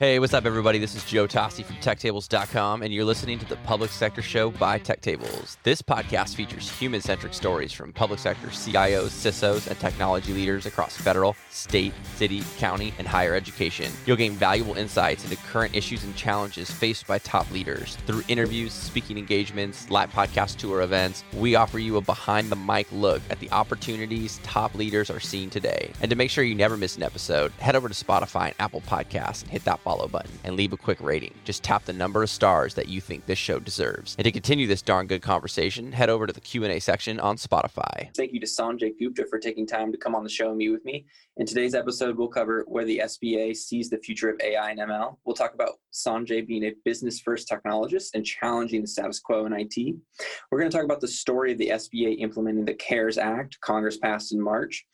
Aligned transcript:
Hey, 0.00 0.18
what's 0.18 0.34
up, 0.34 0.44
everybody? 0.44 0.80
This 0.80 0.96
is 0.96 1.04
Joe 1.04 1.28
Toste 1.28 1.64
from 1.64 1.76
TechTables.com, 1.76 2.82
and 2.82 2.92
you're 2.92 3.04
listening 3.04 3.38
to 3.38 3.44
the 3.44 3.54
Public 3.58 3.92
Sector 3.92 4.22
Show 4.22 4.50
by 4.50 4.76
TechTables. 4.76 5.56
This 5.62 5.82
podcast 5.82 6.34
features 6.34 6.68
human 6.68 7.00
centric 7.00 7.32
stories 7.32 7.72
from 7.72 7.92
public 7.92 8.18
sector 8.18 8.48
CIOs, 8.48 9.10
CISOs, 9.10 9.68
and 9.68 9.78
technology 9.78 10.32
leaders 10.32 10.66
across 10.66 10.96
federal, 10.96 11.36
state, 11.48 11.92
city, 12.16 12.42
county, 12.58 12.92
and 12.98 13.06
higher 13.06 13.36
education. 13.36 13.92
You'll 14.04 14.16
gain 14.16 14.32
valuable 14.32 14.74
insights 14.74 15.22
into 15.22 15.36
current 15.44 15.76
issues 15.76 16.02
and 16.02 16.16
challenges 16.16 16.72
faced 16.72 17.06
by 17.06 17.18
top 17.18 17.48
leaders. 17.52 17.94
Through 18.04 18.24
interviews, 18.26 18.72
speaking 18.72 19.16
engagements, 19.16 19.88
live 19.90 20.10
podcast 20.10 20.56
tour 20.56 20.82
events, 20.82 21.22
we 21.34 21.54
offer 21.54 21.78
you 21.78 21.98
a 21.98 22.00
behind 22.00 22.50
the 22.50 22.56
mic 22.56 22.88
look 22.90 23.22
at 23.30 23.38
the 23.38 23.50
opportunities 23.52 24.40
top 24.42 24.74
leaders 24.74 25.08
are 25.08 25.20
seeing 25.20 25.50
today. 25.50 25.92
And 26.00 26.10
to 26.10 26.16
make 26.16 26.30
sure 26.30 26.42
you 26.42 26.56
never 26.56 26.76
miss 26.76 26.96
an 26.96 27.04
episode, 27.04 27.52
head 27.52 27.76
over 27.76 27.88
to 27.88 27.94
Spotify 27.94 28.46
and 28.46 28.54
Apple 28.58 28.80
Podcasts 28.80 29.42
and 29.42 29.52
hit 29.52 29.62
that 29.66 29.83
follow 29.84 30.08
button 30.08 30.32
and 30.42 30.56
leave 30.56 30.72
a 30.72 30.76
quick 30.76 31.00
rating. 31.00 31.34
Just 31.44 31.62
tap 31.62 31.84
the 31.84 31.92
number 31.92 32.22
of 32.22 32.30
stars 32.30 32.74
that 32.74 32.88
you 32.88 33.00
think 33.00 33.26
this 33.26 33.38
show 33.38 33.60
deserves. 33.60 34.16
And 34.18 34.24
to 34.24 34.32
continue 34.32 34.66
this 34.66 34.82
darn 34.82 35.06
good 35.06 35.22
conversation, 35.22 35.92
head 35.92 36.08
over 36.08 36.26
to 36.26 36.32
the 36.32 36.40
Q&A 36.40 36.80
section 36.80 37.20
on 37.20 37.36
Spotify. 37.36 38.08
Thank 38.16 38.32
you 38.32 38.40
to 38.40 38.46
Sanjay 38.46 38.98
Gupta 38.98 39.26
for 39.28 39.38
taking 39.38 39.66
time 39.66 39.92
to 39.92 39.98
come 39.98 40.14
on 40.14 40.24
the 40.24 40.30
show 40.30 40.48
and 40.48 40.56
meet 40.56 40.70
with 40.70 40.84
me. 40.84 41.06
In 41.36 41.46
today's 41.46 41.74
episode, 41.74 42.16
we'll 42.16 42.28
cover 42.28 42.64
where 42.66 42.84
the 42.84 43.02
SBA 43.04 43.56
sees 43.56 43.90
the 43.90 43.98
future 43.98 44.30
of 44.30 44.40
AI 44.40 44.70
and 44.70 44.80
ML. 44.80 45.18
We'll 45.24 45.36
talk 45.36 45.54
about 45.54 45.74
Sanjay 45.92 46.46
being 46.46 46.64
a 46.64 46.72
business 46.84 47.20
first 47.20 47.48
technologist 47.48 48.14
and 48.14 48.24
challenging 48.24 48.80
the 48.80 48.88
status 48.88 49.20
quo 49.20 49.44
in 49.44 49.52
IT. 49.52 49.76
We're 50.50 50.60
going 50.60 50.70
to 50.70 50.76
talk 50.76 50.84
about 50.84 51.00
the 51.00 51.08
story 51.08 51.52
of 51.52 51.58
the 51.58 51.68
SBA 51.68 52.20
implementing 52.20 52.64
the 52.64 52.74
CARES 52.74 53.18
Act 53.18 53.60
Congress 53.60 53.98
passed 53.98 54.32
in 54.32 54.40
March 54.40 54.86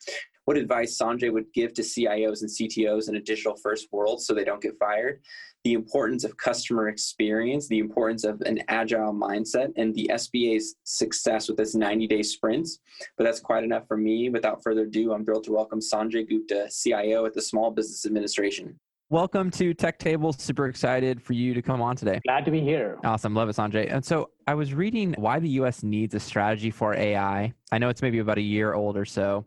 what 0.51 0.57
advice 0.57 0.97
Sanjay 0.97 1.31
would 1.31 1.45
give 1.53 1.73
to 1.75 1.81
CIOs 1.81 2.41
and 2.41 2.49
CTOs 2.49 3.07
in 3.07 3.15
a 3.15 3.21
digital 3.21 3.55
first 3.55 3.87
world 3.93 4.21
so 4.21 4.33
they 4.33 4.43
don't 4.43 4.61
get 4.61 4.77
fired, 4.77 5.21
the 5.63 5.71
importance 5.71 6.25
of 6.25 6.35
customer 6.35 6.89
experience, 6.89 7.69
the 7.69 7.79
importance 7.79 8.25
of 8.25 8.41
an 8.41 8.59
agile 8.67 9.13
mindset, 9.13 9.71
and 9.77 9.95
the 9.95 10.11
SBA's 10.11 10.75
success 10.83 11.47
with 11.47 11.57
its 11.57 11.73
90 11.73 12.05
day 12.05 12.21
sprints. 12.21 12.79
But 13.17 13.23
that's 13.23 13.39
quite 13.39 13.63
enough 13.63 13.87
for 13.87 13.95
me. 13.95 14.29
Without 14.29 14.61
further 14.61 14.81
ado, 14.81 15.13
I'm 15.13 15.23
thrilled 15.23 15.45
to 15.45 15.53
welcome 15.53 15.79
Sanjay 15.79 16.27
Gupta, 16.27 16.67
CIO 16.69 17.25
at 17.25 17.33
the 17.33 17.41
Small 17.41 17.71
Business 17.71 18.05
Administration. 18.05 18.77
Welcome 19.11 19.51
to 19.51 19.73
Tech 19.73 19.99
Table. 19.99 20.31
Super 20.31 20.67
excited 20.67 21.21
for 21.21 21.33
you 21.33 21.53
to 21.53 21.61
come 21.61 21.81
on 21.81 21.97
today. 21.97 22.21
Glad 22.25 22.45
to 22.45 22.51
be 22.51 22.61
here. 22.61 22.97
Awesome. 23.03 23.35
Love 23.35 23.49
it, 23.49 23.57
Sanjay. 23.57 23.93
And 23.93 24.05
so 24.05 24.29
I 24.47 24.53
was 24.53 24.73
reading 24.73 25.13
why 25.17 25.37
the 25.37 25.49
US 25.49 25.83
needs 25.83 26.15
a 26.15 26.19
strategy 26.19 26.71
for 26.71 26.95
AI. 26.95 27.53
I 27.73 27.77
know 27.77 27.89
it's 27.89 28.01
maybe 28.01 28.19
about 28.19 28.37
a 28.37 28.41
year 28.41 28.73
old 28.73 28.95
or 28.95 29.03
so, 29.03 29.45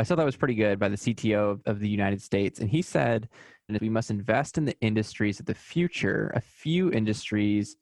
but 0.00 0.06
I 0.06 0.08
thought 0.08 0.16
that 0.16 0.24
was 0.24 0.36
pretty 0.36 0.54
good 0.54 0.78
by 0.78 0.88
the 0.88 0.96
CTO 0.96 1.50
of, 1.50 1.60
of 1.66 1.78
the 1.78 1.88
United 1.88 2.22
States. 2.22 2.58
And 2.58 2.70
he 2.70 2.80
said 2.80 3.28
that 3.68 3.82
we 3.82 3.90
must 3.90 4.10
invest 4.10 4.56
in 4.56 4.64
the 4.64 4.74
industries 4.80 5.40
of 5.40 5.44
the 5.44 5.54
future, 5.54 6.32
a 6.34 6.40
few 6.40 6.90
industries 6.90 7.76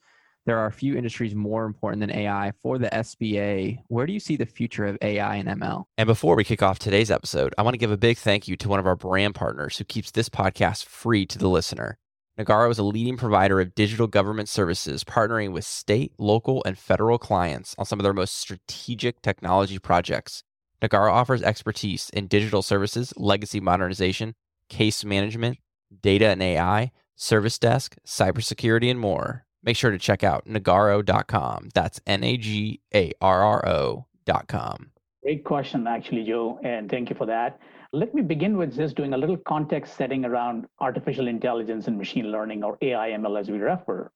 there 0.44 0.58
are 0.58 0.66
a 0.66 0.72
few 0.72 0.96
industries 0.96 1.34
more 1.34 1.66
important 1.66 2.00
than 2.00 2.10
AI 2.10 2.52
for 2.62 2.78
the 2.78 2.88
SBA. 2.88 3.80
Where 3.88 4.06
do 4.06 4.14
you 4.14 4.18
see 4.18 4.34
the 4.34 4.46
future 4.46 4.86
of 4.86 4.96
AI 5.02 5.36
and 5.36 5.46
ML? 5.46 5.84
And 5.98 6.06
before 6.06 6.36
we 6.36 6.42
kick 6.42 6.62
off 6.62 6.78
today's 6.78 7.10
episode, 7.10 7.54
I 7.58 7.62
want 7.62 7.74
to 7.74 7.78
give 7.78 7.90
a 7.90 7.98
big 7.98 8.16
thank 8.16 8.48
you 8.48 8.56
to 8.56 8.68
one 8.68 8.80
of 8.80 8.86
our 8.86 8.96
brand 8.96 9.34
partners 9.34 9.76
who 9.76 9.84
keeps 9.84 10.10
this 10.10 10.30
podcast 10.30 10.86
free 10.86 11.26
to 11.26 11.38
the 11.38 11.50
listener. 11.50 11.98
Nagarro 12.38 12.70
is 12.70 12.78
a 12.78 12.82
leading 12.82 13.18
provider 13.18 13.60
of 13.60 13.74
digital 13.74 14.06
government 14.06 14.48
services, 14.48 15.04
partnering 15.04 15.52
with 15.52 15.66
state, 15.66 16.12
local, 16.18 16.62
and 16.64 16.78
federal 16.78 17.18
clients 17.18 17.74
on 17.76 17.84
some 17.84 18.00
of 18.00 18.04
their 18.04 18.14
most 18.14 18.34
strategic 18.34 19.20
technology 19.20 19.78
projects. 19.78 20.44
Nagarro 20.82 21.12
offers 21.12 21.42
expertise 21.42 22.10
in 22.10 22.26
digital 22.26 22.62
services, 22.62 23.12
legacy 23.16 23.60
modernization, 23.60 24.34
case 24.68 25.04
management, 25.04 25.58
data 26.02 26.28
and 26.28 26.42
AI, 26.42 26.92
service 27.16 27.58
desk, 27.58 27.96
cybersecurity, 28.06 28.90
and 28.90 29.00
more 29.00 29.46
make 29.62 29.76
sure 29.76 29.90
to 29.90 29.98
check 29.98 30.24
out 30.24 30.46
nagarro.com. 30.46 31.68
That's 31.74 32.00
N 32.06 32.24
A 32.24 32.36
G 32.36 32.80
A 32.94 33.12
R 33.20 33.42
R 33.42 33.68
O.com. 33.68 34.90
Great 35.22 35.44
question, 35.44 35.86
actually, 35.86 36.24
Joe, 36.24 36.58
and 36.62 36.90
thank 36.90 37.10
you 37.10 37.16
for 37.16 37.26
that. 37.26 37.60
Let 37.92 38.14
me 38.14 38.22
begin 38.22 38.56
with 38.56 38.74
just 38.76 38.96
doing 38.96 39.14
a 39.14 39.18
little 39.18 39.36
context 39.36 39.96
setting 39.96 40.24
around 40.24 40.66
artificial 40.80 41.28
intelligence 41.28 41.86
and 41.86 41.98
machine 41.98 42.30
learning, 42.30 42.62
or 42.62 42.78
AI 42.82 43.10
ML 43.10 43.38
as 43.38 43.50
we 43.50 43.58
refer. 43.58 44.10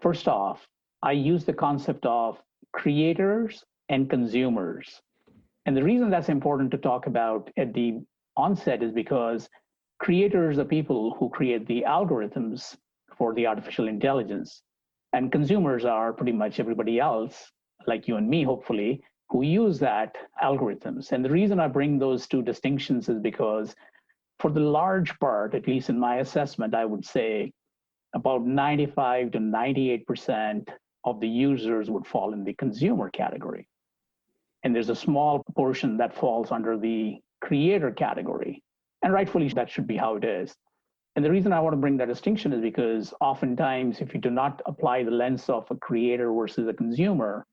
First 0.00 0.28
off, 0.28 0.66
I 1.02 1.12
use 1.12 1.44
the 1.44 1.52
concept 1.52 2.04
of 2.06 2.42
creators 2.72 3.64
and 3.88 4.10
consumers. 4.10 5.00
And 5.66 5.76
the 5.76 5.82
reason 5.82 6.10
that's 6.10 6.28
important 6.28 6.70
to 6.72 6.78
talk 6.78 7.06
about 7.06 7.50
at 7.56 7.72
the 7.72 8.00
onset 8.36 8.82
is 8.82 8.92
because 8.92 9.48
creators 9.98 10.58
are 10.58 10.64
people 10.64 11.14
who 11.18 11.30
create 11.30 11.66
the 11.66 11.84
algorithms 11.86 12.76
for 13.16 13.32
the 13.34 13.46
artificial 13.46 13.88
intelligence. 13.88 14.62
And 15.12 15.32
consumers 15.32 15.84
are 15.84 16.12
pretty 16.12 16.32
much 16.32 16.60
everybody 16.60 16.98
else, 16.98 17.50
like 17.86 18.08
you 18.08 18.16
and 18.16 18.28
me, 18.28 18.42
hopefully, 18.42 19.02
who 19.30 19.42
use 19.42 19.78
that 19.78 20.16
algorithms. 20.42 21.12
And 21.12 21.24
the 21.24 21.30
reason 21.30 21.60
I 21.60 21.68
bring 21.68 21.98
those 21.98 22.26
two 22.26 22.42
distinctions 22.42 23.08
is 23.08 23.20
because, 23.20 23.74
for 24.40 24.50
the 24.50 24.60
large 24.60 25.18
part, 25.18 25.54
at 25.54 25.66
least 25.66 25.88
in 25.88 25.98
my 25.98 26.16
assessment, 26.16 26.74
I 26.74 26.84
would 26.84 27.04
say 27.04 27.52
about 28.14 28.44
95 28.44 29.32
to 29.32 29.38
98% 29.38 30.68
of 31.04 31.20
the 31.20 31.28
users 31.28 31.90
would 31.90 32.06
fall 32.06 32.32
in 32.32 32.44
the 32.44 32.54
consumer 32.54 33.10
category. 33.10 33.66
And 34.64 34.74
there's 34.74 34.88
a 34.88 34.96
small 34.96 35.44
portion 35.54 35.96
that 35.98 36.14
falls 36.14 36.50
under 36.50 36.76
the 36.76 37.18
creator 37.40 37.90
category. 37.90 38.62
And 39.02 39.12
rightfully, 39.12 39.48
that 39.50 39.70
should 39.70 39.86
be 39.86 39.96
how 39.96 40.16
it 40.16 40.24
is. 40.24 40.54
And 41.16 41.24
the 41.24 41.30
reason 41.30 41.52
I 41.52 41.60
want 41.60 41.74
to 41.74 41.80
bring 41.80 41.98
that 41.98 42.08
distinction 42.08 42.52
is 42.52 42.60
because 42.60 43.14
oftentimes, 43.20 44.00
if 44.00 44.14
you 44.14 44.20
do 44.20 44.30
not 44.30 44.62
apply 44.66 45.04
the 45.04 45.10
lens 45.10 45.48
of 45.48 45.70
a 45.70 45.76
creator 45.76 46.32
versus 46.32 46.66
a 46.66 46.72
consumer, 46.72 47.46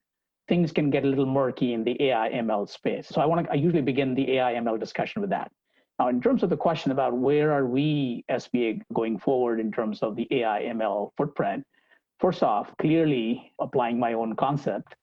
things 0.48 0.72
can 0.72 0.90
get 0.90 1.04
a 1.04 1.08
little 1.08 1.26
murky 1.26 1.74
in 1.74 1.84
the 1.84 2.02
AI 2.02 2.30
ML 2.30 2.68
space. 2.68 3.08
So 3.08 3.22
I 3.22 3.26
want 3.26 3.46
to 3.46 3.52
I 3.52 3.56
usually 3.56 3.84
begin 3.84 4.16
the 4.16 4.38
AI 4.38 4.54
ML 4.54 4.80
discussion 4.80 5.22
with 5.22 5.30
that. 5.30 5.52
Now, 6.00 6.08
in 6.08 6.20
terms 6.20 6.42
of 6.42 6.50
the 6.50 6.58
question 6.58 6.92
about 6.92 7.16
where 7.16 7.52
are 7.52 7.68
we 7.68 8.26
SBA 8.32 8.82
going 8.94 9.20
forward 9.20 9.60
in 9.60 9.72
terms 9.72 10.02
of 10.02 10.16
the 10.16 10.28
AI 10.32 10.64
ML 10.74 11.12
footprint, 11.16 11.64
first 12.20 12.42
off, 12.42 12.74
clearly 12.80 13.54
applying 13.60 14.00
my 14.00 14.14
own 14.14 14.36
concept, 14.36 14.96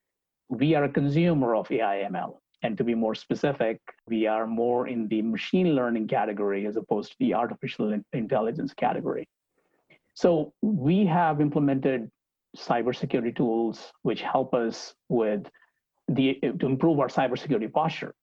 we 0.49 0.75
are 0.75 0.85
a 0.85 0.89
consumer 0.89 1.55
of 1.55 1.71
AI 1.71 2.09
ML. 2.11 2.39
And 2.63 2.77
to 2.77 2.85
be 2.85 2.95
more 2.95 3.15
specific, 3.15 3.81
we 4.09 4.27
are 4.27 4.47
more 4.47 4.89
in 4.89 5.07
the 5.09 5.23
machine 5.23 5.75
learning 5.77 6.09
category 6.09 6.67
as 6.67 6.77
opposed 6.77 7.13
to 7.13 7.17
the 7.21 7.35
artificial 7.35 8.01
intelligence 8.13 8.75
category. 8.75 9.29
So 10.15 10.53
we 10.63 11.07
have 11.07 11.41
implemented 11.41 12.11
cybersecurity 12.57 13.37
tools 13.37 13.93
which 14.03 14.23
help 14.23 14.55
us 14.55 14.95
with 15.09 15.47
the 16.09 16.41
to 16.59 16.67
improve 16.67 16.99
our 16.99 17.09
cybersecurity 17.09 17.73
posture. 17.73 18.15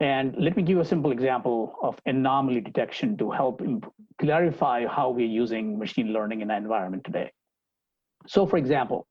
And 0.00 0.34
let 0.38 0.56
me 0.56 0.62
give 0.62 0.76
you 0.76 0.80
a 0.80 0.84
simple 0.84 1.10
example 1.10 1.74
of 1.82 1.98
anomaly 2.06 2.60
detection 2.60 3.16
to 3.16 3.32
help 3.32 3.60
imp- 3.62 3.92
clarify 4.20 4.86
how 4.86 5.10
we're 5.10 5.26
using 5.26 5.76
machine 5.76 6.12
learning 6.12 6.40
in 6.40 6.52
our 6.52 6.56
environment 6.56 7.02
today. 7.02 7.32
So, 8.28 8.46
for 8.46 8.58
example, 8.58 9.07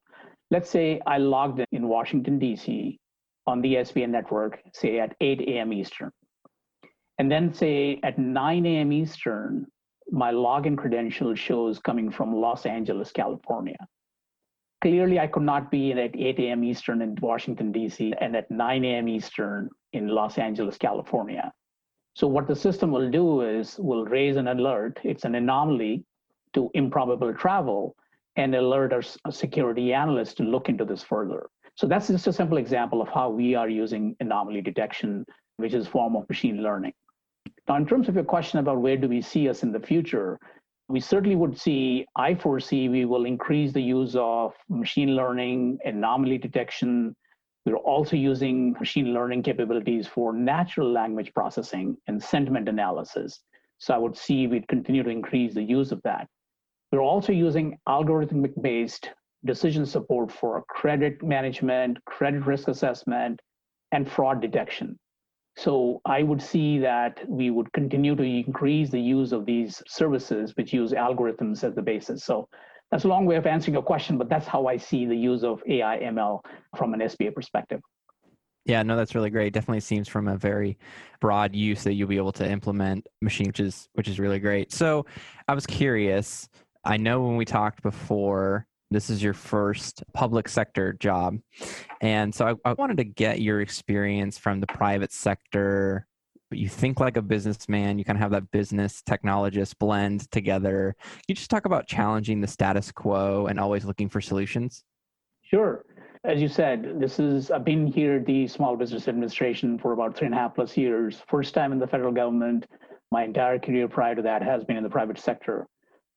let's 0.51 0.69
say 0.69 1.01
I 1.05 1.17
logged 1.17 1.59
in 1.59 1.65
in 1.71 1.87
Washington, 1.87 2.39
D.C 2.39 2.99
on 3.47 3.61
the 3.61 3.75
SBA 3.75 4.09
network, 4.09 4.61
say 4.73 4.99
at 4.99 5.15
8 5.21 5.41
a.m. 5.41 5.73
Eastern. 5.73 6.11
And 7.17 7.31
then 7.31 7.53
say 7.53 7.99
at 8.03 8.19
9 8.19 8.65
a.m. 8.65 8.91
Eastern, 8.91 9.65
my 10.11 10.31
login 10.31 10.77
credential 10.77 11.33
shows 11.33 11.79
coming 11.79 12.11
from 12.11 12.35
Los 12.35 12.65
Angeles, 12.65 13.11
California. 13.11 13.77
Clearly, 14.81 15.19
I 15.19 15.25
could 15.25 15.43
not 15.43 15.71
be 15.71 15.93
at 15.93 16.15
8 16.15 16.39
a.m. 16.39 16.63
Eastern 16.63 17.01
in 17.01 17.17
Washington, 17.19 17.71
D.C., 17.71 18.13
and 18.21 18.35
at 18.35 18.51
9 18.51 18.85
a.m. 18.85 19.07
Eastern 19.07 19.69
in 19.93 20.09
Los 20.09 20.37
Angeles, 20.37 20.77
California. 20.77 21.51
So, 22.13 22.27
what 22.27 22.47
the 22.47 22.55
system 22.55 22.91
will 22.91 23.09
do 23.09 23.41
is 23.41 23.79
will 23.79 24.05
raise 24.05 24.35
an 24.35 24.49
alert. 24.49 24.99
It's 25.03 25.23
an 25.23 25.33
anomaly 25.33 26.03
to 26.53 26.69
improbable 26.75 27.33
travel 27.33 27.95
and 28.37 28.55
alert 28.55 28.93
our 28.93 29.03
uh, 29.25 29.31
security 29.31 29.93
analysts 29.93 30.35
to 30.35 30.43
look 30.43 30.69
into 30.69 30.85
this 30.85 31.03
further. 31.03 31.47
So 31.75 31.87
that's 31.87 32.07
just 32.07 32.27
a 32.27 32.33
simple 32.33 32.57
example 32.57 33.01
of 33.01 33.09
how 33.09 33.29
we 33.29 33.53
are 33.55 33.69
using 33.69 34.15
anomaly 34.19 34.61
detection, 34.61 35.25
which 35.57 35.73
is 35.73 35.87
a 35.87 35.89
form 35.89 36.15
of 36.15 36.27
machine 36.29 36.63
learning. 36.63 36.93
Now, 37.67 37.75
in 37.75 37.85
terms 37.85 38.07
of 38.07 38.15
your 38.15 38.23
question 38.23 38.59
about 38.59 38.81
where 38.81 38.97
do 38.97 39.07
we 39.07 39.21
see 39.21 39.49
us 39.49 39.63
in 39.63 39.71
the 39.71 39.79
future, 39.79 40.39
we 40.87 40.99
certainly 40.99 41.35
would 41.35 41.59
see, 41.59 42.05
I 42.15 42.33
foresee 42.33 42.87
we 42.87 43.05
will 43.05 43.25
increase 43.25 43.73
the 43.73 43.81
use 43.81 44.15
of 44.17 44.53
machine 44.69 45.15
learning, 45.15 45.79
anomaly 45.83 46.37
detection. 46.37 47.15
We're 47.65 47.75
also 47.75 48.15
using 48.15 48.73
machine 48.79 49.13
learning 49.13 49.43
capabilities 49.43 50.07
for 50.07 50.31
natural 50.31 50.89
language 50.89 51.33
processing 51.33 51.97
and 52.07 52.23
sentiment 52.23 52.69
analysis. 52.69 53.41
So 53.79 53.93
I 53.93 53.97
would 53.97 54.15
see 54.15 54.47
we'd 54.47 54.67
continue 54.67 55.03
to 55.03 55.09
increase 55.09 55.53
the 55.53 55.63
use 55.63 55.91
of 55.91 56.01
that. 56.03 56.27
We're 56.91 57.01
also 57.01 57.31
using 57.31 57.77
algorithmic 57.87 58.53
based 58.61 59.09
decision 59.45 59.85
support 59.85 60.31
for 60.31 60.63
credit 60.69 61.21
management, 61.23 61.97
credit 62.05 62.45
risk 62.45 62.67
assessment, 62.67 63.39
and 63.91 64.09
fraud 64.09 64.41
detection. 64.41 64.97
So 65.57 66.01
I 66.05 66.23
would 66.23 66.41
see 66.41 66.77
that 66.79 67.19
we 67.27 67.49
would 67.49 67.71
continue 67.73 68.15
to 68.15 68.23
increase 68.23 68.91
the 68.91 69.01
use 69.01 69.31
of 69.31 69.45
these 69.45 69.81
services, 69.87 70.53
which 70.55 70.71
use 70.71 70.91
algorithms 70.91 71.63
as 71.63 71.73
the 71.73 71.81
basis. 71.81 72.23
So 72.23 72.47
that's 72.91 73.05
a 73.05 73.07
long 73.07 73.25
way 73.25 73.35
of 73.35 73.47
answering 73.47 73.73
your 73.73 73.83
question, 73.83 74.17
but 74.17 74.29
that's 74.29 74.47
how 74.47 74.67
I 74.67 74.77
see 74.77 75.05
the 75.05 75.15
use 75.15 75.43
of 75.43 75.61
AI 75.67 75.99
ML 75.99 76.41
from 76.77 76.93
an 76.93 76.99
SBA 77.01 77.33
perspective. 77.33 77.81
Yeah, 78.65 78.83
no, 78.83 78.95
that's 78.97 79.15
really 79.15 79.29
great. 79.29 79.53
Definitely 79.53 79.79
seems 79.79 80.07
from 80.07 80.27
a 80.27 80.37
very 80.37 80.77
broad 81.21 81.55
use 81.55 81.83
that 81.85 81.93
you'll 81.93 82.09
be 82.09 82.17
able 82.17 82.33
to 82.33 82.47
implement 82.47 83.07
machine, 83.21 83.47
which 83.47 83.61
is 83.61 83.87
which 83.93 84.09
is 84.09 84.19
really 84.19 84.39
great. 84.39 84.73
So 84.73 85.05
I 85.47 85.53
was 85.53 85.65
curious. 85.65 86.49
I 86.87 86.95
know 86.95 87.21
when 87.21 87.35
we 87.35 87.43
talked 87.43 87.83
before, 87.83 88.65
this 88.91 89.09
is 89.09 89.21
your 89.21 89.33
first 89.33 90.05
public 90.13 90.47
sector 90.47 90.93
job. 90.93 91.37
And 91.99 92.33
so 92.33 92.57
I, 92.63 92.69
I 92.69 92.73
wanted 92.73 92.95
to 92.97 93.03
get 93.03 93.41
your 93.41 93.59
experience 93.59 94.37
from 94.37 94.61
the 94.61 94.67
private 94.67 95.11
sector. 95.11 96.07
You 96.49 96.69
think 96.69 97.01
like 97.01 97.17
a 97.17 97.21
businessman, 97.21 97.99
you 97.99 98.05
kind 98.05 98.15
of 98.15 98.21
have 98.21 98.31
that 98.31 98.49
business 98.51 99.03
technologist 99.05 99.77
blend 99.79 100.31
together. 100.31 100.95
Can 101.01 101.23
you 101.27 101.35
just 101.35 101.49
talk 101.49 101.65
about 101.65 101.87
challenging 101.87 102.39
the 102.39 102.47
status 102.47 102.89
quo 102.89 103.47
and 103.47 103.59
always 103.59 103.83
looking 103.83 104.07
for 104.07 104.21
solutions? 104.21 104.85
Sure. 105.41 105.83
As 106.23 106.41
you 106.41 106.47
said, 106.47 107.01
this 107.01 107.19
is 107.19 107.51
I've 107.51 107.65
been 107.65 107.85
here 107.85 108.23
the 108.23 108.47
Small 108.47 108.77
Business 108.77 109.09
Administration 109.09 109.77
for 109.77 109.91
about 109.91 110.15
three 110.15 110.27
and 110.27 110.35
a 110.35 110.37
half 110.37 110.55
plus 110.55 110.77
years. 110.77 111.21
First 111.27 111.53
time 111.53 111.73
in 111.73 111.79
the 111.79 111.87
federal 111.87 112.13
government. 112.13 112.65
My 113.11 113.25
entire 113.25 113.59
career 113.59 113.89
prior 113.89 114.15
to 114.15 114.21
that 114.21 114.41
has 114.41 114.63
been 114.63 114.77
in 114.77 114.83
the 114.83 114.89
private 114.89 115.19
sector. 115.19 115.67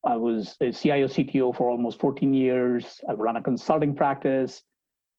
I 0.03 0.15
was 0.15 0.57
a 0.61 0.71
CIO 0.71 1.07
CTO 1.07 1.55
for 1.55 1.69
almost 1.69 1.99
14 1.99 2.33
years. 2.33 2.99
I've 3.07 3.19
run 3.19 3.37
a 3.37 3.41
consulting 3.41 3.95
practice. 3.95 4.63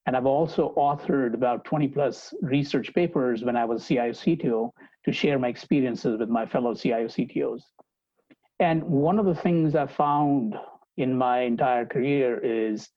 And 0.06 0.16
I've 0.16 0.26
also 0.26 0.74
authored 0.76 1.34
about 1.34 1.64
20 1.64 1.88
plus 1.88 2.34
research 2.42 2.92
papers 2.92 3.44
when 3.44 3.56
I 3.56 3.64
was 3.64 3.86
CIO 3.86 4.10
CTO 4.10 4.70
to 5.04 5.12
share 5.12 5.38
my 5.38 5.48
experiences 5.48 6.18
with 6.18 6.28
my 6.28 6.46
fellow 6.46 6.74
CIO 6.74 7.06
CTOs. 7.06 7.62
And 8.58 8.82
one 8.82 9.18
of 9.18 9.26
the 9.26 9.34
things 9.34 9.76
I 9.76 9.86
found 9.86 10.56
in 10.96 11.16
my 11.16 11.40
entire 11.40 11.86
career 11.86 12.38
is 12.38 12.88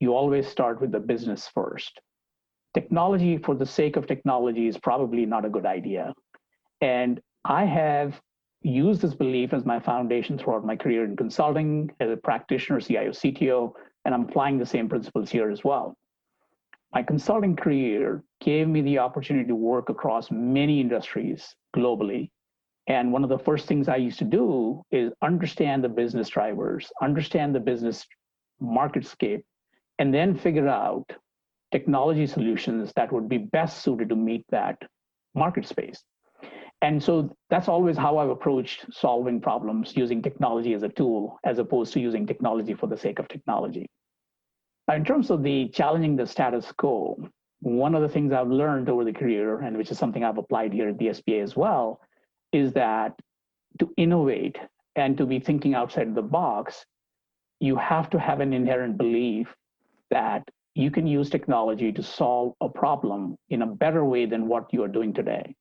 you 0.00 0.14
always 0.14 0.46
start 0.46 0.80
with 0.80 0.92
the 0.92 1.00
business 1.00 1.48
first. 1.54 2.00
Technology 2.74 3.38
for 3.38 3.54
the 3.54 3.66
sake 3.66 3.96
of 3.96 4.06
technology 4.06 4.68
is 4.68 4.78
probably 4.78 5.26
not 5.26 5.44
a 5.44 5.48
good 5.48 5.66
idea. 5.66 6.12
And 6.80 7.20
I 7.44 7.64
have 7.64 8.20
used 8.62 9.02
this 9.02 9.14
belief 9.14 9.52
as 9.52 9.64
my 9.64 9.78
foundation 9.78 10.38
throughout 10.38 10.64
my 10.64 10.76
career 10.76 11.04
in 11.04 11.16
consulting 11.16 11.90
as 12.00 12.10
a 12.10 12.16
practitioner, 12.16 12.80
CIO, 12.80 13.10
CTO, 13.10 13.72
and 14.04 14.14
I'm 14.14 14.24
applying 14.24 14.58
the 14.58 14.66
same 14.66 14.88
principles 14.88 15.30
here 15.30 15.50
as 15.50 15.64
well. 15.64 15.96
My 16.92 17.02
consulting 17.02 17.54
career 17.54 18.24
gave 18.40 18.66
me 18.66 18.80
the 18.80 18.98
opportunity 18.98 19.46
to 19.48 19.54
work 19.54 19.90
across 19.90 20.30
many 20.30 20.80
industries 20.80 21.54
globally. 21.76 22.30
And 22.86 23.12
one 23.12 23.22
of 23.22 23.28
the 23.28 23.38
first 23.38 23.66
things 23.66 23.88
I 23.88 23.96
used 23.96 24.18
to 24.20 24.24
do 24.24 24.82
is 24.90 25.12
understand 25.20 25.84
the 25.84 25.90
business 25.90 26.30
drivers, 26.30 26.90
understand 27.02 27.54
the 27.54 27.60
business 27.60 28.06
marketscape, 28.62 29.42
and 29.98 30.14
then 30.14 30.34
figure 30.34 30.68
out 30.68 31.04
technology 31.70 32.26
solutions 32.26 32.92
that 32.96 33.12
would 33.12 33.28
be 33.28 33.38
best 33.38 33.82
suited 33.82 34.08
to 34.08 34.16
meet 34.16 34.46
that 34.50 34.78
market 35.34 35.66
space. 35.66 36.02
And 36.80 37.02
so 37.02 37.34
that's 37.50 37.68
always 37.68 37.96
how 37.96 38.18
I've 38.18 38.28
approached 38.28 38.86
solving 38.92 39.40
problems 39.40 39.96
using 39.96 40.22
technology 40.22 40.74
as 40.74 40.84
a 40.84 40.88
tool, 40.88 41.38
as 41.44 41.58
opposed 41.58 41.92
to 41.94 42.00
using 42.00 42.26
technology 42.26 42.74
for 42.74 42.86
the 42.86 42.96
sake 42.96 43.18
of 43.18 43.26
technology. 43.28 43.86
In 44.92 45.04
terms 45.04 45.30
of 45.30 45.42
the 45.42 45.68
challenging 45.68 46.16
the 46.16 46.26
status 46.26 46.72
quo, 46.72 47.28
one 47.60 47.94
of 47.94 48.02
the 48.02 48.08
things 48.08 48.32
I've 48.32 48.48
learned 48.48 48.88
over 48.88 49.04
the 49.04 49.12
career, 49.12 49.58
and 49.60 49.76
which 49.76 49.90
is 49.90 49.98
something 49.98 50.22
I've 50.22 50.38
applied 50.38 50.72
here 50.72 50.88
at 50.88 50.98
the 50.98 51.08
SBA 51.08 51.42
as 51.42 51.56
well, 51.56 52.00
is 52.52 52.72
that 52.74 53.14
to 53.80 53.92
innovate 53.96 54.58
and 54.94 55.16
to 55.18 55.26
be 55.26 55.40
thinking 55.40 55.74
outside 55.74 56.14
the 56.14 56.22
box, 56.22 56.86
you 57.60 57.76
have 57.76 58.08
to 58.10 58.20
have 58.20 58.40
an 58.40 58.52
inherent 58.52 58.96
belief 58.96 59.54
that 60.10 60.48
you 60.74 60.90
can 60.90 61.06
use 61.06 61.28
technology 61.28 61.92
to 61.92 62.02
solve 62.02 62.54
a 62.60 62.68
problem 62.68 63.36
in 63.50 63.62
a 63.62 63.66
better 63.66 64.04
way 64.04 64.26
than 64.26 64.46
what 64.46 64.72
you 64.72 64.82
are 64.84 64.88
doing 64.88 65.12
today. 65.12 65.54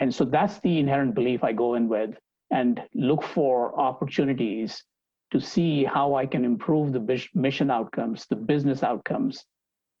And 0.00 0.14
so 0.14 0.24
that's 0.24 0.58
the 0.60 0.78
inherent 0.78 1.14
belief 1.14 1.44
I 1.44 1.52
go 1.52 1.74
in 1.74 1.88
with 1.88 2.16
and 2.50 2.82
look 2.94 3.22
for 3.22 3.78
opportunities 3.78 4.82
to 5.30 5.40
see 5.40 5.84
how 5.84 6.14
I 6.14 6.26
can 6.26 6.44
improve 6.44 6.92
the 6.92 7.28
mission 7.34 7.70
outcomes, 7.70 8.26
the 8.28 8.36
business 8.36 8.82
outcomes 8.82 9.44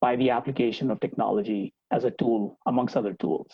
by 0.00 0.16
the 0.16 0.30
application 0.30 0.90
of 0.90 0.98
technology 1.00 1.72
as 1.92 2.04
a 2.04 2.10
tool 2.10 2.58
amongst 2.66 2.96
other 2.96 3.12
tools. 3.14 3.52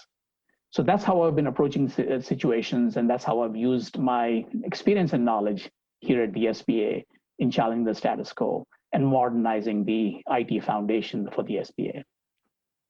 So 0.70 0.82
that's 0.82 1.04
how 1.04 1.22
I've 1.22 1.37
been 1.37 1.46
approaching 1.48 1.90
uh, 1.93 2.20
situations, 2.20 2.96
and 2.96 3.08
that's 3.08 3.25
how 3.25 3.40
I've 3.40 3.56
used 3.56 3.98
my 3.98 4.44
experience 4.64 5.12
and 5.12 5.25
knowledge 5.25 5.70
here 6.00 6.22
at 6.22 6.32
the 6.32 6.46
SBA 6.46 7.04
in 7.38 7.50
challenging 7.50 7.84
the 7.84 7.94
status 7.94 8.32
quo 8.32 8.66
and 8.93 9.06
modernizing 9.06 9.84
the 9.84 10.22
IT 10.28 10.64
foundation 10.64 11.28
for 11.34 11.43
the 11.43 11.56
SBA. 11.56 12.02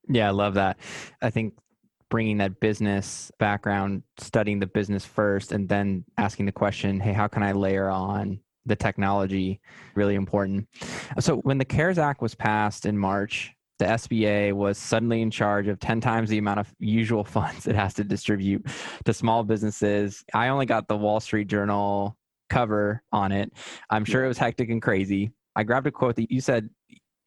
Yeah, 0.09 0.29
I 0.29 0.31
love 0.31 0.55
that. 0.55 0.79
I 1.21 1.31
think 1.31 1.55
bringing 2.11 2.39
that 2.39 2.61
business 2.61 3.31
background, 3.39 4.03
studying 4.19 4.61
the 4.61 4.67
business 4.67 5.05
first, 5.05 5.53
and 5.53 5.69
then 5.69 6.05
asking 6.19 6.47
the 6.47 6.53
question, 6.53 7.01
hey, 7.01 7.13
how 7.13 7.27
can 7.27 7.43
I 7.43 7.53
layer 7.53 7.91
on 7.91 8.41
the 8.65 8.77
technology? 8.77 9.61
Really 9.95 10.15
important. 10.15 10.69
So, 11.19 11.37
when 11.39 11.59
the 11.59 11.65
CARES 11.65 11.99
Act 11.99 12.23
was 12.23 12.35
passed 12.35 12.87
in 12.87 12.97
March, 12.99 13.53
the 13.79 13.85
SBA 13.85 14.53
was 14.53 14.79
suddenly 14.79 15.21
in 15.21 15.31
charge 15.31 15.69
of 15.69 15.79
10 15.79 16.01
times 16.01 16.31
the 16.31 16.39
amount 16.39 16.61
of 16.61 16.73
usual 16.79 17.25
funds 17.37 17.67
it 17.67 17.77
has 17.77 17.95
to 17.95 18.05
distribute 18.05 18.67
to 19.05 19.13
small 19.13 19.45
businesses. 19.45 20.25
I 20.33 20.49
only 20.49 20.67
got 20.67 20.89
the 20.89 20.97
Wall 20.97 21.21
Street 21.21 21.49
Journal 21.49 22.17
cover 22.49 23.03
on 23.13 23.33
it. 23.33 23.53
I'm 23.91 24.05
sure 24.05 24.25
it 24.25 24.29
was 24.29 24.39
hectic 24.39 24.71
and 24.71 24.81
crazy. 24.81 25.33
I 25.57 25.65
grabbed 25.65 25.87
a 25.87 25.91
quote 25.91 26.17
that 26.17 26.31
you 26.31 26.41
said 26.41 26.69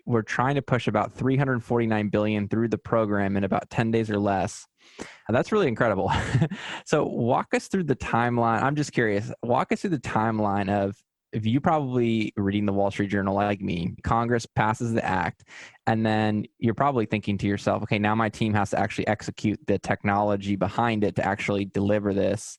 we're 0.10 0.24
trying 0.24 0.56
to 0.56 0.62
push 0.64 0.88
about 0.88 1.14
349 1.14 2.10
billion 2.10 2.48
through 2.48 2.68
the 2.68 2.80
program 2.80 3.38
in 3.38 3.44
about 3.44 3.70
10 3.70 3.92
days 3.92 4.10
or 4.10 4.18
less. 4.18 4.66
And 5.28 5.38
that's 5.38 5.52
really 5.52 5.68
incredible. 5.68 6.12
so 6.86 7.06
walk 7.06 7.54
us 7.54 7.68
through 7.68 7.84
the 7.84 7.96
timeline. 7.96 8.64
I'm 8.64 8.76
just 8.76 8.92
curious. 8.92 9.32
Walk 9.44 9.72
us 9.72 9.82
through 9.82 9.92
the 9.92 10.00
timeline 10.00 10.68
of 10.68 10.98
if 11.32 11.46
you 11.46 11.62
probably 11.62 12.34
reading 12.38 12.66
the 12.66 12.74
Wall 12.74 12.90
Street 12.90 13.12
Journal 13.12 13.36
like 13.36 13.62
me, 13.62 13.94
Congress 14.04 14.48
passes 14.48 14.94
the 14.94 15.06
act, 15.06 15.44
and 15.86 16.04
then 16.04 16.46
you're 16.58 16.74
probably 16.74 17.06
thinking 17.06 17.38
to 17.38 17.46
yourself, 17.46 17.84
okay, 17.84 18.00
now 18.00 18.16
my 18.16 18.30
team 18.30 18.52
has 18.56 18.72
to 18.72 18.80
actually 18.80 19.06
execute 19.06 19.60
the 19.68 19.78
technology 19.78 20.56
behind 20.56 21.04
it 21.04 21.16
to 21.18 21.24
actually 21.24 21.66
deliver 21.66 22.16
this. 22.16 22.58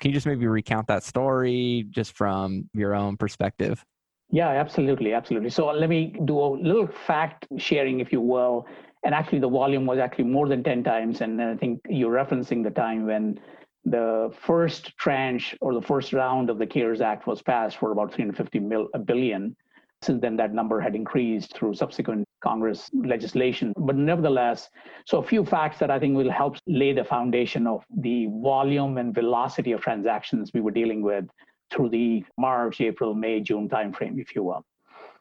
Can 0.00 0.10
you 0.10 0.14
just 0.14 0.26
maybe 0.26 0.48
recount 0.48 0.88
that 0.88 1.04
story 1.04 1.86
just 1.90 2.16
from 2.16 2.68
your 2.74 2.92
own 2.92 3.16
perspective? 3.16 3.84
Yeah, 4.30 4.48
absolutely, 4.48 5.14
absolutely. 5.14 5.50
So 5.50 5.66
let 5.68 5.88
me 5.88 6.14
do 6.24 6.38
a 6.38 6.48
little 6.48 6.86
fact 6.86 7.46
sharing, 7.56 8.00
if 8.00 8.12
you 8.12 8.20
will. 8.20 8.66
And 9.04 9.14
actually, 9.14 9.38
the 9.38 9.48
volume 9.48 9.86
was 9.86 9.98
actually 9.98 10.24
more 10.24 10.48
than 10.48 10.62
10 10.62 10.84
times. 10.84 11.20
And 11.22 11.40
I 11.40 11.56
think 11.56 11.80
you're 11.88 12.12
referencing 12.12 12.62
the 12.62 12.70
time 12.70 13.06
when 13.06 13.40
the 13.84 14.34
first 14.38 14.96
tranche 14.98 15.56
or 15.60 15.72
the 15.72 15.80
first 15.80 16.12
round 16.12 16.50
of 16.50 16.58
the 16.58 16.66
CARES 16.66 17.00
Act 17.00 17.26
was 17.26 17.40
passed 17.40 17.78
for 17.78 17.92
about 17.92 18.12
350 18.12 18.58
mil, 18.58 18.88
a 18.94 18.98
billion. 18.98 19.56
Since 20.02 20.20
then, 20.20 20.36
that 20.36 20.52
number 20.52 20.80
had 20.80 20.94
increased 20.94 21.56
through 21.56 21.74
subsequent 21.74 22.24
Congress 22.40 22.90
legislation. 22.92 23.72
But 23.76 23.96
nevertheless, 23.96 24.68
so 25.06 25.18
a 25.18 25.22
few 25.22 25.44
facts 25.44 25.78
that 25.78 25.90
I 25.90 25.98
think 25.98 26.16
will 26.16 26.30
help 26.30 26.56
lay 26.66 26.92
the 26.92 27.02
foundation 27.02 27.66
of 27.66 27.82
the 27.96 28.26
volume 28.42 28.98
and 28.98 29.14
velocity 29.14 29.72
of 29.72 29.80
transactions 29.80 30.52
we 30.52 30.60
were 30.60 30.70
dealing 30.70 31.02
with 31.02 31.24
through 31.70 31.90
the 31.90 32.24
March, 32.36 32.80
April, 32.80 33.14
May, 33.14 33.40
June 33.40 33.68
timeframe, 33.68 34.20
if 34.20 34.34
you 34.34 34.42
will. 34.42 34.64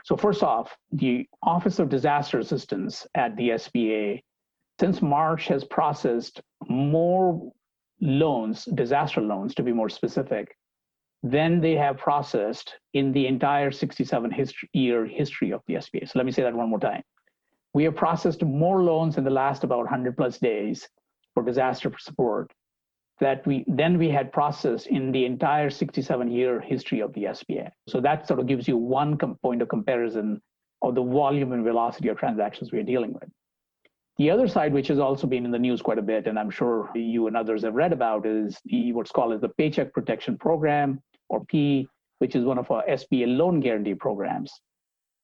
So 0.04 0.16
first 0.16 0.44
off, 0.44 0.76
the 0.92 1.28
Office 1.44 1.80
of 1.80 1.90
Disaster 1.90 2.40
Assistance 2.40 3.06
at 3.16 3.36
the 3.36 3.50
SBA, 3.50 4.24
since 4.80 5.02
March 5.02 5.48
has 5.48 5.64
processed 5.66 6.42
more 6.70 7.52
loans, 8.00 8.66
disaster 8.66 9.22
loans 9.22 9.56
to 9.56 9.64
be 9.64 9.74
more 9.74 9.90
specific, 9.90 10.56
than 11.24 11.60
they 11.60 11.76
have 11.76 11.98
processed 11.98 12.76
in 12.94 13.12
the 13.12 13.28
entire 13.28 13.72
67 13.72 14.32
history, 14.32 14.70
year 14.74 15.06
history 15.06 15.52
of 15.52 15.62
the 15.68 15.76
SBA. 15.76 16.08
So 16.08 16.14
let 16.16 16.26
me 16.26 16.32
say 16.32 16.44
that 16.44 16.54
one 16.54 16.70
more 16.70 16.80
time. 16.80 17.02
We 17.74 17.84
have 17.84 17.96
processed 17.96 18.44
more 18.44 18.84
loans 18.84 19.18
in 19.18 19.24
the 19.24 19.30
last 19.30 19.64
about 19.64 19.80
100 19.80 20.16
plus 20.16 20.38
days 20.38 20.88
for 21.34 21.44
disaster 21.44 21.92
support 22.00 22.52
that 23.20 23.46
we 23.48 23.64
then 23.68 23.98
we 23.98 24.10
had 24.10 24.32
processed 24.32 24.88
in 24.88 25.12
the 25.12 25.26
entire 25.26 25.70
67 25.70 26.32
year 26.32 26.60
history 26.60 27.00
of 27.00 27.14
the 27.14 27.24
SBA. 27.24 27.70
So 27.88 28.00
that 28.02 28.28
sort 28.28 28.40
of 28.40 28.48
gives 28.48 28.68
you 28.68 28.78
one 28.78 29.18
com- 29.18 29.38
point 29.42 29.62
of 29.62 29.70
comparison 29.70 30.42
of 30.82 30.96
the 30.96 31.04
volume 31.04 31.54
and 31.54 31.64
velocity 31.64 32.10
of 32.10 32.18
transactions 32.18 32.72
we're 32.72 32.84
dealing 32.84 33.14
with. 33.14 33.30
The 34.18 34.32
other 34.32 34.48
side, 34.48 34.74
which 34.74 34.88
has 34.88 35.00
also 35.00 35.28
been 35.28 35.46
in 35.46 35.52
the 35.52 35.60
news 35.60 35.82
quite 35.82 36.00
a 36.00 36.04
bit, 36.04 36.28
and 36.28 36.40
I'm 36.40 36.50
sure 36.50 36.90
you 36.96 37.28
and 37.28 37.38
others 37.38 37.64
have 37.64 37.76
read 37.76 37.94
about, 37.94 38.26
is 38.26 38.60
the, 38.66 38.92
what's 38.94 39.12
called 39.12 39.34
as 39.34 39.42
the 39.42 39.50
Paycheck 39.50 39.94
Protection 39.94 40.38
Program, 40.38 41.00
or 41.30 41.46
PPP, 41.46 41.88
which 42.20 42.36
is 42.36 42.44
one 42.44 42.58
of 42.58 42.70
our 42.72 42.84
SBA 42.88 43.38
loan 43.38 43.60
guarantee 43.60 43.94
programs. 43.94 44.52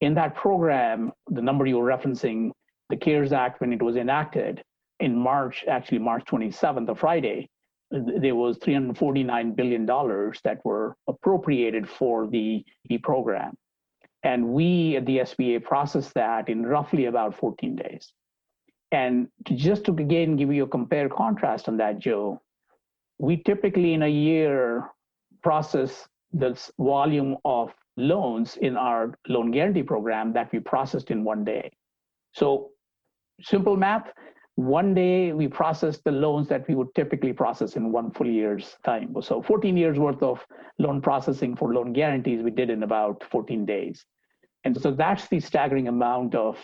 In 0.00 0.14
that 0.14 0.36
program, 0.36 1.12
the 1.28 1.42
number 1.42 1.66
you 1.66 1.78
were 1.78 1.88
referencing, 1.88 2.52
the 2.88 2.96
CARES 2.96 3.32
Act, 3.32 3.60
when 3.60 3.72
it 3.72 3.82
was 3.82 3.96
enacted, 3.96 4.62
in 5.00 5.16
March, 5.16 5.64
actually 5.68 5.98
March 5.98 6.24
27th, 6.26 6.88
a 6.88 6.94
Friday, 6.94 7.48
there 7.94 8.34
was 8.34 8.58
$349 8.58 9.54
billion 9.54 9.86
that 9.86 10.58
were 10.64 10.96
appropriated 11.06 11.88
for 11.88 12.26
the 12.26 12.64
PPP 12.90 13.02
program. 13.02 13.56
And 14.24 14.48
we 14.48 14.96
at 14.96 15.06
the 15.06 15.18
SBA 15.18 15.62
processed 15.64 16.14
that 16.14 16.48
in 16.48 16.66
roughly 16.66 17.06
about 17.06 17.38
14 17.38 17.76
days. 17.76 18.12
And 18.90 19.28
to 19.46 19.54
just 19.54 19.84
to 19.84 19.92
again 19.92 20.36
give 20.36 20.52
you 20.52 20.64
a 20.64 20.68
compare 20.68 21.08
contrast 21.08 21.68
on 21.68 21.76
that, 21.76 21.98
Joe, 21.98 22.40
we 23.18 23.36
typically 23.36 23.94
in 23.94 24.02
a 24.02 24.08
year 24.08 24.90
process 25.42 26.08
the 26.32 26.58
volume 26.78 27.36
of 27.44 27.72
loans 27.96 28.56
in 28.56 28.76
our 28.76 29.14
loan 29.28 29.50
guarantee 29.52 29.82
program 29.82 30.32
that 30.32 30.50
we 30.52 30.58
processed 30.58 31.10
in 31.10 31.22
one 31.22 31.44
day. 31.44 31.70
So 32.32 32.70
simple 33.40 33.76
math, 33.76 34.10
one 34.56 34.94
day 34.94 35.32
we 35.32 35.48
processed 35.48 36.04
the 36.04 36.12
loans 36.12 36.48
that 36.48 36.66
we 36.68 36.74
would 36.74 36.94
typically 36.94 37.32
process 37.32 37.74
in 37.74 37.90
one 37.90 38.10
full 38.12 38.28
year's 38.28 38.76
time. 38.84 39.14
So 39.20 39.42
14 39.42 39.76
years 39.76 39.98
worth 39.98 40.22
of 40.22 40.44
loan 40.78 41.00
processing 41.00 41.56
for 41.56 41.74
loan 41.74 41.92
guarantees 41.92 42.42
we 42.42 42.50
did 42.50 42.70
in 42.70 42.84
about 42.84 43.24
14 43.30 43.66
days. 43.66 44.04
And 44.64 44.80
so 44.80 44.92
that's 44.92 45.28
the 45.28 45.40
staggering 45.40 45.88
amount 45.88 46.34
of 46.34 46.56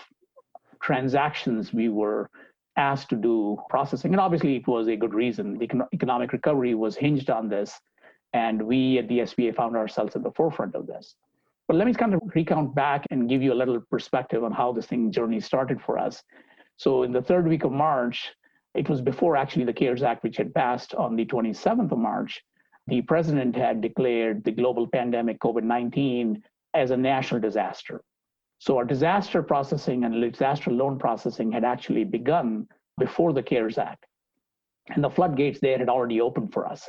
transactions 0.80 1.72
we 1.72 1.88
were 1.88 2.30
asked 2.76 3.10
to 3.10 3.16
do 3.16 3.58
processing. 3.68 4.12
And 4.12 4.20
obviously 4.20 4.56
it 4.56 4.68
was 4.68 4.86
a 4.86 4.96
good 4.96 5.12
reason. 5.12 5.58
The 5.58 5.68
economic 5.92 6.32
recovery 6.32 6.74
was 6.74 6.96
hinged 6.96 7.28
on 7.28 7.48
this. 7.48 7.78
And 8.32 8.62
we 8.62 8.98
at 8.98 9.08
the 9.08 9.18
SBA 9.20 9.56
found 9.56 9.76
ourselves 9.76 10.14
at 10.14 10.22
the 10.22 10.30
forefront 10.30 10.76
of 10.76 10.86
this. 10.86 11.16
But 11.66 11.76
let 11.76 11.86
me 11.86 11.94
kind 11.94 12.14
of 12.14 12.20
recount 12.34 12.74
back 12.74 13.04
and 13.10 13.28
give 13.28 13.42
you 13.42 13.52
a 13.52 13.54
little 13.54 13.80
perspective 13.90 14.44
on 14.44 14.52
how 14.52 14.72
this 14.72 14.86
thing 14.86 15.10
journey 15.12 15.40
started 15.40 15.80
for 15.80 15.98
us. 15.98 16.22
So 16.80 17.02
in 17.02 17.12
the 17.12 17.20
third 17.20 17.46
week 17.46 17.64
of 17.64 17.72
March, 17.72 18.32
it 18.74 18.88
was 18.88 19.02
before 19.02 19.36
actually 19.36 19.66
the 19.66 19.72
CARES 19.74 20.02
Act, 20.02 20.22
which 20.22 20.38
had 20.38 20.54
passed 20.54 20.94
on 20.94 21.14
the 21.14 21.26
27th 21.26 21.92
of 21.92 21.98
March, 21.98 22.40
the 22.86 23.02
president 23.02 23.54
had 23.54 23.82
declared 23.82 24.42
the 24.44 24.52
global 24.52 24.86
pandemic 24.86 25.38
COVID 25.40 25.62
19 25.62 26.42
as 26.72 26.90
a 26.90 26.96
national 26.96 27.38
disaster. 27.38 28.00
So 28.60 28.78
our 28.78 28.86
disaster 28.86 29.42
processing 29.42 30.04
and 30.04 30.32
disaster 30.32 30.70
loan 30.70 30.98
processing 30.98 31.52
had 31.52 31.64
actually 31.64 32.04
begun 32.04 32.66
before 32.98 33.34
the 33.34 33.42
CARES 33.42 33.76
Act. 33.76 34.06
And 34.88 35.04
the 35.04 35.10
floodgates 35.10 35.60
there 35.60 35.76
had 35.76 35.90
already 35.90 36.22
opened 36.22 36.50
for 36.50 36.66
us. 36.66 36.88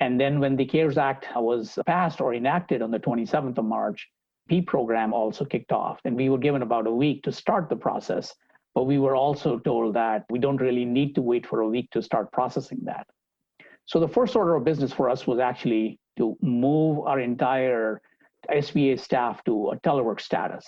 And 0.00 0.20
then 0.20 0.40
when 0.40 0.56
the 0.56 0.66
CARES 0.66 0.98
Act 0.98 1.28
was 1.36 1.78
passed 1.86 2.20
or 2.20 2.34
enacted 2.34 2.82
on 2.82 2.90
the 2.90 2.98
27th 2.98 3.58
of 3.58 3.64
March, 3.64 4.08
PPP 4.50 4.66
program 4.66 5.14
also 5.14 5.44
kicked 5.44 5.70
off. 5.70 6.00
And 6.04 6.16
we 6.16 6.30
were 6.30 6.38
given 6.38 6.62
about 6.62 6.88
a 6.88 6.90
week 6.90 7.22
to 7.22 7.30
start 7.30 7.68
the 7.68 7.76
process. 7.76 8.34
But 8.74 8.84
we 8.84 8.98
were 8.98 9.16
also 9.16 9.58
told 9.58 9.94
that 9.94 10.24
we 10.30 10.38
don't 10.38 10.60
really 10.60 10.84
need 10.84 11.14
to 11.16 11.22
wait 11.22 11.46
for 11.46 11.60
a 11.60 11.68
week 11.68 11.90
to 11.90 12.02
start 12.02 12.32
processing 12.32 12.80
that. 12.84 13.06
So 13.86 13.98
the 13.98 14.08
first 14.08 14.36
order 14.36 14.54
of 14.54 14.64
business 14.64 14.92
for 14.92 15.10
us 15.10 15.26
was 15.26 15.40
actually 15.40 15.98
to 16.18 16.36
move 16.40 17.00
our 17.06 17.18
entire 17.18 18.00
SBA 18.48 19.00
staff 19.00 19.42
to 19.44 19.70
a 19.70 19.80
telework 19.80 20.20
status. 20.20 20.64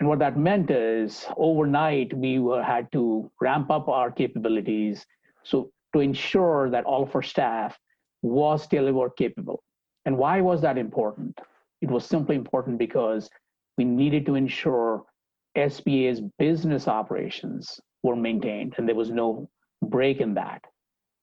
And 0.00 0.08
what 0.08 0.18
that 0.20 0.36
meant 0.36 0.70
is 0.70 1.26
overnight 1.36 2.12
we 2.14 2.38
were, 2.38 2.62
had 2.62 2.90
to 2.92 3.30
ramp 3.40 3.70
up 3.70 3.88
our 3.88 4.10
capabilities 4.10 5.04
so 5.44 5.70
to 5.92 6.00
ensure 6.00 6.70
that 6.70 6.84
all 6.84 7.02
of 7.02 7.14
our 7.14 7.22
staff 7.22 7.78
was 8.22 8.66
telework 8.68 9.16
capable. 9.16 9.62
And 10.04 10.16
why 10.16 10.40
was 10.40 10.60
that 10.62 10.78
important? 10.78 11.38
It 11.80 11.90
was 11.90 12.04
simply 12.04 12.36
important 12.36 12.78
because 12.78 13.28
we 13.76 13.84
needed 13.84 14.26
to 14.26 14.34
ensure 14.34 15.04
SBA's 15.56 16.20
business 16.38 16.88
operations 16.88 17.80
were 18.02 18.16
maintained 18.16 18.74
and 18.78 18.88
there 18.88 18.94
was 18.94 19.10
no 19.10 19.48
break 19.82 20.20
in 20.20 20.34
that. 20.34 20.62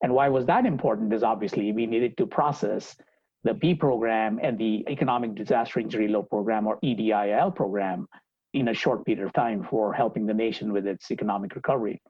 And 0.03 0.13
why 0.13 0.29
was 0.29 0.45
that 0.45 0.65
important 0.65 1.13
is 1.13 1.23
obviously 1.23 1.71
we 1.71 1.85
needed 1.85 2.17
to 2.17 2.25
process 2.25 2.95
the 3.43 3.51
PPP 3.53 3.79
program 3.79 4.39
and 4.41 4.57
the 4.57 4.83
Economic 4.89 5.35
Disaster 5.35 5.79
Injury 5.79 6.07
Law 6.07 6.23
program 6.23 6.67
or 6.67 6.79
EDIL 6.83 7.55
program 7.55 8.07
in 8.53 8.69
a 8.69 8.73
short 8.73 9.05
period 9.05 9.25
of 9.25 9.33
time 9.33 9.63
for 9.69 9.93
helping 9.93 10.25
the 10.25 10.33
nation 10.33 10.73
with 10.73 10.87
its 10.87 11.11
economic 11.11 11.55
recovery. 11.55 12.01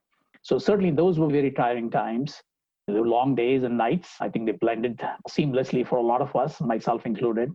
So 0.42 0.58
certainly 0.58 0.92
those 0.92 1.18
were 1.18 1.28
very 1.28 1.50
tiring 1.50 1.90
times. 1.90 2.40
The 2.86 2.94
long 2.94 3.34
days 3.34 3.64
and 3.64 3.76
nights, 3.76 4.10
I 4.20 4.28
think 4.28 4.46
they 4.46 4.52
blended 4.52 5.00
seamlessly 5.28 5.86
for 5.86 5.98
a 5.98 6.02
lot 6.02 6.22
of 6.22 6.34
us, 6.36 6.60
myself 6.60 7.04
included. 7.04 7.52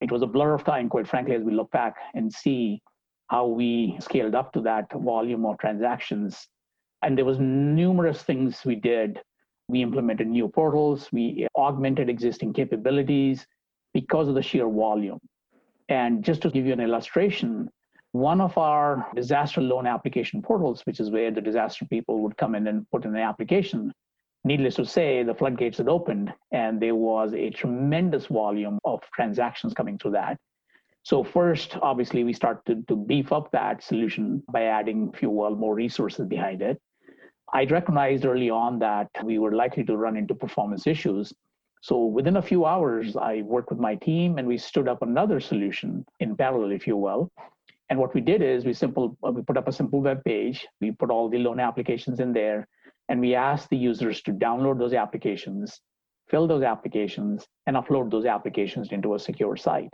It 0.00 0.10
was 0.10 0.22
a 0.22 0.26
blur 0.26 0.54
of 0.54 0.64
time, 0.64 0.88
quite 0.88 1.06
frankly, 1.06 1.36
as 1.36 1.42
we 1.44 1.52
look 1.54 1.70
back 1.70 1.94
and 2.14 2.32
see 2.32 2.82
how 3.32 3.46
we 3.46 3.96
scaled 3.98 4.34
up 4.34 4.52
to 4.52 4.60
that 4.60 4.92
volume 4.92 5.46
of 5.46 5.56
transactions. 5.56 6.48
And 7.00 7.16
there 7.16 7.24
was 7.24 7.38
numerous 7.38 8.22
things 8.22 8.62
we 8.66 8.74
did. 8.74 9.22
We 9.68 9.80
implemented 9.80 10.26
new 10.26 10.48
portals, 10.48 11.08
we 11.12 11.48
augmented 11.56 12.10
existing 12.10 12.52
capabilities 12.52 13.46
because 13.94 14.28
of 14.28 14.34
the 14.34 14.42
sheer 14.42 14.68
volume. 14.68 15.18
And 15.88 16.22
just 16.22 16.42
to 16.42 16.50
give 16.50 16.66
you 16.66 16.74
an 16.74 16.80
illustration, 16.80 17.70
one 18.10 18.42
of 18.42 18.58
our 18.58 19.08
disaster 19.14 19.62
loan 19.62 19.86
application 19.86 20.42
portals, 20.42 20.82
which 20.84 21.00
is 21.00 21.10
where 21.10 21.30
the 21.30 21.40
disaster 21.40 21.86
people 21.86 22.20
would 22.20 22.36
come 22.36 22.54
in 22.54 22.66
and 22.66 22.86
put 22.90 23.06
in 23.06 23.16
an 23.16 23.22
application, 23.22 23.94
needless 24.44 24.74
to 24.74 24.84
say, 24.84 25.22
the 25.22 25.34
floodgates 25.34 25.78
had 25.78 25.88
opened 25.88 26.34
and 26.50 26.82
there 26.82 26.94
was 26.94 27.32
a 27.32 27.48
tremendous 27.48 28.26
volume 28.26 28.78
of 28.84 29.00
transactions 29.14 29.72
coming 29.72 29.96
through 29.96 30.10
that. 30.10 30.36
So 31.04 31.24
first, 31.24 31.76
obviously, 31.82 32.22
we 32.24 32.32
started 32.32 32.62
to 32.66 32.82
to 32.88 32.96
beef 32.96 33.32
up 33.32 33.50
that 33.50 33.82
solution 33.82 34.42
by 34.52 34.64
adding, 34.64 35.12
you 35.20 35.28
uh, 35.28 35.32
will, 35.32 35.56
more 35.56 35.74
resources 35.74 36.26
behind 36.26 36.62
it. 36.62 36.80
I 37.52 37.64
recognized 37.64 38.24
early 38.24 38.50
on 38.50 38.78
that 38.78 39.08
we 39.22 39.38
were 39.38 39.52
likely 39.52 39.84
to 39.84 39.96
run 39.96 40.16
into 40.16 40.34
performance 40.34 40.86
issues. 40.86 41.32
So 41.82 42.04
within 42.06 42.36
a 42.36 42.42
few 42.42 42.64
hours, 42.64 43.16
I 43.16 43.42
worked 43.42 43.70
with 43.70 43.80
my 43.80 43.96
team 43.96 44.38
and 44.38 44.46
we 44.46 44.56
stood 44.56 44.88
up 44.88 45.02
another 45.02 45.40
solution 45.40 46.06
in 46.20 46.36
parallel, 46.36 46.70
if 46.70 46.86
you 46.86 46.96
will. 46.96 47.30
And 47.90 47.98
what 47.98 48.14
we 48.14 48.20
did 48.20 48.40
is 48.40 48.64
we 48.64 48.72
simple 48.72 49.18
uh, 49.26 49.32
we 49.32 49.42
put 49.42 49.56
up 49.56 49.68
a 49.68 49.72
simple 49.72 50.00
web 50.00 50.22
page. 50.24 50.66
We 50.80 50.92
put 50.92 51.10
all 51.10 51.28
the 51.28 51.38
loan 51.38 51.60
applications 51.60 52.20
in 52.20 52.32
there, 52.32 52.68
and 53.08 53.20
we 53.20 53.34
asked 53.34 53.68
the 53.68 53.76
users 53.76 54.22
to 54.22 54.32
download 54.32 54.78
those 54.78 54.94
applications, 54.94 55.80
fill 56.30 56.46
those 56.46 56.62
applications, 56.62 57.46
and 57.66 57.76
upload 57.76 58.10
those 58.10 58.24
applications 58.24 58.92
into 58.92 59.14
a 59.14 59.18
secure 59.18 59.56
site. 59.56 59.92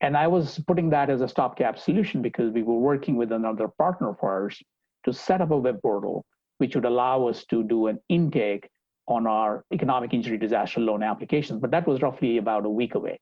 And 0.00 0.16
I 0.16 0.26
was 0.26 0.58
putting 0.66 0.90
that 0.90 1.10
as 1.10 1.20
a 1.20 1.28
stopgap 1.28 1.78
solution 1.78 2.22
because 2.22 2.52
we 2.52 2.62
were 2.62 2.78
working 2.78 3.16
with 3.16 3.32
another 3.32 3.68
partner 3.68 4.10
of 4.10 4.16
ours 4.22 4.62
to 5.04 5.12
set 5.12 5.40
up 5.40 5.50
a 5.50 5.56
web 5.56 5.80
portal 5.82 6.24
which 6.58 6.74
would 6.74 6.84
allow 6.84 7.26
us 7.26 7.44
to 7.46 7.62
do 7.64 7.86
an 7.86 7.98
intake 8.10 8.68
on 9.08 9.26
our 9.26 9.64
economic 9.72 10.12
injury 10.12 10.36
disaster 10.36 10.78
loan 10.78 11.02
applications. 11.02 11.58
But 11.58 11.70
that 11.70 11.86
was 11.86 12.02
roughly 12.02 12.36
about 12.36 12.66
a 12.66 12.68
week 12.68 12.94
away. 12.94 13.18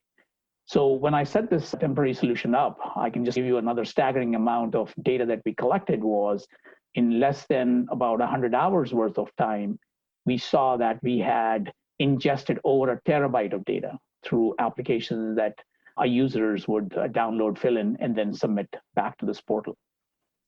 So 0.67 0.93
when 0.93 1.15
I 1.15 1.23
set 1.23 1.49
this 1.49 1.71
temporary 1.79 2.15
solution 2.15 2.55
up, 2.55 2.79
I 2.97 3.11
can 3.11 3.25
just 3.25 3.37
give 3.37 3.47
you 3.47 3.59
another 3.59 3.85
staggering 3.85 4.35
amount 4.35 4.75
of 4.75 4.93
data 5.03 5.25
that 5.27 5.41
we 5.47 5.55
collected 5.55 6.03
was 6.03 6.47
in 6.95 7.21
less 7.21 7.47
than 7.47 7.87
about 7.91 8.19
100 8.19 8.55
hours 8.55 8.93
worth 8.93 9.19
of 9.19 9.35
time, 9.37 9.79
we 10.27 10.37
saw 10.37 10.77
that 10.77 10.99
we 11.03 11.19
had 11.19 11.73
ingested 12.01 12.59
over 12.65 12.93
a 12.93 13.01
terabyte 13.03 13.53
of 13.53 13.65
data 13.65 13.97
through 14.25 14.55
applications 14.59 15.37
that 15.37 15.55
our 15.99 16.07
users 16.07 16.67
would 16.69 16.97
uh, 16.97 17.09
download, 17.09 17.59
fill 17.59 17.77
in, 17.77 17.97
and 18.01 18.17
then 18.17 18.33
submit 18.33 18.69
back 18.95 19.19
to 19.19 19.27
this 19.27 19.41
portal. 19.41 19.77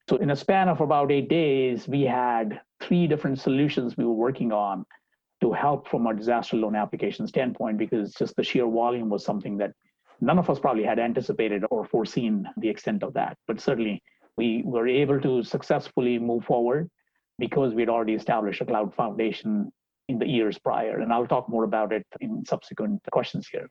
So, 0.09 0.17
in 0.17 0.31
a 0.31 0.37
span 0.37 0.69
of 0.69 0.81
about 0.81 1.13
eight 1.13 1.29
days, 1.29 1.87
we 1.87 2.03
had 2.03 2.61
three 2.81 3.07
different 3.07 3.39
solutions 3.39 3.97
we 3.97 4.05
were 4.05 4.13
working 4.13 4.53
on 4.53 4.85
to 5.41 5.53
help 5.53 5.89
from 5.89 6.07
a 6.07 6.15
disaster 6.15 6.57
loan 6.57 6.75
application 6.77 7.27
standpoint 7.27 7.79
because 7.79 8.13
just 8.15 8.37
the 8.37 8.43
sheer 8.43 8.67
volume 8.67 9.09
was 9.09 9.25
something 9.25 9.57
that 9.59 9.73
none 10.21 10.39
of 10.39 10.51
us 10.51 10.59
probably 10.59 10.85
had 10.85 10.99
anticipated 10.99 11.65
or 11.71 11.85
foreseen 11.85 12.47
the 12.59 12.69
extent 12.69 13.03
of 13.03 13.15
that. 13.15 13.37
But 13.47 13.61
certainly, 13.61 14.03
we 14.37 14.63
were 14.65 14.89
able 14.89 15.21
to 15.21 15.43
successfully 15.43 16.19
move 16.19 16.45
forward 16.45 16.91
because 17.39 17.75
we'd 17.75 17.89
already 17.89 18.15
established 18.15 18.61
a 18.61 18.67
cloud 18.67 18.95
foundation 18.95 19.73
in 20.09 20.19
the 20.19 20.29
years 20.29 20.59
prior. 20.59 21.01
And 21.01 21.13
I'll 21.13 21.27
talk 21.27 21.49
more 21.49 21.65
about 21.65 21.93
it 21.93 22.07
in 22.21 22.45
subsequent 22.45 23.01
questions 23.13 23.49
here. 23.51 23.69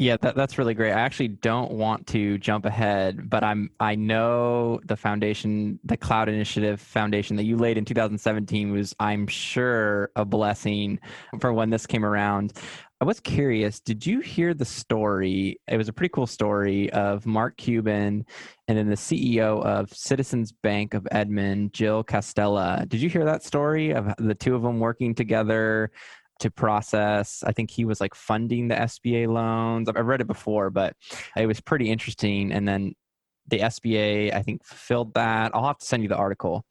Yeah, 0.00 0.16
that, 0.20 0.36
that's 0.36 0.58
really 0.58 0.74
great. 0.74 0.92
I 0.92 1.00
actually 1.00 1.26
don't 1.26 1.72
want 1.72 2.06
to 2.08 2.38
jump 2.38 2.66
ahead, 2.66 3.28
but 3.28 3.42
I'm 3.42 3.68
I 3.80 3.96
know 3.96 4.78
the 4.84 4.96
foundation, 4.96 5.80
the 5.82 5.96
Cloud 5.96 6.28
Initiative 6.28 6.80
Foundation 6.80 7.34
that 7.34 7.42
you 7.42 7.56
laid 7.56 7.76
in 7.76 7.84
2017 7.84 8.70
was, 8.70 8.94
I'm 9.00 9.26
sure, 9.26 10.12
a 10.14 10.24
blessing 10.24 11.00
for 11.40 11.52
when 11.52 11.70
this 11.70 11.84
came 11.84 12.04
around. 12.04 12.52
I 13.00 13.06
was 13.06 13.18
curious, 13.18 13.80
did 13.80 14.06
you 14.06 14.20
hear 14.20 14.54
the 14.54 14.64
story? 14.64 15.60
It 15.66 15.76
was 15.76 15.88
a 15.88 15.92
pretty 15.92 16.10
cool 16.12 16.26
story 16.28 16.90
of 16.92 17.26
Mark 17.26 17.56
Cuban 17.56 18.24
and 18.68 18.78
then 18.78 18.88
the 18.88 18.96
CEO 18.96 19.64
of 19.64 19.92
Citizens 19.92 20.52
Bank 20.52 20.94
of 20.94 21.08
Edmond, 21.10 21.72
Jill 21.72 22.04
Castilla. 22.04 22.84
Did 22.86 23.00
you 23.00 23.08
hear 23.08 23.24
that 23.24 23.44
story 23.44 23.92
of 23.92 24.12
the 24.18 24.34
two 24.34 24.54
of 24.54 24.62
them 24.62 24.78
working 24.78 25.14
together 25.14 25.90
to 26.38 26.50
process. 26.50 27.42
I 27.46 27.52
think 27.52 27.70
he 27.70 27.84
was 27.84 28.00
like 28.00 28.14
funding 28.14 28.68
the 28.68 28.74
SBA 28.74 29.28
loans. 29.28 29.88
I've 29.88 30.06
read 30.06 30.20
it 30.20 30.26
before, 30.26 30.70
but 30.70 30.94
it 31.36 31.46
was 31.46 31.60
pretty 31.60 31.90
interesting. 31.90 32.52
And 32.52 32.66
then 32.66 32.94
the 33.48 33.60
SBA, 33.60 34.34
I 34.34 34.42
think, 34.42 34.64
filled 34.64 35.14
that. 35.14 35.54
I'll 35.54 35.66
have 35.66 35.78
to 35.78 35.84
send 35.84 36.02
you 36.02 36.08
the 36.08 36.16
article. 36.16 36.64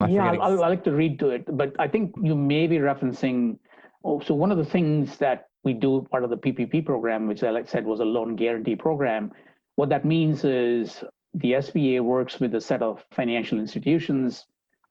I 0.00 0.08
yeah, 0.08 0.32
I'll, 0.32 0.42
I'll, 0.42 0.56
like 0.56 0.84
to 0.84 0.92
read 0.92 1.18
to 1.20 1.30
it, 1.30 1.44
but 1.56 1.74
I 1.78 1.88
think 1.88 2.14
you 2.22 2.34
may 2.34 2.66
be 2.66 2.78
referencing. 2.78 3.58
Oh, 4.04 4.20
so 4.20 4.34
one 4.34 4.50
of 4.50 4.58
the 4.58 4.64
things 4.64 5.18
that 5.18 5.48
we 5.64 5.72
do 5.74 6.06
part 6.10 6.24
of 6.24 6.30
the 6.30 6.36
PPP 6.36 6.84
program, 6.84 7.28
which 7.28 7.44
I 7.44 7.50
like 7.50 7.68
said 7.68 7.84
was 7.84 8.00
a 8.00 8.04
loan 8.04 8.34
guarantee 8.34 8.76
program. 8.76 9.30
What 9.76 9.90
that 9.90 10.04
means 10.04 10.44
is 10.44 11.04
the 11.34 11.52
SBA 11.52 12.00
works 12.00 12.40
with 12.40 12.54
a 12.54 12.60
set 12.60 12.82
of 12.82 13.04
financial 13.12 13.58
institutions 13.58 14.46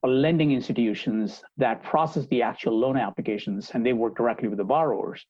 lending 0.10 0.52
institutions 0.52 1.44
that 1.58 1.84
process 1.84 2.26
the 2.28 2.42
actual 2.42 2.78
loan 2.78 2.98
applications, 2.98 3.72
and 3.74 3.86
they 3.86 3.94
work 3.94 4.16
directly 4.16 4.48
with 4.48 4.58
the 4.58 4.64
borrowers. 4.64 5.26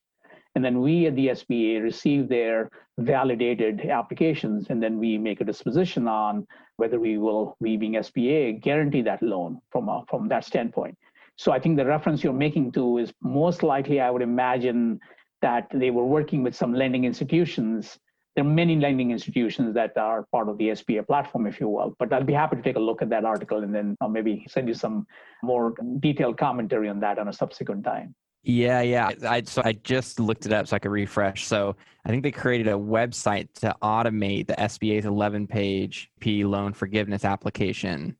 And 0.54 0.64
then 0.64 0.80
we 0.80 1.06
at 1.06 1.16
the 1.16 1.28
SBA 1.28 1.82
receive 1.82 2.28
their 2.28 2.70
validated 2.98 3.86
applications, 3.86 4.66
and 4.68 4.82
then 4.82 4.98
we 4.98 5.16
make 5.18 5.40
a 5.40 5.44
disposition 5.44 6.06
on 6.06 6.46
whether 6.76 7.00
we 7.00 7.16
will, 7.18 7.56
we 7.60 7.76
being 7.76 7.94
SBA, 7.94 8.60
guarantee 8.60 9.02
that 9.02 9.22
loan 9.22 9.60
from, 9.70 9.88
a, 9.88 10.04
from 10.08 10.28
that 10.28 10.44
standpoint. 10.44 10.96
So 11.36 11.52
I 11.52 11.58
think 11.58 11.76
the 11.76 11.86
reference 11.86 12.22
you're 12.22 12.32
making 12.32 12.72
to 12.72 12.98
is 12.98 13.12
most 13.22 13.62
likely, 13.62 14.00
I 14.00 14.10
would 14.10 14.22
imagine, 14.22 15.00
that 15.40 15.68
they 15.72 15.90
were 15.90 16.04
working 16.04 16.42
with 16.42 16.54
some 16.54 16.72
lending 16.72 17.04
institutions. 17.04 17.98
There 18.34 18.44
are 18.44 18.48
many 18.48 18.76
lending 18.76 19.10
institutions 19.10 19.74
that 19.74 19.96
are 19.98 20.26
part 20.32 20.48
of 20.48 20.56
the 20.56 20.68
SBA 20.70 21.06
platform, 21.06 21.46
if 21.46 21.60
you 21.60 21.68
will. 21.68 21.94
But 21.98 22.12
I'll 22.12 22.24
be 22.24 22.32
happy 22.32 22.56
to 22.56 22.62
take 22.62 22.76
a 22.76 22.80
look 22.80 23.02
at 23.02 23.10
that 23.10 23.24
article 23.24 23.62
and 23.62 23.74
then 23.74 23.96
I'll 24.00 24.08
maybe 24.08 24.46
send 24.48 24.68
you 24.68 24.74
some 24.74 25.06
more 25.42 25.74
detailed 26.00 26.38
commentary 26.38 26.88
on 26.88 27.00
that 27.00 27.18
on 27.18 27.28
a 27.28 27.32
subsequent 27.32 27.84
time. 27.84 28.14
Yeah, 28.44 28.80
yeah. 28.80 29.10
I 29.28 29.42
so 29.42 29.62
I 29.64 29.72
just 29.72 30.18
looked 30.18 30.46
it 30.46 30.52
up 30.52 30.66
so 30.66 30.76
I 30.76 30.78
could 30.80 30.90
refresh. 30.90 31.46
So 31.46 31.76
I 32.04 32.08
think 32.08 32.24
they 32.24 32.32
created 32.32 32.68
a 32.68 32.72
website 32.72 33.48
to 33.60 33.74
automate 33.82 34.48
the 34.48 34.54
SBA's 34.54 35.04
11 35.04 35.46
page 35.46 36.10
PPP 36.20 36.48
loan 36.48 36.72
forgiveness 36.72 37.24
application. 37.24 38.16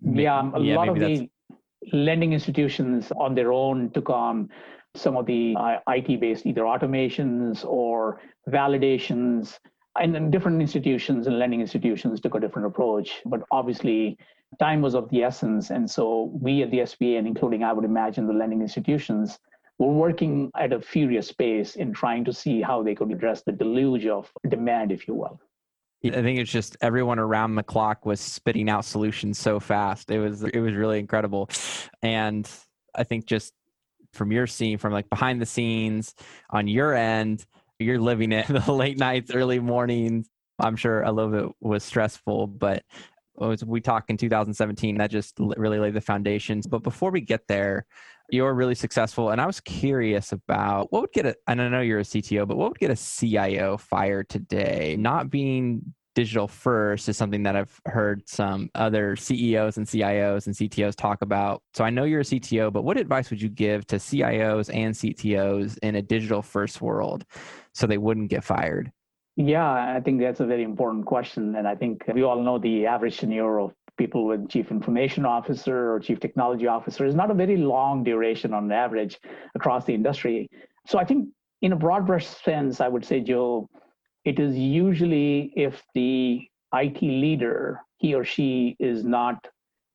Yeah, 0.00 0.50
a 0.54 0.60
yeah, 0.60 0.76
lot 0.76 0.88
of 0.88 0.98
the 1.00 1.28
lending 1.92 2.32
institutions 2.32 3.10
on 3.16 3.34
their 3.34 3.52
own 3.52 3.90
took 3.90 4.10
on 4.10 4.48
some 5.00 5.16
of 5.16 5.26
the 5.26 5.54
uh, 5.58 5.78
IT 5.88 6.20
based 6.20 6.46
either 6.46 6.62
automations 6.62 7.64
or 7.64 8.20
validations. 8.48 9.58
And 10.00 10.14
then 10.14 10.30
different 10.30 10.60
institutions 10.60 11.26
and 11.26 11.38
lending 11.38 11.60
institutions 11.60 12.20
took 12.20 12.34
a 12.34 12.40
different 12.40 12.66
approach. 12.66 13.20
But 13.26 13.42
obviously, 13.50 14.18
time 14.58 14.80
was 14.80 14.94
of 14.94 15.08
the 15.10 15.22
essence. 15.22 15.70
And 15.70 15.90
so 15.90 16.30
we 16.40 16.62
at 16.62 16.70
the 16.70 16.78
SBA, 16.78 17.18
and 17.18 17.26
including, 17.26 17.62
I 17.62 17.72
would 17.72 17.84
imagine, 17.84 18.26
the 18.26 18.32
lending 18.32 18.62
institutions, 18.62 19.38
were 19.78 19.92
working 19.92 20.50
at 20.56 20.72
a 20.72 20.80
furious 20.80 21.32
pace 21.32 21.76
in 21.76 21.92
trying 21.92 22.24
to 22.24 22.32
see 22.32 22.60
how 22.60 22.82
they 22.82 22.94
could 22.94 23.10
address 23.12 23.42
the 23.42 23.52
deluge 23.52 24.06
of 24.06 24.30
demand, 24.48 24.92
if 24.92 25.06
you 25.06 25.14
will. 25.14 25.40
I 26.04 26.10
think 26.10 26.38
it's 26.38 26.50
just 26.50 26.76
everyone 26.80 27.18
around 27.18 27.56
the 27.56 27.62
clock 27.64 28.06
was 28.06 28.20
spitting 28.20 28.68
out 28.70 28.84
solutions 28.84 29.36
so 29.38 29.58
fast. 29.58 30.10
It 30.10 30.20
was 30.20 30.44
it 30.44 30.60
was 30.60 30.74
really 30.74 31.00
incredible. 31.00 31.50
And 32.02 32.48
I 32.94 33.02
think 33.02 33.26
just 33.26 33.52
from 34.12 34.32
your 34.32 34.46
scene, 34.46 34.78
from 34.78 34.92
like 34.92 35.08
behind 35.10 35.40
the 35.40 35.46
scenes 35.46 36.14
on 36.50 36.68
your 36.68 36.94
end, 36.94 37.44
you're 37.78 38.00
living 38.00 38.32
it 38.32 38.46
the 38.66 38.72
late 38.72 38.98
nights, 38.98 39.30
early 39.34 39.60
mornings. 39.60 40.28
I'm 40.58 40.76
sure 40.76 41.02
a 41.02 41.12
little 41.12 41.30
bit 41.30 41.56
was 41.60 41.84
stressful, 41.84 42.48
but 42.48 42.82
oh, 43.40 43.48
was 43.48 43.64
we 43.64 43.80
talk 43.80 44.04
in 44.08 44.16
2017 44.16 44.98
that 44.98 45.10
just 45.10 45.34
really 45.38 45.78
laid 45.78 45.94
the 45.94 46.00
foundations 46.00 46.66
but 46.66 46.82
before 46.82 47.10
we 47.10 47.20
get 47.20 47.46
there 47.48 47.86
you're 48.30 48.54
really 48.54 48.74
successful 48.74 49.30
and 49.30 49.40
i 49.40 49.46
was 49.46 49.60
curious 49.60 50.32
about 50.32 50.92
what 50.92 51.02
would 51.02 51.12
get 51.12 51.26
a 51.26 51.34
and 51.46 51.62
i 51.62 51.68
know 51.68 51.80
you're 51.80 52.00
a 52.00 52.04
cto 52.04 52.46
but 52.46 52.56
what 52.56 52.70
would 52.70 52.78
get 52.78 52.90
a 52.90 52.96
cio 52.96 53.76
fired 53.76 54.28
today 54.28 54.96
not 54.98 55.30
being 55.30 55.82
digital 56.18 56.48
first 56.48 57.08
is 57.08 57.16
something 57.16 57.44
that 57.44 57.54
I've 57.54 57.80
heard 57.86 58.28
some 58.28 58.70
other 58.74 59.14
CEOs 59.14 59.76
and 59.76 59.86
CIOs 59.86 60.46
and 60.46 60.54
CTOs 60.56 60.96
talk 60.96 61.22
about. 61.22 61.62
So 61.74 61.84
I 61.84 61.90
know 61.90 62.02
you're 62.02 62.22
a 62.22 62.24
CTO, 62.24 62.72
but 62.72 62.82
what 62.82 62.96
advice 62.96 63.30
would 63.30 63.40
you 63.40 63.48
give 63.48 63.86
to 63.86 63.96
CIOs 63.96 64.68
and 64.74 64.92
CTOs 64.92 65.78
in 65.80 65.94
a 65.94 66.02
digital 66.02 66.42
first 66.42 66.80
world 66.80 67.24
so 67.72 67.86
they 67.86 67.98
wouldn't 67.98 68.30
get 68.30 68.42
fired? 68.42 68.90
Yeah, 69.36 69.70
I 69.96 70.00
think 70.00 70.18
that's 70.20 70.40
a 70.40 70.44
very 70.44 70.64
important 70.64 71.06
question. 71.06 71.54
And 71.54 71.68
I 71.68 71.76
think 71.76 72.02
we 72.12 72.24
all 72.24 72.42
know 72.42 72.58
the 72.58 72.84
average 72.84 73.18
tenure 73.18 73.60
of 73.60 73.72
people 73.96 74.26
with 74.26 74.48
chief 74.48 74.72
information 74.72 75.24
officer 75.24 75.92
or 75.92 76.00
chief 76.00 76.18
technology 76.18 76.66
officer 76.66 77.06
is 77.06 77.14
not 77.14 77.30
a 77.30 77.34
very 77.34 77.58
long 77.58 78.02
duration 78.02 78.52
on 78.52 78.72
average 78.72 79.20
across 79.54 79.84
the 79.84 79.94
industry. 79.94 80.48
So 80.84 80.98
I 80.98 81.04
think 81.04 81.28
in 81.62 81.74
a 81.74 81.76
broad 81.76 82.08
brush 82.08 82.26
sense, 82.26 82.80
I 82.80 82.88
would 82.88 83.04
say, 83.04 83.20
Joe, 83.20 83.68
it 84.24 84.38
is 84.38 84.56
usually 84.56 85.52
if 85.56 85.82
the 85.94 86.46
IT 86.74 87.02
leader, 87.02 87.80
he 87.96 88.14
or 88.14 88.24
she 88.24 88.76
is 88.78 89.04
not 89.04 89.46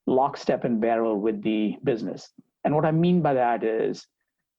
lockstep 0.08 0.64
and 0.64 0.82
barrel 0.82 1.20
with 1.20 1.42
the 1.44 1.78
business. 1.84 2.30
And 2.64 2.76
what 2.76 2.86
I 2.86 2.92
mean 2.92 3.22
by 3.22 3.34
that 3.34 3.64
is 3.64 4.06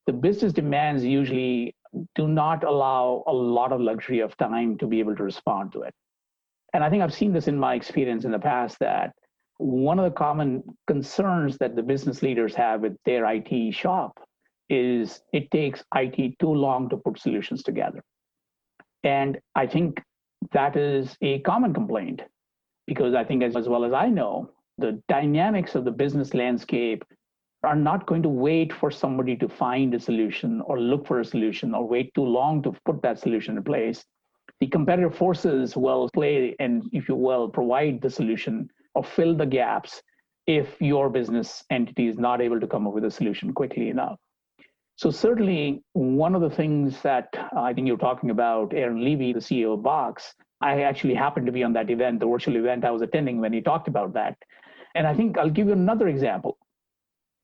the 0.07 0.13
business 0.13 0.53
demands 0.53 1.05
usually 1.05 1.75
do 2.15 2.29
not 2.29 2.65
allow 2.65 3.23
a 3.27 3.33
lot 3.33 3.73
of 3.73 3.81
luxury 3.81 4.21
of 4.21 4.37
time 4.37 4.77
to 4.79 4.87
be 4.87 5.01
able 5.01 5.17
to 5.17 5.23
respond 5.23 5.73
to 5.73 5.83
it. 5.83 5.95
And 6.73 6.83
I 6.83 6.91
think 6.91 7.03
I've 7.03 7.15
seen 7.15 7.33
this 7.33 7.49
in 7.49 7.59
my 7.59 7.75
experience 7.75 8.25
in 8.25 8.33
the 8.33 8.39
past 8.39 8.79
that 8.81 9.13
one 9.59 9.99
of 9.99 10.05
the 10.05 10.11
common 10.11 10.63
concerns 10.87 11.57
that 11.59 11.77
the 11.77 11.83
business 11.83 12.23
leaders 12.23 12.55
have 12.57 12.81
with 12.81 12.97
their 13.05 13.25
IT 13.27 13.73
shop 13.73 14.19
is 14.69 15.21
it 15.33 15.51
takes 15.51 15.85
IT 15.95 16.39
too 16.41 16.53
long 16.53 16.89
to 16.89 16.97
put 16.97 17.19
solutions 17.19 17.63
together. 17.63 18.03
And 19.05 19.39
I 19.55 19.67
think 19.67 20.03
that 20.53 20.77
is 20.77 21.17
a 21.21 21.41
common 21.41 21.73
complaint 21.73 22.23
because 22.87 23.15
I 23.15 23.25
think, 23.25 23.43
as, 23.43 23.57
as 23.57 23.69
well 23.69 23.85
as 23.85 23.93
I 23.93 24.09
know, 24.09 24.51
the 24.79 25.01
dynamics 25.09 25.75
of 25.75 25.85
the 25.85 25.91
business 25.91 26.35
landscape 26.35 27.05
are 27.63 27.77
not 27.77 28.07
going 28.07 28.23
to 28.23 28.29
wait 28.29 28.73
for 28.73 28.91
somebody 28.91 29.37
to 29.37 29.49
find 29.49 29.95
a 29.95 30.01
solution 30.01 30.61
or 30.63 30.79
look 30.79 31.07
for 31.07 31.21
a 31.21 31.25
solution 31.25 31.75
or 31.75 31.87
wait 31.87 32.13
too 32.15 32.25
long 32.25 32.63
to 32.63 32.75
put 32.85 33.01
that 33.03 33.19
solution 33.19 33.57
in 33.57 33.63
place. 33.63 34.05
The 34.61 34.67
competitive 34.67 35.17
forces 35.17 35.77
will 35.77 36.11
play 36.13 36.55
and, 36.61 36.83
if 36.93 37.09
you 37.09 37.15
will, 37.15 37.49
provide 37.49 38.01
the 38.01 38.11
solution 38.11 38.69
or 38.95 39.05
fill 39.05 39.35
the 39.35 39.47
gaps 39.47 40.03
if 40.47 40.81
your 40.81 41.09
business 41.09 41.65
entity 41.71 42.07
is 42.07 42.19
not 42.19 42.41
able 42.43 42.61
to 42.61 42.67
come 42.67 42.87
up 42.87 42.93
with 42.93 43.05
a 43.05 43.11
solution 43.11 43.53
quickly 43.53 43.89
enough. 43.89 44.19
So 44.97 45.11
certainly 45.11 45.83
one 45.93 46.35
of 46.35 46.41
the 46.41 46.51
things 46.51 47.03
that 47.03 47.29
I 47.57 47.73
think 47.73 47.89
you're 47.89 47.97
talking 47.97 48.31
about, 48.31 48.73
Aaron 48.73 49.01
Levie, 49.01 49.33
the 49.33 49.41
CEO 49.41 49.75
of 49.75 49.83
Box, 49.83 50.35
I 50.61 50.83
actually 50.83 51.15
happened 51.15 51.47
to 51.47 51.53
be 51.53 51.65
on 51.65 51.73
that 51.73 51.91
event, 51.91 52.21
the 52.21 52.29
virtual 52.29 52.57
event 52.57 52.85
I 52.85 52.93
was 52.93 53.03
attending 53.03 53.41
when 53.41 53.53
he 53.53 53.61
talked 53.61 53.89
about 53.89 54.15
that. 54.15 54.37
And 54.95 55.07
I 55.07 55.15
think 55.15 55.37
I'll 55.37 55.51
give 55.51 55.67
you 55.67 55.73
another 55.73 56.07
example. 56.07 56.59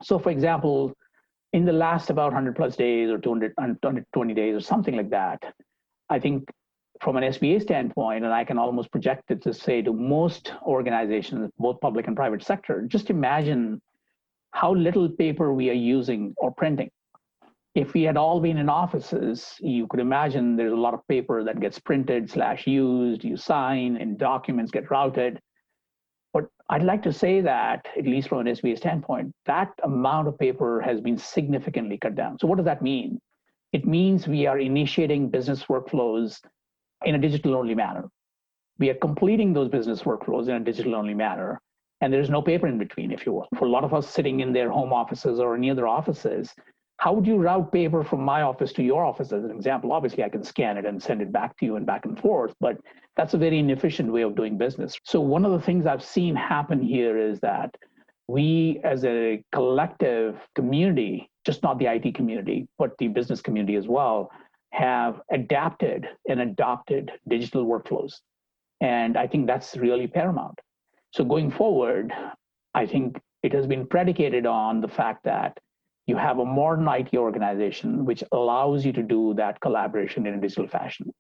So 0.03 0.19
for 0.19 0.31
example, 0.31 0.95
in 1.53 1.65
the 1.65 1.73
last 1.73 2.11
about 2.11 2.33
100 2.33 2.55
plus 2.55 2.77
days 2.77 3.11
or 3.11 3.19
200, 3.19 3.53
220 3.59 4.35
days 4.35 4.55
or 4.55 4.61
something 4.61 4.97
like 4.97 5.11
that, 5.11 5.43
I 6.09 6.21
think 6.21 6.49
from 7.03 7.17
an 7.17 7.25
SBA 7.25 7.63
standpoint, 7.63 8.25
and 8.25 8.33
I 8.33 8.45
can 8.45 8.59
almost 8.59 8.93
project 8.93 9.31
it 9.31 9.43
to 9.43 9.53
say 9.53 9.83
to 9.83 9.93
most 9.93 10.53
organizations, 10.63 11.51
both 11.59 11.81
public 11.81 12.07
and 12.07 12.15
private 12.15 12.45
sector, 12.45 12.85
just 12.87 13.11
imagine 13.11 13.83
how 14.53 14.73
little 14.73 15.09
paper 15.09 15.53
we 15.53 15.69
are 15.71 15.75
using 15.75 16.33
or 16.37 16.53
printing 16.53 16.91
if 17.75 17.95
we 17.95 18.03
had 18.03 18.17
all 18.17 18.41
been 18.41 18.59
in 18.59 18.69
offices, 18.69 19.55
you 19.61 19.87
could 19.87 20.01
imagine 20.01 20.57
there's 20.57 20.73
a 20.73 20.77
lot 20.77 20.95
of 20.95 21.07
paper 21.07 21.45
that 21.45 21.61
gets 21.61 21.79
printed 21.79 22.29
slash 22.29 22.67
used, 22.67 23.23
you 23.23 23.37
sign, 23.37 23.97
and 23.97 24.19
documents 24.19 24.73
get 24.73 24.91
routed. 24.91 25.39
But 26.33 26.47
I'd 26.69 26.83
like 26.83 27.03
to 27.05 27.13
say 27.13 27.41
that, 27.43 27.87
at 27.97 28.05
least 28.05 28.29
from 28.29 28.41
an 28.41 28.47
SBA 28.47 28.77
standpoint, 28.79 29.33
that 29.47 29.73
amount 29.85 30.27
of 30.27 30.39
paper 30.39 30.81
has 30.81 31.01
been 31.01 31.17
significantly 31.17 31.97
cut 31.99 32.17
down. 32.17 32.39
So 32.41 32.49
what 32.49 32.57
does 32.57 32.65
that 32.65 32.83
mean? 32.83 33.21
It 33.73 33.87
means 33.87 34.27
we 34.27 34.47
are 34.47 34.59
initiating 34.59 35.31
business 35.31 35.65
workflows 35.65 36.41
in 37.05 37.15
a 37.15 37.19
digital 37.19 37.55
only 37.55 37.77
manner. 37.77 38.09
We 38.81 38.91
are 38.91 38.95
completing 38.95 39.53
those 39.53 39.69
business 39.69 40.03
workflows 40.03 40.49
in 40.49 40.55
a 40.55 40.61
digital 40.61 40.97
only 40.97 41.15
manner. 41.15 41.61
And 42.01 42.13
there's 42.13 42.31
no 42.31 42.43
paper 42.43 42.67
in 42.67 42.79
between, 42.79 43.13
if 43.13 43.27
you 43.27 43.33
will. 43.33 43.47
For 43.59 43.67
a 43.67 43.71
lot 43.71 43.85
of 43.85 43.95
us 43.95 44.09
sitting 44.09 44.41
in 44.41 44.53
their 44.53 44.71
home 44.71 44.93
offices 44.93 45.39
or 45.39 45.55
any 45.55 45.71
other 45.71 45.87
offices, 45.87 46.53
how 47.01 47.15
would 47.15 47.27
you 47.27 47.39
route 47.39 47.73
paper 47.73 48.05
from 48.05 48.23
my 48.23 48.43
office 48.43 48.75
to 48.75 48.83
your 48.83 49.07
office 49.07 49.33
as 49.33 49.43
an 49.43 49.51
example? 49.51 49.91
Obviously, 49.91 50.23
I 50.23 50.29
can 50.29 50.45
scan 50.45 50.77
it 50.77 50.85
and 50.85 51.03
send 51.03 51.23
it 51.23 51.33
back 51.33 51.57
to 51.57 51.65
you 51.65 51.77
and 51.77 51.87
back 51.87 52.05
and 52.05 52.21
forth, 52.21 52.55
but 52.61 52.77
that's 53.17 53.33
a 53.33 53.39
very 53.39 53.59
inefficient 53.59 54.13
way 54.13 54.21
of 54.21 54.37
doing 54.37 54.59
business. 54.59 54.99
So, 55.05 55.19
one 55.19 55.47
of 55.47 55.53
the 55.53 55.63
things 55.63 55.87
I've 55.87 56.05
seen 56.05 56.37
happen 56.37 56.83
here 56.83 57.17
is 57.17 57.41
that 57.41 57.75
we, 58.29 58.83
as 58.85 59.03
a 59.07 59.43
collective 59.51 60.37
community, 60.55 61.31
just 61.47 61.63
not 61.63 61.79
the 61.79 61.87
IT 61.87 62.15
community, 62.15 62.69
but 62.77 62.91
the 62.99 63.09
business 63.09 63.41
community 63.41 63.77
as 63.77 63.89
well, 63.89 64.31
have 64.73 65.23
adapted 65.33 66.07
and 66.29 66.43
adopted 66.43 67.13
digital 67.29 67.65
workflows. 67.65 68.13
And 68.83 69.17
I 69.17 69.27
think 69.27 69.47
that's 69.47 69.75
really 69.75 70.07
paramount. 70.07 70.59
So, 71.15 71.25
going 71.25 71.51
forward, 71.51 72.13
I 72.75 72.85
think 72.85 73.19
it 73.43 73.55
has 73.55 73.67
been 73.67 73.87
predicated 73.87 74.45
on 74.45 74.83
the 74.83 74.89
fact 74.89 75.25
that 75.25 75.57
you 76.11 76.17
have 76.17 76.41
a 76.41 76.45
modern 76.45 76.89
IT 76.89 77.15
organization 77.15 78.05
which 78.05 78.23
allows 78.33 78.85
you 78.85 78.93
to 78.93 79.03
do 79.03 79.33
that 79.35 79.61
collaboration 79.61 80.27
in 80.27 80.35
a 80.35 80.41
digital 80.41 80.67
fashion. 80.67 81.13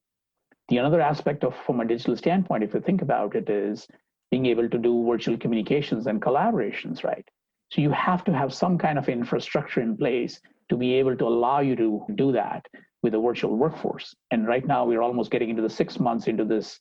The 0.68 0.78
another 0.78 1.00
aspect 1.00 1.44
of 1.44 1.54
from 1.64 1.80
a 1.80 1.86
digital 1.86 2.16
standpoint, 2.16 2.64
if 2.64 2.74
you 2.74 2.80
think 2.80 3.00
about 3.00 3.36
it, 3.36 3.48
is 3.48 3.86
being 4.32 4.46
able 4.46 4.68
to 4.68 4.78
do 4.78 5.06
virtual 5.06 5.38
communications 5.38 6.08
and 6.08 6.20
collaborations, 6.20 7.04
right? 7.04 7.26
So 7.70 7.80
you 7.80 7.90
have 7.92 8.24
to 8.24 8.32
have 8.32 8.52
some 8.52 8.76
kind 8.78 8.98
of 8.98 9.08
infrastructure 9.08 9.80
in 9.80 9.96
place 9.96 10.40
to 10.70 10.76
be 10.76 10.94
able 10.94 11.16
to 11.16 11.24
allow 11.24 11.60
you 11.60 11.76
to 11.76 12.04
do 12.16 12.32
that 12.32 12.66
with 13.02 13.14
a 13.14 13.20
virtual 13.20 13.56
workforce. 13.56 14.14
And 14.32 14.46
right 14.46 14.66
now, 14.66 14.84
we're 14.84 15.02
almost 15.02 15.30
getting 15.30 15.50
into 15.50 15.62
the 15.62 15.70
six 15.70 16.00
months 16.00 16.26
into 16.26 16.44
this 16.44 16.80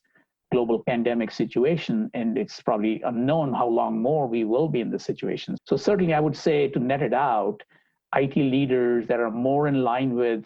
global 0.52 0.82
pandemic 0.84 1.30
situation, 1.30 2.10
and 2.14 2.36
it's 2.36 2.60
probably 2.60 3.02
unknown 3.04 3.52
how 3.52 3.68
long 3.68 4.02
more 4.02 4.26
we 4.26 4.42
will 4.44 4.68
be 4.68 4.80
in 4.80 4.90
this 4.90 5.04
situation. 5.04 5.56
So, 5.64 5.76
certainly, 5.76 6.14
I 6.14 6.20
would 6.20 6.36
say 6.36 6.68
to 6.68 6.80
net 6.80 7.02
it 7.02 7.14
out, 7.14 7.62
IT 8.14 8.36
leaders 8.36 9.06
that 9.08 9.20
are 9.20 9.30
more 9.30 9.68
in 9.68 9.82
line 9.82 10.14
with 10.14 10.44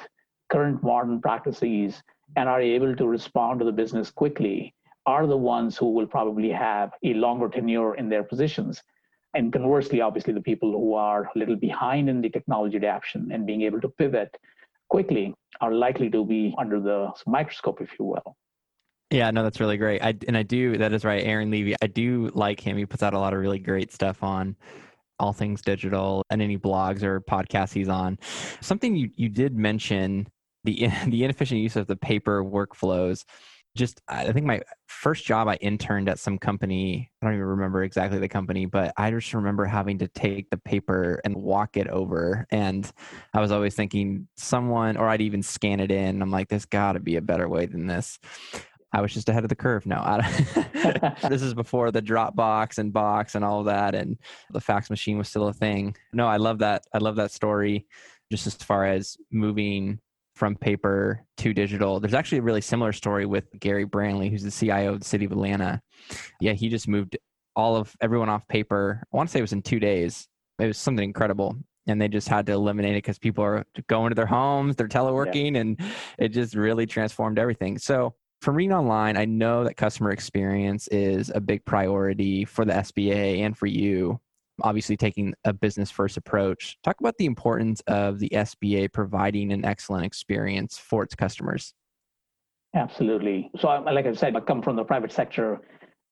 current 0.50 0.82
modern 0.82 1.20
practices 1.20 2.02
and 2.36 2.48
are 2.48 2.60
able 2.60 2.94
to 2.96 3.06
respond 3.06 3.58
to 3.60 3.64
the 3.64 3.72
business 3.72 4.10
quickly 4.10 4.74
are 5.06 5.26
the 5.26 5.36
ones 5.36 5.76
who 5.76 5.92
will 5.92 6.06
probably 6.06 6.50
have 6.50 6.92
a 7.02 7.14
longer 7.14 7.48
tenure 7.48 7.94
in 7.96 8.08
their 8.08 8.22
positions. 8.22 8.82
And 9.34 9.52
conversely, 9.52 10.00
obviously, 10.00 10.32
the 10.32 10.40
people 10.40 10.70
who 10.72 10.94
are 10.94 11.24
a 11.24 11.38
little 11.38 11.56
behind 11.56 12.08
in 12.08 12.20
the 12.20 12.30
technology 12.30 12.76
adoption 12.76 13.30
and 13.32 13.46
being 13.46 13.62
able 13.62 13.80
to 13.80 13.88
pivot 13.88 14.34
quickly 14.88 15.34
are 15.60 15.72
likely 15.72 16.08
to 16.10 16.24
be 16.24 16.54
under 16.56 16.80
the 16.80 17.12
microscope, 17.26 17.80
if 17.80 17.90
you 17.98 18.04
will. 18.06 18.36
Yeah, 19.10 19.30
no, 19.30 19.42
that's 19.42 19.60
really 19.60 19.76
great. 19.76 20.02
I 20.02 20.14
and 20.26 20.36
I 20.36 20.42
do 20.42 20.78
that 20.78 20.92
is 20.92 21.04
right, 21.04 21.24
Aaron 21.24 21.50
Levie. 21.50 21.74
I 21.82 21.86
do 21.86 22.30
like 22.34 22.58
him. 22.60 22.76
He 22.76 22.86
puts 22.86 23.02
out 23.02 23.14
a 23.14 23.18
lot 23.18 23.32
of 23.32 23.40
really 23.40 23.58
great 23.58 23.92
stuff 23.92 24.22
on 24.22 24.56
all 25.18 25.32
things 25.32 25.62
digital 25.62 26.22
and 26.30 26.42
any 26.42 26.58
blogs 26.58 27.02
or 27.02 27.20
podcasts 27.20 27.72
he's 27.72 27.88
on. 27.88 28.18
Something 28.60 28.96
you 28.96 29.10
you 29.16 29.28
did 29.28 29.56
mention 29.56 30.28
the 30.64 30.88
the 31.06 31.24
inefficient 31.24 31.60
use 31.60 31.76
of 31.76 31.86
the 31.86 31.96
paper 31.96 32.42
workflows 32.42 33.24
just 33.76 34.00
I 34.08 34.30
think 34.32 34.46
my 34.46 34.60
first 34.86 35.24
job 35.24 35.48
I 35.48 35.56
interned 35.56 36.08
at 36.08 36.20
some 36.20 36.38
company. 36.38 37.10
I 37.20 37.26
don't 37.26 37.34
even 37.34 37.46
remember 37.46 37.82
exactly 37.82 38.18
the 38.18 38.28
company, 38.28 38.66
but 38.66 38.92
I 38.96 39.10
just 39.10 39.34
remember 39.34 39.64
having 39.64 39.98
to 39.98 40.08
take 40.08 40.48
the 40.50 40.56
paper 40.58 41.20
and 41.24 41.34
walk 41.34 41.76
it 41.76 41.88
over. 41.88 42.46
And 42.50 42.90
I 43.32 43.40
was 43.40 43.50
always 43.50 43.74
thinking 43.74 44.28
someone, 44.36 44.96
or 44.96 45.08
I'd 45.08 45.20
even 45.20 45.42
scan 45.42 45.80
it 45.80 45.90
in. 45.90 46.22
I'm 46.22 46.30
like, 46.30 46.48
there's 46.48 46.66
got 46.66 46.92
to 46.92 47.00
be 47.00 47.16
a 47.16 47.20
better 47.20 47.48
way 47.48 47.66
than 47.66 47.86
this. 47.86 48.20
I 48.94 49.00
was 49.00 49.12
just 49.12 49.28
ahead 49.28 49.44
of 49.44 49.48
the 49.48 49.56
curve. 49.56 49.86
No, 49.86 49.96
this 51.28 51.42
is 51.42 51.52
before 51.52 51.90
the 51.90 52.00
Dropbox 52.00 52.78
and 52.78 52.92
Box 52.92 53.34
and 53.34 53.44
all 53.44 53.58
of 53.58 53.66
that, 53.66 53.96
and 53.96 54.16
the 54.50 54.60
fax 54.60 54.88
machine 54.88 55.18
was 55.18 55.28
still 55.28 55.48
a 55.48 55.52
thing. 55.52 55.96
No, 56.12 56.28
I 56.28 56.36
love 56.36 56.60
that. 56.60 56.84
I 56.94 56.98
love 56.98 57.16
that 57.16 57.32
story. 57.32 57.86
Just 58.30 58.46
as 58.46 58.54
far 58.54 58.86
as 58.86 59.16
moving 59.32 59.98
from 60.36 60.54
paper 60.54 61.24
to 61.38 61.52
digital. 61.52 61.98
There's 61.98 62.14
actually 62.14 62.38
a 62.38 62.42
really 62.42 62.60
similar 62.60 62.92
story 62.92 63.26
with 63.26 63.44
Gary 63.58 63.84
Brantley, 63.84 64.30
who's 64.30 64.42
the 64.44 64.50
CIO 64.50 64.92
of 64.92 65.00
the 65.00 65.04
city 65.04 65.24
of 65.24 65.32
Atlanta. 65.32 65.80
Yeah, 66.40 66.52
he 66.52 66.68
just 66.68 66.88
moved 66.88 67.16
all 67.56 67.76
of 67.76 67.94
everyone 68.00 68.28
off 68.28 68.46
paper. 68.46 69.02
I 69.12 69.16
want 69.16 69.28
to 69.28 69.32
say 69.32 69.40
it 69.40 69.42
was 69.42 69.52
in 69.52 69.62
two 69.62 69.80
days. 69.80 70.28
It 70.60 70.66
was 70.66 70.78
something 70.78 71.04
incredible. 71.04 71.56
And 71.86 72.00
they 72.00 72.08
just 72.08 72.28
had 72.28 72.46
to 72.46 72.52
eliminate 72.52 72.94
it 72.94 73.02
because 73.02 73.18
people 73.18 73.44
are 73.44 73.64
going 73.88 74.10
to 74.10 74.14
their 74.14 74.26
homes, 74.26 74.74
they're 74.74 74.88
teleworking, 74.88 75.52
yeah. 75.52 75.60
and 75.60 75.80
it 76.18 76.28
just 76.28 76.54
really 76.54 76.86
transformed 76.86 77.38
everything. 77.38 77.78
So, 77.78 78.14
from 78.44 78.56
reading 78.56 78.74
online, 78.74 79.16
I 79.16 79.24
know 79.24 79.64
that 79.64 79.78
customer 79.78 80.10
experience 80.10 80.86
is 80.88 81.32
a 81.34 81.40
big 81.40 81.64
priority 81.64 82.44
for 82.44 82.66
the 82.66 82.74
SBA 82.74 83.38
and 83.40 83.56
for 83.56 83.66
you 83.66 84.20
obviously 84.62 84.96
taking 84.96 85.34
a 85.44 85.52
business 85.52 85.90
first 85.90 86.16
approach. 86.16 86.78
Talk 86.84 87.00
about 87.00 87.16
the 87.16 87.24
importance 87.24 87.80
of 87.86 88.18
the 88.18 88.28
SBA 88.28 88.92
providing 88.92 89.50
an 89.50 89.64
excellent 89.64 90.04
experience 90.04 90.78
for 90.78 91.02
its 91.02 91.14
customers. 91.14 91.74
Absolutely. 92.74 93.50
So, 93.58 93.68
like 93.68 94.06
I 94.06 94.12
said, 94.12 94.36
I 94.36 94.40
come 94.40 94.62
from 94.62 94.76
the 94.76 94.84
private 94.84 95.10
sector, 95.10 95.60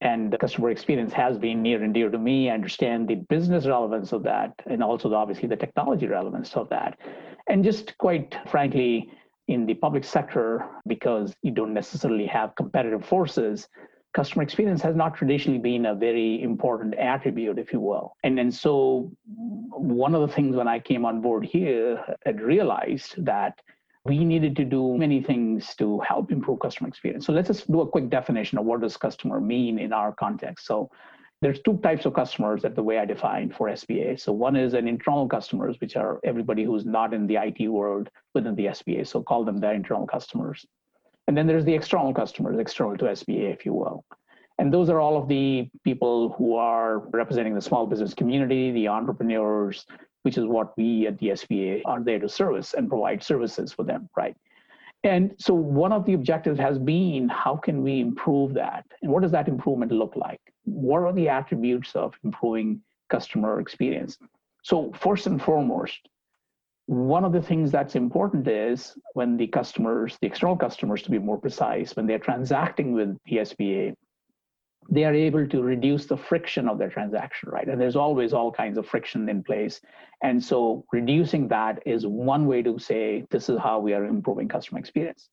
and 0.00 0.32
the 0.32 0.38
customer 0.38 0.70
experience 0.70 1.12
has 1.12 1.38
been 1.38 1.62
near 1.62 1.84
and 1.84 1.92
dear 1.92 2.10
to 2.10 2.18
me. 2.18 2.50
I 2.50 2.54
understand 2.54 3.08
the 3.08 3.16
business 3.16 3.66
relevance 3.66 4.12
of 4.12 4.22
that, 4.24 4.54
and 4.66 4.82
also 4.82 5.12
obviously 5.14 5.48
the 5.48 5.56
technology 5.56 6.06
relevance 6.06 6.56
of 6.56 6.68
that. 6.70 6.98
And 7.46 7.62
just 7.62 7.96
quite 7.98 8.34
frankly, 8.48 9.10
in 9.48 9.66
the 9.66 9.74
public 9.74 10.04
sector, 10.04 10.64
because 10.86 11.34
you 11.42 11.50
don't 11.50 11.74
necessarily 11.74 12.26
have 12.26 12.54
competitive 12.54 13.04
forces, 13.04 13.68
customer 14.14 14.42
experience 14.42 14.82
has 14.82 14.94
not 14.94 15.14
traditionally 15.14 15.58
been 15.58 15.86
a 15.86 15.94
very 15.94 16.42
important 16.42 16.94
attribute, 16.94 17.58
if 17.58 17.72
you 17.72 17.80
will. 17.80 18.14
And 18.22 18.38
and 18.38 18.54
so 18.54 19.10
one 19.26 20.14
of 20.14 20.20
the 20.20 20.34
things 20.34 20.54
when 20.54 20.68
I 20.68 20.78
came 20.78 21.04
on 21.04 21.20
board 21.20 21.44
here, 21.44 22.02
I 22.26 22.30
realized 22.30 23.24
that 23.24 23.60
we 24.04 24.24
needed 24.24 24.56
to 24.56 24.64
do 24.64 24.96
many 24.98 25.22
things 25.22 25.74
to 25.76 26.00
help 26.00 26.32
improve 26.32 26.60
customer 26.60 26.88
experience. 26.88 27.24
So 27.24 27.32
let's 27.32 27.48
just 27.48 27.70
do 27.70 27.82
a 27.82 27.88
quick 27.88 28.10
definition 28.10 28.58
of 28.58 28.64
what 28.64 28.80
does 28.80 28.96
customer 28.96 29.40
mean 29.40 29.78
in 29.78 29.92
our 29.92 30.12
context. 30.12 30.66
So 30.66 30.90
there's 31.42 31.60
two 31.60 31.76
types 31.78 32.06
of 32.06 32.14
customers 32.14 32.62
that 32.62 32.76
the 32.76 32.82
way 32.82 32.98
I 32.98 33.04
define 33.04 33.50
for 33.50 33.68
SBA. 33.68 34.20
So 34.20 34.32
one 34.32 34.54
is 34.54 34.74
an 34.74 34.86
internal 34.86 35.28
customers, 35.28 35.76
which 35.80 35.96
are 35.96 36.20
everybody 36.22 36.62
who's 36.62 36.86
not 36.86 37.12
in 37.12 37.26
the 37.26 37.36
IT 37.36 37.68
world 37.68 38.08
within 38.32 38.54
the 38.54 38.66
SBA. 38.66 39.08
So 39.08 39.24
call 39.24 39.44
them 39.44 39.58
the 39.58 39.72
internal 39.72 40.06
customers. 40.06 40.64
And 41.26 41.36
then 41.36 41.48
there's 41.48 41.64
the 41.64 41.74
external 41.74 42.14
customers, 42.14 42.60
external 42.60 42.96
to 42.96 43.06
SBA, 43.06 43.52
if 43.52 43.66
you 43.66 43.74
will. 43.74 44.04
And 44.58 44.72
those 44.72 44.88
are 44.88 45.00
all 45.00 45.16
of 45.20 45.26
the 45.26 45.68
people 45.82 46.30
who 46.38 46.54
are 46.54 47.00
representing 47.10 47.54
the 47.56 47.60
small 47.60 47.86
business 47.86 48.14
community, 48.14 48.70
the 48.70 48.86
entrepreneurs, 48.86 49.84
which 50.22 50.38
is 50.38 50.44
what 50.44 50.76
we 50.76 51.08
at 51.08 51.18
the 51.18 51.30
SBA 51.30 51.82
are 51.84 52.04
there 52.04 52.20
to 52.20 52.28
service 52.28 52.74
and 52.74 52.88
provide 52.88 53.20
services 53.20 53.72
for 53.72 53.82
them, 53.82 54.08
right? 54.16 54.36
And 55.04 55.34
so 55.38 55.52
one 55.52 55.92
of 55.92 56.04
the 56.04 56.14
objectives 56.14 56.60
has 56.60 56.78
been 56.78 57.28
how 57.28 57.56
can 57.56 57.82
we 57.82 58.00
improve 58.00 58.54
that? 58.54 58.86
And 59.02 59.10
what 59.10 59.22
does 59.22 59.32
that 59.32 59.48
improvement 59.48 59.90
look 59.90 60.14
like? 60.14 60.40
What 60.64 61.02
are 61.02 61.12
the 61.12 61.28
attributes 61.28 61.96
of 61.96 62.14
improving 62.22 62.80
customer 63.10 63.60
experience? 63.60 64.16
So, 64.62 64.92
first 64.92 65.26
and 65.26 65.42
foremost, 65.42 66.08
one 66.86 67.24
of 67.24 67.32
the 67.32 67.42
things 67.42 67.72
that's 67.72 67.96
important 67.96 68.46
is 68.46 68.96
when 69.14 69.36
the 69.36 69.48
customers, 69.48 70.16
the 70.20 70.26
external 70.28 70.56
customers 70.56 71.02
to 71.02 71.10
be 71.10 71.18
more 71.18 71.38
precise, 71.38 71.96
when 71.96 72.06
they're 72.06 72.18
transacting 72.18 72.92
with 72.92 73.16
the 73.26 73.38
SBA, 73.38 73.94
they 74.90 75.04
are 75.04 75.14
able 75.14 75.46
to 75.46 75.62
reduce 75.62 76.06
the 76.06 76.16
friction 76.16 76.68
of 76.68 76.78
their 76.78 76.90
transaction, 76.90 77.48
right? 77.50 77.68
And 77.68 77.80
there's 77.80 77.96
always 77.96 78.32
all 78.32 78.50
kinds 78.50 78.78
of 78.78 78.86
friction 78.86 79.28
in 79.28 79.42
place. 79.42 79.80
And 80.22 80.42
so 80.42 80.84
reducing 80.92 81.48
that 81.48 81.82
is 81.86 82.06
one 82.06 82.46
way 82.46 82.62
to 82.62 82.78
say 82.78 83.24
this 83.30 83.48
is 83.48 83.58
how 83.58 83.78
we 83.78 83.94
are 83.94 84.04
improving 84.04 84.48
customer 84.48 84.80
experience. 84.80 85.28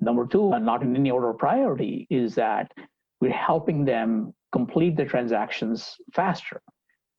Number 0.00 0.26
two, 0.26 0.52
and 0.52 0.64
not 0.64 0.82
in 0.82 0.96
any 0.96 1.10
order 1.10 1.30
of 1.30 1.38
priority, 1.38 2.06
is 2.10 2.34
that 2.36 2.72
we're 3.20 3.32
helping 3.32 3.84
them 3.84 4.34
complete 4.52 4.96
the 4.96 5.04
transactions 5.04 5.96
faster. 6.12 6.60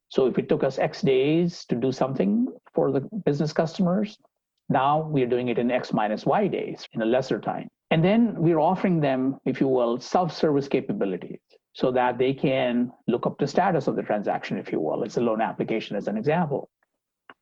So 0.09 0.27
if 0.27 0.37
it 0.37 0.47
took 0.49 0.63
us 0.63 0.79
X 0.79 1.01
days 1.01 1.65
to 1.65 1.75
do 1.75 1.91
something 1.91 2.47
for 2.73 2.91
the 2.91 3.01
business 3.25 3.53
customers, 3.53 4.17
now 4.69 5.07
we're 5.09 5.27
doing 5.27 5.49
it 5.49 5.57
in 5.59 5.71
X 5.71 5.93
minus 5.93 6.25
Y 6.25 6.47
days 6.47 6.87
in 6.93 7.01
a 7.01 7.05
lesser 7.05 7.39
time. 7.39 7.67
And 7.91 8.03
then 8.03 8.35
we're 8.37 8.59
offering 8.59 8.99
them, 8.99 9.37
if 9.45 9.61
you 9.61 9.67
will, 9.67 9.99
self 9.99 10.33
service 10.35 10.67
capabilities 10.67 11.39
so 11.75 11.91
that 11.91 12.17
they 12.17 12.33
can 12.33 12.89
look 13.07 13.25
up 13.25 13.37
the 13.37 13.45
status 13.45 13.87
of 13.87 13.97
the 13.97 14.01
transaction, 14.01 14.57
if 14.57 14.71
you 14.71 14.79
will. 14.79 15.03
It's 15.03 15.17
a 15.17 15.21
loan 15.21 15.41
application 15.41 15.97
as 15.97 16.07
an 16.07 16.15
example, 16.15 16.69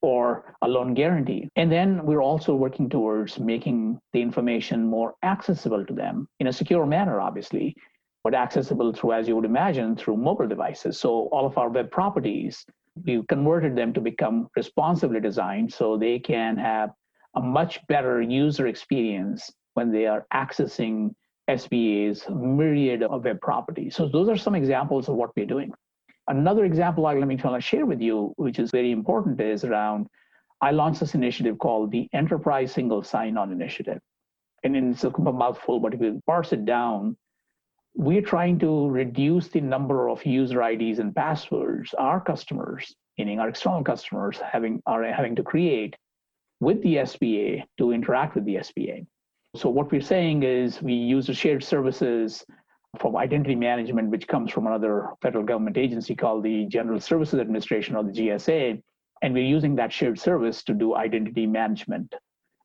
or 0.01 0.55
a 0.63 0.67
loan 0.67 0.95
guarantee. 0.95 1.47
And 1.55 1.71
then 1.71 2.03
we're 2.03 2.23
also 2.23 2.55
working 2.55 2.89
towards 2.89 3.39
making 3.39 3.99
the 4.11 4.23
information 4.23 4.87
more 4.87 5.13
accessible 5.21 5.85
to 5.85 5.93
them 5.93 6.27
in 6.39 6.47
a 6.47 6.53
secure 6.53 6.87
manner, 6.87 7.21
obviously, 7.21 7.75
but 8.23 8.33
accessible 8.33 8.91
through, 8.91 9.13
as 9.13 9.27
you 9.27 9.35
would 9.35 9.45
imagine, 9.45 9.95
through 9.95 10.17
mobile 10.17 10.47
devices. 10.47 10.99
So 10.99 11.29
all 11.31 11.45
of 11.45 11.59
our 11.59 11.69
web 11.69 11.91
properties, 11.91 12.65
we've 13.05 13.27
converted 13.27 13.75
them 13.75 13.93
to 13.93 14.01
become 14.01 14.47
responsibly 14.55 15.19
designed 15.19 15.71
so 15.71 15.95
they 15.95 16.17
can 16.17 16.57
have 16.57 16.89
a 17.35 17.41
much 17.41 17.85
better 17.87 18.19
user 18.19 18.65
experience 18.65 19.51
when 19.75 19.91
they 19.91 20.07
are 20.07 20.25
accessing 20.33 21.13
SBA's 21.49 22.25
myriad 22.29 23.03
of 23.03 23.25
web 23.25 23.41
properties. 23.41 23.95
So 23.95 24.07
those 24.07 24.29
are 24.29 24.37
some 24.37 24.55
examples 24.55 25.09
of 25.09 25.15
what 25.15 25.31
we're 25.35 25.45
doing. 25.45 25.71
Another 26.27 26.63
example 26.63 27.05
I 27.05 27.15
let 27.15 27.27
me 27.27 27.35
to 27.35 27.59
share 27.59 27.85
with 27.85 28.01
you, 28.01 28.33
which 28.37 28.59
is 28.59 28.71
very 28.71 28.91
important, 28.91 29.39
is 29.41 29.63
around 29.63 30.07
I 30.61 30.71
launched 30.71 31.01
this 31.01 31.13
initiative 31.13 31.59
called 31.59 31.91
the 31.91 32.07
Enterprise 32.13 32.71
Single 32.71 33.03
Sign-On 33.03 33.51
Initiative. 33.51 33.99
And 34.63 34.77
it's 34.77 35.03
a 35.03 35.09
mouthful, 35.09 35.81
but 35.81 35.93
if 35.93 35.99
you 35.99 36.21
parse 36.25 36.53
it 36.53 36.63
down, 36.63 37.17
we're 37.95 38.21
trying 38.21 38.59
to 38.59 38.87
reduce 38.87 39.49
the 39.49 39.59
number 39.59 40.07
of 40.07 40.25
user 40.25 40.63
IDs 40.63 40.99
and 40.99 41.13
passwords 41.13 41.93
our 41.95 42.21
customers, 42.21 42.95
meaning 43.17 43.39
our 43.39 43.49
external 43.49 43.83
customers, 43.83 44.37
having 44.37 44.81
are 44.85 45.03
having 45.03 45.35
to 45.35 45.43
create 45.43 45.97
with 46.61 46.81
the 46.81 46.95
SBA 46.95 47.63
to 47.77 47.91
interact 47.91 48.35
with 48.35 48.45
the 48.45 48.55
SBA. 48.55 49.05
So 49.55 49.69
what 49.69 49.91
we're 49.91 50.01
saying 50.01 50.41
is 50.41 50.81
we 50.81 50.93
use 50.93 51.27
the 51.27 51.33
shared 51.33 51.63
services 51.63 52.43
for 52.99 53.15
identity 53.17 53.55
management, 53.55 54.09
which 54.09 54.27
comes 54.27 54.51
from 54.51 54.65
another 54.65 55.09
federal 55.21 55.43
government 55.43 55.77
agency 55.77 56.15
called 56.15 56.43
the 56.43 56.65
General 56.65 56.99
Services 56.99 57.39
Administration 57.39 57.95
or 57.95 58.03
the 58.03 58.11
GSA, 58.11 58.81
and 59.21 59.33
we're 59.33 59.43
using 59.43 59.75
that 59.75 59.93
shared 59.93 60.19
service 60.19 60.63
to 60.63 60.73
do 60.73 60.95
identity 60.95 61.45
management. 61.45 62.13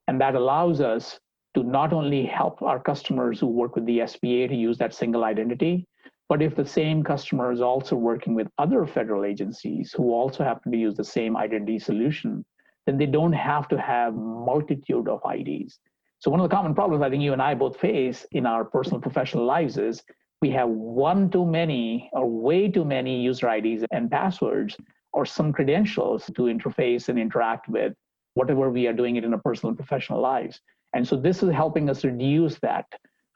And 0.06 0.18
that 0.22 0.34
allows 0.34 0.80
us 0.80 1.20
to 1.54 1.62
not 1.62 1.92
only 1.92 2.24
help 2.24 2.62
our 2.62 2.80
customers 2.80 3.38
who 3.38 3.48
work 3.48 3.74
with 3.74 3.84
the 3.84 3.98
SBA 3.98 4.48
to 4.48 4.54
use 4.54 4.78
that 4.78 4.94
single 4.94 5.24
identity, 5.24 5.86
But 6.28 6.42
if 6.42 6.54
the 6.54 6.66
same 6.66 7.02
customer 7.02 7.52
is 7.52 7.62
also 7.62 7.96
working 7.96 8.34
with 8.34 8.48
other 8.58 8.86
federal 8.86 9.24
agencies 9.24 9.92
who 9.96 10.12
also 10.12 10.44
happen 10.44 10.70
to 10.72 10.78
use 10.78 10.94
the 10.94 11.04
same 11.04 11.36
identity 11.36 11.78
solution, 11.78 12.44
then 12.86 12.98
they 12.98 13.06
don't 13.06 13.32
have 13.32 13.66
to 13.68 13.80
have 13.80 14.14
multitude 14.14 15.08
of 15.08 15.22
IDs. 15.24 15.78
So 16.20 16.30
one 16.30 16.40
of 16.40 16.48
the 16.48 16.54
common 16.54 16.74
problems 16.74 17.02
I 17.02 17.10
think 17.10 17.22
you 17.22 17.32
and 17.32 17.42
I 17.42 17.54
both 17.54 17.78
face 17.78 18.26
in 18.32 18.44
our 18.44 18.64
personal 18.64 19.00
professional 19.00 19.44
lives 19.44 19.78
is 19.78 20.02
we 20.40 20.50
have 20.50 20.68
one 20.68 21.30
too 21.30 21.44
many 21.44 22.10
or 22.12 22.28
way 22.28 22.68
too 22.68 22.84
many 22.84 23.20
user 23.20 23.48
IDs 23.48 23.84
and 23.92 24.10
passwords 24.10 24.76
or 25.12 25.24
some 25.24 25.52
credentials 25.52 26.26
to 26.26 26.42
interface 26.42 27.08
and 27.08 27.18
interact 27.18 27.68
with 27.68 27.94
whatever 28.34 28.70
we 28.70 28.86
are 28.86 28.92
doing 28.92 29.16
it 29.16 29.24
in 29.24 29.32
our 29.32 29.40
personal 29.40 29.70
and 29.70 29.78
professional 29.78 30.20
lives. 30.20 30.60
And 30.92 31.06
so 31.06 31.16
this 31.16 31.42
is 31.42 31.50
helping 31.52 31.88
us 31.90 32.04
reduce 32.04 32.58
that 32.60 32.86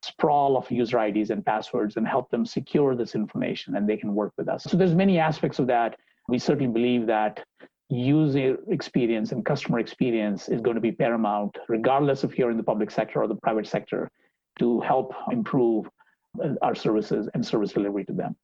sprawl 0.02 0.56
of 0.56 0.70
user 0.70 0.98
IDs 1.04 1.30
and 1.30 1.44
passwords 1.44 1.96
and 1.96 2.06
help 2.06 2.30
them 2.30 2.44
secure 2.44 2.96
this 2.96 3.14
information 3.14 3.76
and 3.76 3.88
they 3.88 3.96
can 3.96 4.14
work 4.14 4.32
with 4.36 4.48
us. 4.48 4.64
So 4.64 4.76
there's 4.76 4.94
many 4.94 5.18
aspects 5.18 5.58
of 5.58 5.66
that. 5.68 5.96
We 6.28 6.38
certainly 6.38 6.72
believe 6.72 7.06
that 7.06 7.44
user 7.92 8.56
experience 8.68 9.32
and 9.32 9.44
customer 9.44 9.78
experience 9.78 10.48
is 10.48 10.60
going 10.62 10.76
to 10.76 10.80
be 10.80 10.92
paramount, 10.92 11.56
regardless 11.68 12.24
if 12.24 12.38
you're 12.38 12.50
in 12.50 12.56
the 12.56 12.62
public 12.62 12.90
sector 12.90 13.22
or 13.22 13.28
the 13.28 13.36
private 13.36 13.66
sector, 13.66 14.10
to 14.58 14.80
help 14.80 15.12
improve 15.30 15.88
uh, 16.42 16.54
our 16.62 16.74
services 16.74 17.28
and 17.34 17.44
service 17.44 17.72
delivery 17.72 18.04
to 18.04 18.12
them. 18.12 18.34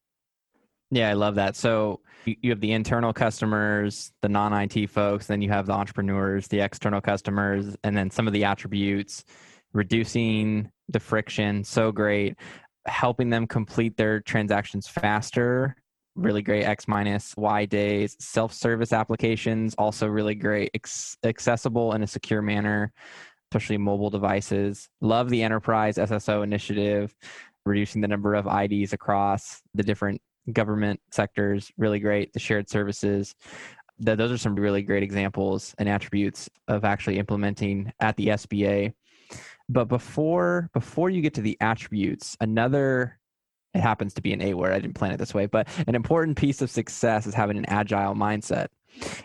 Yeah, 0.91 1.11
I 1.11 1.15
love 1.15 1.35
that. 1.37 1.57
So 1.57 2.01
you 2.25 2.51
have 2.51 2.61
the 2.61 2.73
internal 2.73 3.13
customers, 3.13 4.13
the 4.23 4.29
non 4.29 4.53
IT 4.53 4.91
folks, 4.91 5.27
then 5.27 5.43
you 5.43 5.51
have 5.51 5.67
the 5.67 5.73
entrepreneurs, 5.73 6.49
the 6.49 6.61
external 6.61 7.01
customers, 7.01 7.77
and 7.85 7.97
then 7.97 8.11
some 8.11 8.27
of 8.27 8.33
the 8.33 8.45
attributes, 8.45 9.25
reducing 9.73 10.71
the 10.89 11.01
friction. 11.01 11.65
So 11.65 11.93
great. 11.93 12.37
Helping 12.87 13.29
them 13.29 13.47
complete 13.47 13.97
their 13.97 14.21
transactions 14.21 14.89
faster. 14.89 15.77
Really 16.19 16.43
great 16.43 16.65
X 16.65 16.89
minus 16.89 17.33
Y 17.37 17.65
days. 17.67 18.17
Self 18.19 18.53
service 18.53 18.93
applications, 18.93 19.75
also 19.77 20.09
really 20.09 20.35
great. 20.35 20.71
Ex- 20.75 21.17
accessible 21.23 21.95
in 21.95 22.03
a 22.03 22.09
secure 22.09 22.43
manner, 22.43 22.93
especially 23.51 23.79
mobile 23.79 24.11
devices. 24.11 24.89
Love 25.01 25.31
the 25.31 25.45
enterprise 25.45 25.97
SSO 25.97 26.43
initiative 26.43 27.15
reducing 27.65 28.01
the 28.01 28.09
number 28.09 28.35
of 28.35 28.47
IDs 28.47 28.93
across 28.93 29.63
the 29.75 29.83
different 29.85 30.21
government 30.53 31.01
sectors. 31.13 31.71
Really 31.79 32.01
great. 32.01 32.33
The 32.33 32.41
shared 32.41 32.69
services. 32.69 33.37
The, 34.01 34.17
those 34.17 34.33
are 34.33 34.39
some 34.39 34.57
really 34.57 34.83
great 34.83 35.05
examples 35.05 35.73
and 35.79 35.89
attributes 35.89 36.49
of 36.67 36.85
actually 36.85 37.19
implementing 37.19 37.93
at 38.01 38.17
the 38.17 38.29
SBA. 38.29 38.93
But 39.69 39.85
before 39.85 40.69
before 40.73 41.11
you 41.11 41.21
get 41.21 41.35
to 41.35 41.43
the 41.43 41.59
attributes, 41.61 42.37
another 42.41 43.19
it 43.75 43.81
happens 43.81 44.15
to 44.15 44.23
be 44.23 44.33
an 44.33 44.43
A 44.43 44.55
word. 44.55 44.73
I 44.73 44.79
didn't 44.81 44.95
plan 44.95 45.13
it 45.13 45.19
this 45.19 45.35
way, 45.35 45.47
but 45.47 45.69
an 45.87 45.95
important 45.95 46.37
piece 46.37 46.63
of 46.63 46.71
success 46.71 47.27
is 47.27 47.35
having 47.35 47.59
an 47.59 47.67
agile 47.67 48.15
mindset. 48.15 48.69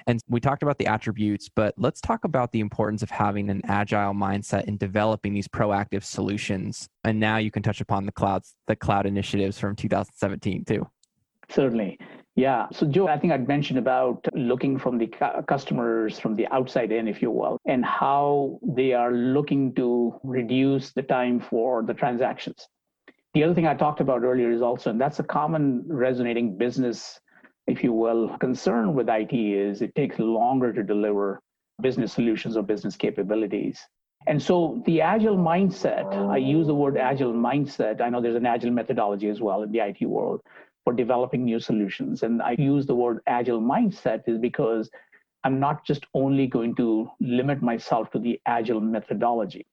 And 0.06 0.20
we 0.28 0.40
talked 0.40 0.62
about 0.62 0.78
the 0.78 0.88
attributes, 0.88 1.50
but 1.50 1.74
let's 1.78 2.02
talk 2.02 2.26
about 2.26 2.52
the 2.52 2.60
importance 2.60 3.02
of 3.02 3.10
having 3.10 3.50
an 3.50 3.62
agile 3.66 4.14
mindset 4.14 4.66
in 4.66 4.78
developing 4.78 5.34
these 5.34 5.48
proactive 5.48 6.04
solutions. 6.04 6.88
And 7.04 7.20
now 7.20 7.38
you 7.38 7.50
can 7.50 7.64
touch 7.64 7.82
upon 7.82 8.06
the 8.06 8.12
clouds, 8.12 8.56
the 8.68 8.76
cloud 8.76 9.06
initiatives 9.06 9.58
from 9.58 9.76
2017 9.76 10.66
too. 10.66 10.88
Certainly. 11.50 11.98
Yeah. 12.36 12.68
So, 12.72 12.88
Joe, 12.88 13.08
I 13.08 13.20
think 13.20 13.32
I'd 13.32 13.48
mentioned 13.48 13.78
about 13.78 14.26
looking 14.34 14.80
from 14.80 14.98
the 14.98 15.08
customers 15.48 16.20
from 16.20 16.36
the 16.36 16.48
outside 16.48 16.92
in, 16.92 17.08
if 17.08 17.22
you 17.22 17.30
will, 17.30 17.60
and 17.68 17.86
how 17.86 18.60
they 18.64 18.94
are 18.94 19.12
looking 19.12 19.74
to 19.76 20.20
reduce 20.24 20.92
the 20.92 21.04
time 21.04 21.40
for 21.40 21.84
the 21.84 21.94
transactions. 21.94 22.68
The 23.34 23.44
other 23.44 23.54
thing 23.54 23.66
I 23.66 23.74
talked 23.74 24.00
about 24.00 24.24
earlier 24.24 24.52
is 24.52 24.62
also, 24.62 24.92
and 24.92 25.02
that's 25.02 25.20
a 25.20 25.24
common 25.24 25.84
resonating 25.88 26.58
business 26.58 27.20
if 27.68 27.84
you 27.84 27.94
will, 27.94 28.38
concern 28.40 28.94
with 28.94 29.10
IT 29.10 29.34
is 29.34 29.82
it 29.82 29.96
takes 29.96 30.20
longer 30.20 30.74
to 30.74 30.84
deliver 30.84 31.42
business 31.82 32.14
solutions 32.14 32.58
or 32.58 32.64
business 32.64 32.96
capabilities. 32.96 33.80
And 34.28 34.42
so 34.42 34.82
the 34.86 35.02
agile 35.02 35.38
mindset, 35.38 36.14
I 36.30 36.38
use 36.38 36.68
the 36.68 36.76
word 36.76 36.98
agile 36.98 37.34
mindset. 37.34 38.02
I 38.02 38.10
know 38.10 38.22
there's 38.22 38.36
an 38.36 38.46
agile 38.46 38.72
methodology 38.72 39.30
as 39.30 39.42
well 39.42 39.64
in 39.64 39.72
the 39.72 39.80
IT 39.80 40.06
world 40.06 40.42
for 40.84 40.94
developing 40.94 41.44
new 41.44 41.60
solutions. 41.60 42.24
And 42.24 42.42
I 42.42 42.56
use 42.58 42.86
the 42.86 42.96
word 42.96 43.20
agile 43.28 43.62
mindset 43.62 44.24
is 44.28 44.38
because 44.38 44.90
I'm 45.44 45.60
not 45.60 45.86
just 45.86 46.06
only 46.14 46.48
going 46.48 46.76
to 46.76 47.10
limit 47.20 47.62
myself 47.62 48.12
to 48.12 48.20
the 48.20 48.40
agile 48.46 48.80
methodology. 48.80 49.66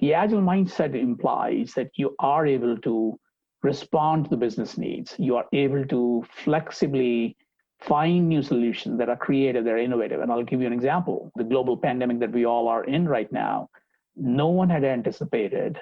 The 0.00 0.14
agile 0.14 0.42
mindset 0.42 0.94
implies 0.94 1.72
that 1.74 1.90
you 1.94 2.14
are 2.18 2.46
able 2.46 2.76
to 2.78 3.18
respond 3.62 4.24
to 4.24 4.30
the 4.30 4.36
business 4.36 4.76
needs. 4.76 5.14
You 5.18 5.36
are 5.36 5.46
able 5.52 5.84
to 5.86 6.24
flexibly 6.44 7.36
find 7.80 8.28
new 8.28 8.42
solutions 8.42 8.98
that 8.98 9.08
are 9.08 9.16
creative, 9.16 9.64
that 9.64 9.72
are 9.72 9.78
innovative. 9.78 10.20
And 10.20 10.30
I'll 10.30 10.42
give 10.42 10.60
you 10.60 10.66
an 10.66 10.72
example. 10.72 11.30
The 11.36 11.44
global 11.44 11.76
pandemic 11.76 12.20
that 12.20 12.32
we 12.32 12.44
all 12.44 12.68
are 12.68 12.84
in 12.84 13.08
right 13.08 13.30
now, 13.32 13.68
no 14.16 14.48
one 14.48 14.70
had 14.70 14.84
anticipated 14.84 15.78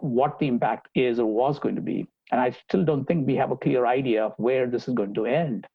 what 0.00 0.38
the 0.38 0.48
impact 0.48 0.88
is 0.94 1.18
or 1.18 1.26
was 1.26 1.58
going 1.58 1.76
to 1.76 1.80
be. 1.80 2.06
And 2.30 2.40
I 2.40 2.50
still 2.50 2.84
don't 2.84 3.04
think 3.04 3.26
we 3.26 3.36
have 3.36 3.50
a 3.50 3.56
clear 3.56 3.86
idea 3.86 4.26
of 4.26 4.34
where 4.36 4.66
this 4.66 4.88
is 4.88 4.94
going 4.94 5.14
to 5.14 5.26
end. 5.26 5.66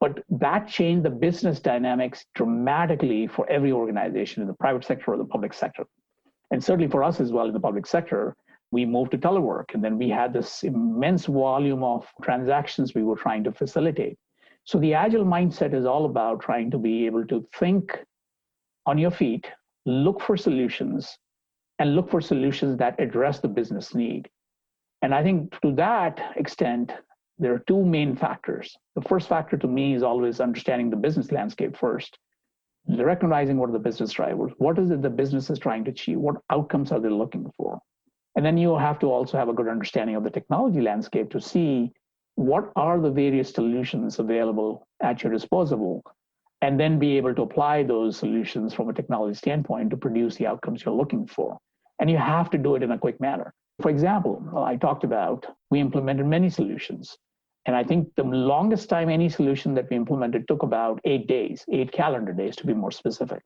But 0.00 0.22
that 0.30 0.68
changed 0.68 1.04
the 1.04 1.10
business 1.10 1.58
dynamics 1.58 2.24
dramatically 2.36 3.26
for 3.26 3.48
every 3.50 3.72
organization 3.72 4.42
in 4.42 4.48
the 4.48 4.54
private 4.54 4.84
sector 4.84 5.12
or 5.12 5.16
the 5.16 5.24
public 5.24 5.52
sector. 5.52 5.84
And 6.50 6.62
certainly 6.62 6.90
for 6.90 7.02
us 7.02 7.20
as 7.20 7.32
well 7.32 7.46
in 7.46 7.52
the 7.52 7.60
public 7.60 7.86
sector, 7.86 8.34
we 8.70 8.84
moved 8.84 9.12
to 9.12 9.18
telework 9.18 9.74
and 9.74 9.82
then 9.82 9.98
we 9.98 10.08
had 10.08 10.32
this 10.32 10.62
immense 10.62 11.26
volume 11.26 11.82
of 11.82 12.06
transactions 12.22 12.94
we 12.94 13.02
were 13.02 13.16
trying 13.16 13.44
to 13.44 13.52
facilitate. 13.52 14.18
So 14.64 14.78
the 14.78 14.94
agile 14.94 15.24
mindset 15.24 15.72
is 15.74 15.86
all 15.86 16.04
about 16.04 16.40
trying 16.40 16.70
to 16.72 16.78
be 16.78 17.06
able 17.06 17.26
to 17.26 17.46
think 17.58 17.98
on 18.84 18.98
your 18.98 19.10
feet 19.10 19.46
look 19.86 20.20
for 20.20 20.36
solutions 20.36 21.18
and 21.78 21.94
look 21.94 22.10
for 22.10 22.20
solutions 22.20 22.76
that 22.78 23.00
address 23.00 23.40
the 23.40 23.48
business 23.48 23.94
need. 23.94 24.28
And 25.00 25.14
i 25.14 25.22
think 25.22 25.58
to 25.62 25.72
that 25.76 26.32
extent 26.36 26.92
there 27.38 27.54
are 27.54 27.62
two 27.66 27.84
main 27.84 28.16
factors. 28.16 28.76
The 28.96 29.02
first 29.02 29.28
factor 29.28 29.56
to 29.56 29.68
me 29.68 29.94
is 29.94 30.02
always 30.02 30.40
understanding 30.40 30.90
the 30.90 30.96
business 30.96 31.30
landscape 31.30 31.76
first 31.76 32.18
recognizing 32.88 33.58
what 33.58 33.68
are 33.68 33.72
the 33.72 33.78
business 33.78 34.12
drivers 34.12 34.52
what 34.58 34.78
is 34.78 34.90
it 34.90 35.02
the 35.02 35.10
business 35.10 35.50
is 35.50 35.58
trying 35.58 35.84
to 35.84 35.90
achieve 35.90 36.18
what 36.18 36.36
outcomes 36.50 36.90
are 36.90 37.00
they 37.00 37.08
looking 37.08 37.50
for 37.56 37.78
and 38.36 38.46
then 38.46 38.56
you 38.56 38.76
have 38.76 38.98
to 39.00 39.06
also 39.06 39.36
have 39.36 39.48
a 39.48 39.52
good 39.52 39.68
understanding 39.68 40.14
of 40.14 40.22
the 40.22 40.30
technology 40.30 40.80
landscape 40.80 41.30
to 41.30 41.40
see 41.40 41.92
what 42.38 42.70
are 42.76 43.00
the 43.00 43.10
various 43.10 43.50
solutions 43.50 44.20
available 44.20 44.86
at 45.02 45.24
your 45.24 45.32
disposal, 45.32 46.04
and 46.62 46.78
then 46.78 47.00
be 47.00 47.16
able 47.16 47.34
to 47.34 47.42
apply 47.42 47.82
those 47.82 48.16
solutions 48.16 48.72
from 48.72 48.88
a 48.88 48.92
technology 48.92 49.34
standpoint 49.34 49.90
to 49.90 49.96
produce 49.96 50.36
the 50.36 50.46
outcomes 50.46 50.84
you're 50.84 50.94
looking 50.94 51.26
for. 51.26 51.58
And 51.98 52.08
you 52.08 52.16
have 52.16 52.48
to 52.50 52.58
do 52.58 52.76
it 52.76 52.84
in 52.84 52.92
a 52.92 52.98
quick 52.98 53.20
manner. 53.20 53.52
For 53.82 53.90
example, 53.90 54.40
I 54.56 54.76
talked 54.76 55.02
about 55.02 55.46
we 55.72 55.80
implemented 55.80 56.26
many 56.26 56.48
solutions. 56.48 57.18
And 57.68 57.76
I 57.76 57.84
think 57.84 58.08
the 58.16 58.24
longest 58.24 58.88
time 58.88 59.10
any 59.10 59.28
solution 59.28 59.74
that 59.74 59.90
we 59.90 59.96
implemented 59.96 60.48
took 60.48 60.62
about 60.62 61.02
eight 61.04 61.26
days, 61.26 61.66
eight 61.70 61.92
calendar 61.92 62.32
days 62.32 62.56
to 62.56 62.66
be 62.66 62.72
more 62.72 62.90
specific. 62.90 63.42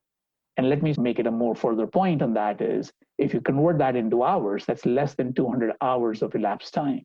And 0.57 0.69
let 0.69 0.81
me 0.81 0.95
make 0.97 1.19
it 1.19 1.27
a 1.27 1.31
more 1.33 1.57
further 1.57 1.89
point 1.89 2.23
on 2.23 2.33
that 2.35 2.61
is 2.61 2.93
if 3.19 3.35
you 3.35 3.41
convert 3.41 3.79
that 3.79 3.97
into 3.97 4.23
hours, 4.23 4.65
that's 4.65 4.87
less 4.87 5.17
than 5.17 5.35
200 5.35 5.73
hours 5.81 6.23
of 6.23 6.37
elapsed 6.37 6.73
time. 6.73 7.03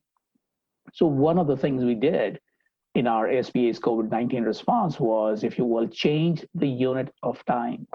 So 0.93 1.07
one 1.07 1.39
of 1.39 1.47
the 1.47 1.57
things 1.57 1.83
we 1.83 1.95
did 1.95 2.39
in 2.93 3.07
our 3.07 3.27
SBA's 3.27 3.79
COVID-19 3.79 4.45
response 4.45 4.99
was, 4.99 5.43
if 5.43 5.57
you 5.57 5.65
will, 5.65 5.87
change 5.87 6.45
the 6.53 6.69
unit 6.69 7.11
of 7.23 7.43
time. 7.45 7.87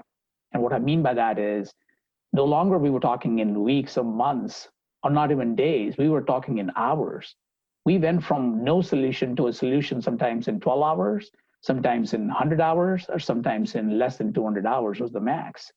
And 0.51 0.61
what 0.61 0.73
I 0.73 0.79
mean 0.79 1.01
by 1.01 1.13
that 1.13 1.39
is 1.39 1.73
no 2.33 2.43
longer 2.43 2.77
we 2.77 2.89
were 2.89 2.99
talking 2.99 3.39
in 3.39 3.63
weeks 3.63 3.97
or 3.97 4.03
months 4.03 4.67
or 5.01 5.11
not 5.11 5.31
even 5.31 5.55
days, 5.55 5.95
we 5.97 6.09
were 6.09 6.23
talking 6.23 6.57
in 6.57 6.73
hours. 6.75 7.37
We 7.85 7.97
went 7.97 8.23
from 8.23 8.63
no 8.63 8.81
solution 8.81 9.35
to 9.35 9.47
a 9.47 9.53
solution 9.53 10.01
sometimes 10.01 10.47
in 10.47 10.59
12 10.59 10.83
hours, 10.83 11.31
sometimes 11.61 12.13
in 12.13 12.27
100 12.27 12.61
hours 12.61 13.05
or 13.09 13.19
sometimes 13.19 13.75
in 13.75 13.97
less 13.97 14.17
than 14.17 14.33
200 14.33 14.65
hours 14.65 14.99
was 14.99 15.11
the 15.11 15.19
max. 15.19 15.71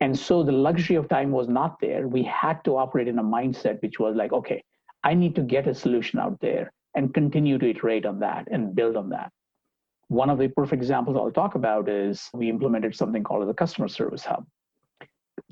And 0.00 0.18
so 0.18 0.42
the 0.42 0.52
luxury 0.52 0.96
of 0.96 1.08
time 1.08 1.30
was 1.30 1.48
not 1.48 1.78
there. 1.80 2.08
We 2.08 2.24
had 2.24 2.64
to 2.64 2.76
operate 2.76 3.08
in 3.08 3.18
a 3.18 3.24
mindset 3.24 3.80
which 3.82 4.00
was 4.00 4.16
like, 4.16 4.32
okay, 4.32 4.62
I 5.04 5.14
need 5.14 5.34
to 5.36 5.42
get 5.42 5.68
a 5.68 5.74
solution 5.74 6.18
out 6.18 6.38
there 6.40 6.72
and 6.94 7.14
continue 7.14 7.58
to 7.58 7.70
iterate 7.70 8.04
on 8.06 8.18
that 8.20 8.48
and 8.50 8.74
build 8.74 8.96
on 8.96 9.08
that. 9.10 9.30
One 10.08 10.28
of 10.28 10.38
the 10.38 10.48
perfect 10.48 10.82
examples 10.82 11.16
I'll 11.16 11.30
talk 11.30 11.54
about 11.54 11.88
is 11.88 12.28
we 12.34 12.50
implemented 12.50 12.94
something 12.94 13.22
called 13.22 13.48
the 13.48 13.54
customer 13.54 13.88
service 13.88 14.24
hub. 14.24 14.44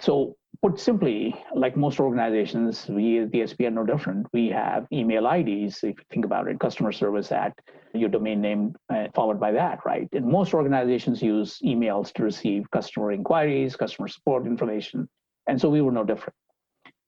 So 0.01 0.37
put 0.63 0.79
simply, 0.79 1.35
like 1.55 1.77
most 1.77 2.01
organizations, 2.01 2.87
we 2.89 3.21
at 3.21 3.31
the 3.31 3.41
SBA 3.41 3.69
are 3.69 3.71
no 3.71 3.85
different. 3.85 4.27
We 4.33 4.49
have 4.49 4.87
email 4.93 5.27
IDs, 5.27 5.79
if 5.83 5.99
you 5.99 6.05
think 6.11 6.25
about 6.25 6.49
it, 6.49 6.61
customer 6.61 6.93
service 6.93 7.33
at 7.33 7.53
your 7.95 8.11
domain 8.11 8.41
name 8.41 8.75
uh, 8.93 9.07
followed 9.15 9.41
by 9.41 9.53
that, 9.53 9.79
right? 9.87 10.09
And 10.13 10.27
most 10.27 10.55
organizations 10.55 11.23
use 11.23 11.59
emails 11.65 12.13
to 12.15 12.23
receive 12.25 12.71
customer 12.71 13.13
inquiries, 13.13 13.77
customer 13.77 14.09
support 14.09 14.47
information. 14.47 15.09
And 15.49 15.61
so 15.61 15.71
we 15.71 15.81
were 15.81 15.93
no 15.93 16.05
different. 16.05 16.35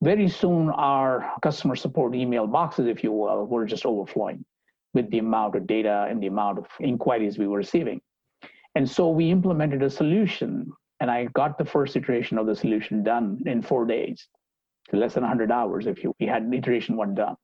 Very 0.02 0.28
soon, 0.28 0.70
our 0.70 1.32
customer 1.42 1.76
support 1.76 2.14
email 2.14 2.46
boxes, 2.46 2.86
if 2.88 3.04
you 3.04 3.12
will, 3.12 3.46
were 3.46 3.66
just 3.66 3.86
overflowing. 3.86 4.44
with 4.94 5.10
the 5.10 5.18
amount 5.18 5.56
of 5.56 5.66
data 5.66 6.06
and 6.10 6.22
the 6.22 6.26
amount 6.26 6.58
of 6.58 6.66
inquiries 6.80 7.38
we 7.38 7.46
were 7.46 7.58
receiving. 7.58 8.00
And 8.74 8.88
so 8.88 9.10
we 9.10 9.30
implemented 9.30 9.82
a 9.82 9.90
solution, 9.90 10.72
and 11.02 11.10
I 11.10 11.24
got 11.34 11.58
the 11.58 11.64
first 11.64 11.96
iteration 11.96 12.38
of 12.38 12.46
the 12.46 12.54
solution 12.54 13.02
done 13.02 13.40
in 13.44 13.60
four 13.60 13.84
days, 13.84 14.28
less 14.92 15.14
than 15.14 15.24
100 15.24 15.50
hours 15.50 15.88
if 15.88 16.04
you, 16.04 16.14
we 16.20 16.26
had 16.26 16.48
iteration 16.54 16.96
one 16.96 17.16
done. 17.16 17.34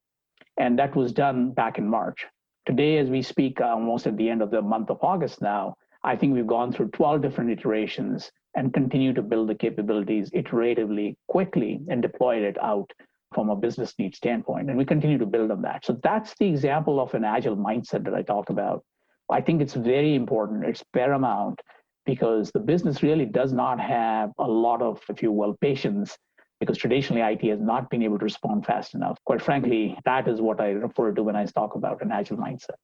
And 0.60 0.78
that 0.78 0.94
was 0.94 1.12
done 1.12 1.50
back 1.50 1.76
in 1.76 1.88
March. 1.88 2.24
Today, 2.66 2.98
as 2.98 3.10
we 3.10 3.20
speak, 3.20 3.60
uh, 3.60 3.64
almost 3.64 4.06
at 4.06 4.16
the 4.16 4.30
end 4.30 4.42
of 4.42 4.52
the 4.52 4.62
month 4.62 4.90
of 4.90 4.98
August 5.02 5.42
now, 5.42 5.74
I 6.04 6.14
think 6.14 6.34
we've 6.34 6.46
gone 6.46 6.72
through 6.72 6.90
12 6.90 7.20
different 7.20 7.50
iterations 7.50 8.30
and 8.54 8.72
continue 8.72 9.12
to 9.12 9.22
build 9.22 9.48
the 9.48 9.56
capabilities 9.56 10.30
iteratively, 10.30 11.16
quickly, 11.26 11.80
and 11.88 12.00
deploy 12.00 12.36
it 12.36 12.56
out 12.62 12.88
from 13.34 13.50
a 13.50 13.56
business 13.56 13.92
need 13.98 14.14
standpoint. 14.14 14.68
And 14.68 14.78
we 14.78 14.84
continue 14.84 15.18
to 15.18 15.26
build 15.26 15.50
on 15.50 15.62
that. 15.62 15.84
So 15.84 15.98
that's 16.04 16.32
the 16.38 16.46
example 16.46 17.00
of 17.00 17.12
an 17.14 17.24
agile 17.24 17.56
mindset 17.56 18.04
that 18.04 18.14
I 18.14 18.22
talked 18.22 18.50
about. 18.50 18.84
I 19.28 19.40
think 19.40 19.60
it's 19.60 19.74
very 19.74 20.14
important, 20.14 20.64
it's 20.64 20.84
paramount 20.92 21.60
because 22.08 22.50
the 22.52 22.58
business 22.58 23.02
really 23.02 23.26
does 23.26 23.52
not 23.52 23.78
have 23.78 24.32
a 24.38 24.48
lot 24.48 24.80
of, 24.80 24.98
if 25.10 25.22
you 25.22 25.30
will, 25.30 25.54
patience 25.60 26.16
because 26.58 26.78
traditionally 26.78 27.20
IT 27.20 27.44
has 27.44 27.60
not 27.60 27.90
been 27.90 28.02
able 28.02 28.18
to 28.18 28.24
respond 28.24 28.64
fast 28.64 28.94
enough. 28.94 29.18
Quite 29.26 29.42
frankly, 29.42 29.94
that 30.06 30.26
is 30.26 30.40
what 30.40 30.58
I 30.58 30.70
refer 30.70 31.12
to 31.12 31.22
when 31.22 31.36
I 31.36 31.44
talk 31.44 31.74
about 31.74 32.00
an 32.00 32.10
agile 32.10 32.38
mindset. 32.38 32.78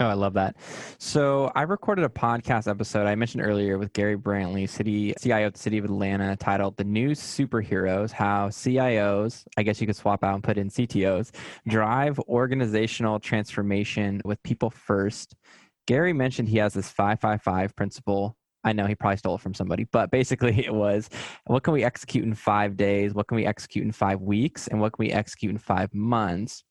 Oh, 0.00 0.06
I 0.06 0.14
love 0.14 0.34
that. 0.34 0.56
So 0.98 1.52
I 1.54 1.62
recorded 1.62 2.04
a 2.04 2.08
podcast 2.08 2.68
episode 2.68 3.06
I 3.06 3.14
mentioned 3.14 3.44
earlier 3.44 3.78
with 3.78 3.92
Gary 3.92 4.16
Brantley, 4.16 4.68
city 4.68 5.14
CIO 5.20 5.46
of 5.46 5.52
the 5.52 5.58
city 5.58 5.78
of 5.78 5.84
Atlanta, 5.84 6.34
titled 6.36 6.76
"The 6.76 6.84
New 6.84 7.10
Superheroes: 7.10 8.10
How 8.10 8.48
CIOs, 8.48 9.44
I 9.58 9.62
guess 9.62 9.80
you 9.80 9.86
could 9.86 9.96
swap 9.96 10.24
out 10.24 10.34
and 10.34 10.42
put 10.42 10.58
in 10.58 10.70
CTOs, 10.70 11.30
drive 11.68 12.18
organizational 12.20 13.20
transformation 13.20 14.20
with 14.24 14.42
people 14.42 14.70
first." 14.70 15.36
Gary 15.86 16.12
mentioned 16.12 16.48
he 16.48 16.58
has 16.58 16.72
this 16.72 16.88
five 16.88 17.20
five 17.20 17.42
five 17.42 17.74
principle. 17.76 18.36
I 18.64 18.72
know 18.72 18.86
he 18.86 18.94
probably 18.94 19.16
stole 19.16 19.36
it 19.36 19.40
from 19.40 19.54
somebody, 19.54 19.84
but 19.84 20.10
basically 20.10 20.58
it 20.66 20.74
was 20.74 21.08
what 21.46 21.62
can 21.62 21.72
we 21.72 21.84
execute 21.84 22.24
in 22.24 22.34
five 22.34 22.76
days? 22.76 23.14
What 23.14 23.28
can 23.28 23.36
we 23.36 23.46
execute 23.46 23.84
in 23.84 23.92
five 23.92 24.20
weeks? 24.20 24.68
And 24.68 24.80
what 24.80 24.92
can 24.92 25.04
we 25.04 25.12
execute 25.12 25.50
in 25.50 25.58
five 25.58 25.92
months? 25.94 26.64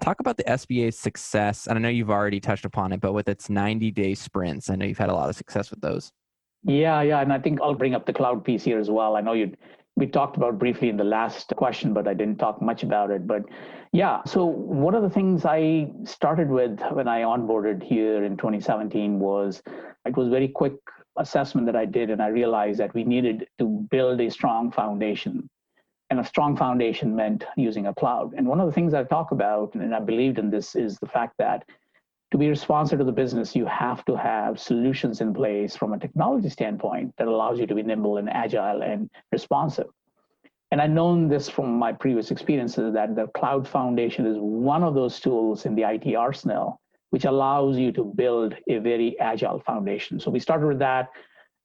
Talk 0.00 0.20
about 0.20 0.36
the 0.36 0.44
SBA's 0.44 0.98
success. 0.98 1.66
And 1.66 1.76
I 1.76 1.80
know 1.80 1.88
you've 1.88 2.10
already 2.10 2.40
touched 2.40 2.64
upon 2.64 2.92
it, 2.92 3.00
but 3.00 3.12
with 3.12 3.28
its 3.28 3.50
90 3.50 3.90
day 3.90 4.14
sprints, 4.14 4.70
I 4.70 4.76
know 4.76 4.86
you've 4.86 4.98
had 4.98 5.10
a 5.10 5.14
lot 5.14 5.28
of 5.28 5.36
success 5.36 5.70
with 5.70 5.80
those. 5.80 6.12
Yeah, 6.62 7.02
yeah. 7.02 7.20
And 7.20 7.32
I 7.32 7.38
think 7.38 7.60
I'll 7.60 7.74
bring 7.74 7.94
up 7.94 8.06
the 8.06 8.12
cloud 8.12 8.44
piece 8.44 8.62
here 8.62 8.78
as 8.78 8.90
well. 8.90 9.16
I 9.16 9.20
know 9.20 9.32
you 9.32 9.52
we 9.96 10.06
talked 10.06 10.36
about 10.36 10.58
briefly 10.58 10.88
in 10.88 10.96
the 10.96 11.04
last 11.04 11.52
question, 11.56 11.94
but 11.94 12.08
I 12.08 12.14
didn't 12.14 12.38
talk 12.38 12.60
much 12.60 12.82
about 12.82 13.10
it. 13.10 13.26
But 13.26 13.42
yeah, 13.92 14.22
so 14.24 14.44
one 14.44 14.94
of 14.94 15.02
the 15.02 15.10
things 15.10 15.44
I 15.44 15.92
started 16.04 16.48
with 16.48 16.80
when 16.90 17.06
I 17.06 17.22
onboarded 17.22 17.82
here 17.82 18.24
in 18.24 18.36
2017 18.36 19.20
was 19.20 19.62
it 20.04 20.16
was 20.16 20.28
very 20.28 20.48
quick 20.48 20.74
assessment 21.16 21.66
that 21.66 21.76
I 21.76 21.84
did, 21.84 22.10
and 22.10 22.22
I 22.22 22.28
realized 22.28 22.80
that 22.80 22.94
we 22.94 23.04
needed 23.04 23.46
to 23.58 23.86
build 23.90 24.20
a 24.20 24.30
strong 24.30 24.70
foundation 24.70 25.48
and 26.10 26.20
a 26.20 26.24
strong 26.24 26.56
foundation 26.56 27.16
meant 27.16 27.44
using 27.56 27.86
a 27.86 27.94
cloud. 27.94 28.34
And 28.36 28.46
one 28.46 28.60
of 28.60 28.66
the 28.66 28.72
things 28.72 28.94
I 28.94 29.04
talk 29.04 29.30
about, 29.30 29.74
and 29.74 29.94
I 29.94 30.00
believed 30.00 30.38
in 30.38 30.50
this, 30.50 30.76
is 30.76 30.98
the 30.98 31.06
fact 31.06 31.34
that 31.38 31.64
to 32.30 32.38
be 32.38 32.48
responsive 32.48 32.98
to 32.98 33.04
the 33.04 33.12
business, 33.12 33.56
you 33.56 33.64
have 33.66 34.04
to 34.06 34.16
have 34.16 34.58
solutions 34.58 35.20
in 35.20 35.32
place 35.32 35.76
from 35.76 35.92
a 35.92 35.98
technology 35.98 36.48
standpoint 36.50 37.14
that 37.16 37.28
allows 37.28 37.58
you 37.58 37.66
to 37.66 37.74
be 37.74 37.82
nimble 37.82 38.18
and 38.18 38.28
agile 38.28 38.82
and 38.82 39.08
responsive. 39.32 39.86
And 40.70 40.80
I've 40.80 40.90
known 40.90 41.28
this 41.28 41.48
from 41.48 41.78
my 41.78 41.92
previous 41.92 42.32
experiences 42.32 42.92
that 42.94 43.14
the 43.14 43.28
cloud 43.28 43.68
foundation 43.68 44.26
is 44.26 44.36
one 44.38 44.82
of 44.82 44.94
those 44.94 45.20
tools 45.20 45.66
in 45.66 45.76
the 45.76 45.84
IT 45.84 46.16
arsenal, 46.16 46.80
which 47.14 47.26
allows 47.26 47.78
you 47.78 47.92
to 47.92 48.02
build 48.16 48.56
a 48.66 48.78
very 48.78 49.16
agile 49.20 49.60
foundation. 49.60 50.18
So 50.18 50.32
we 50.32 50.40
started 50.40 50.66
with 50.66 50.80
that 50.80 51.10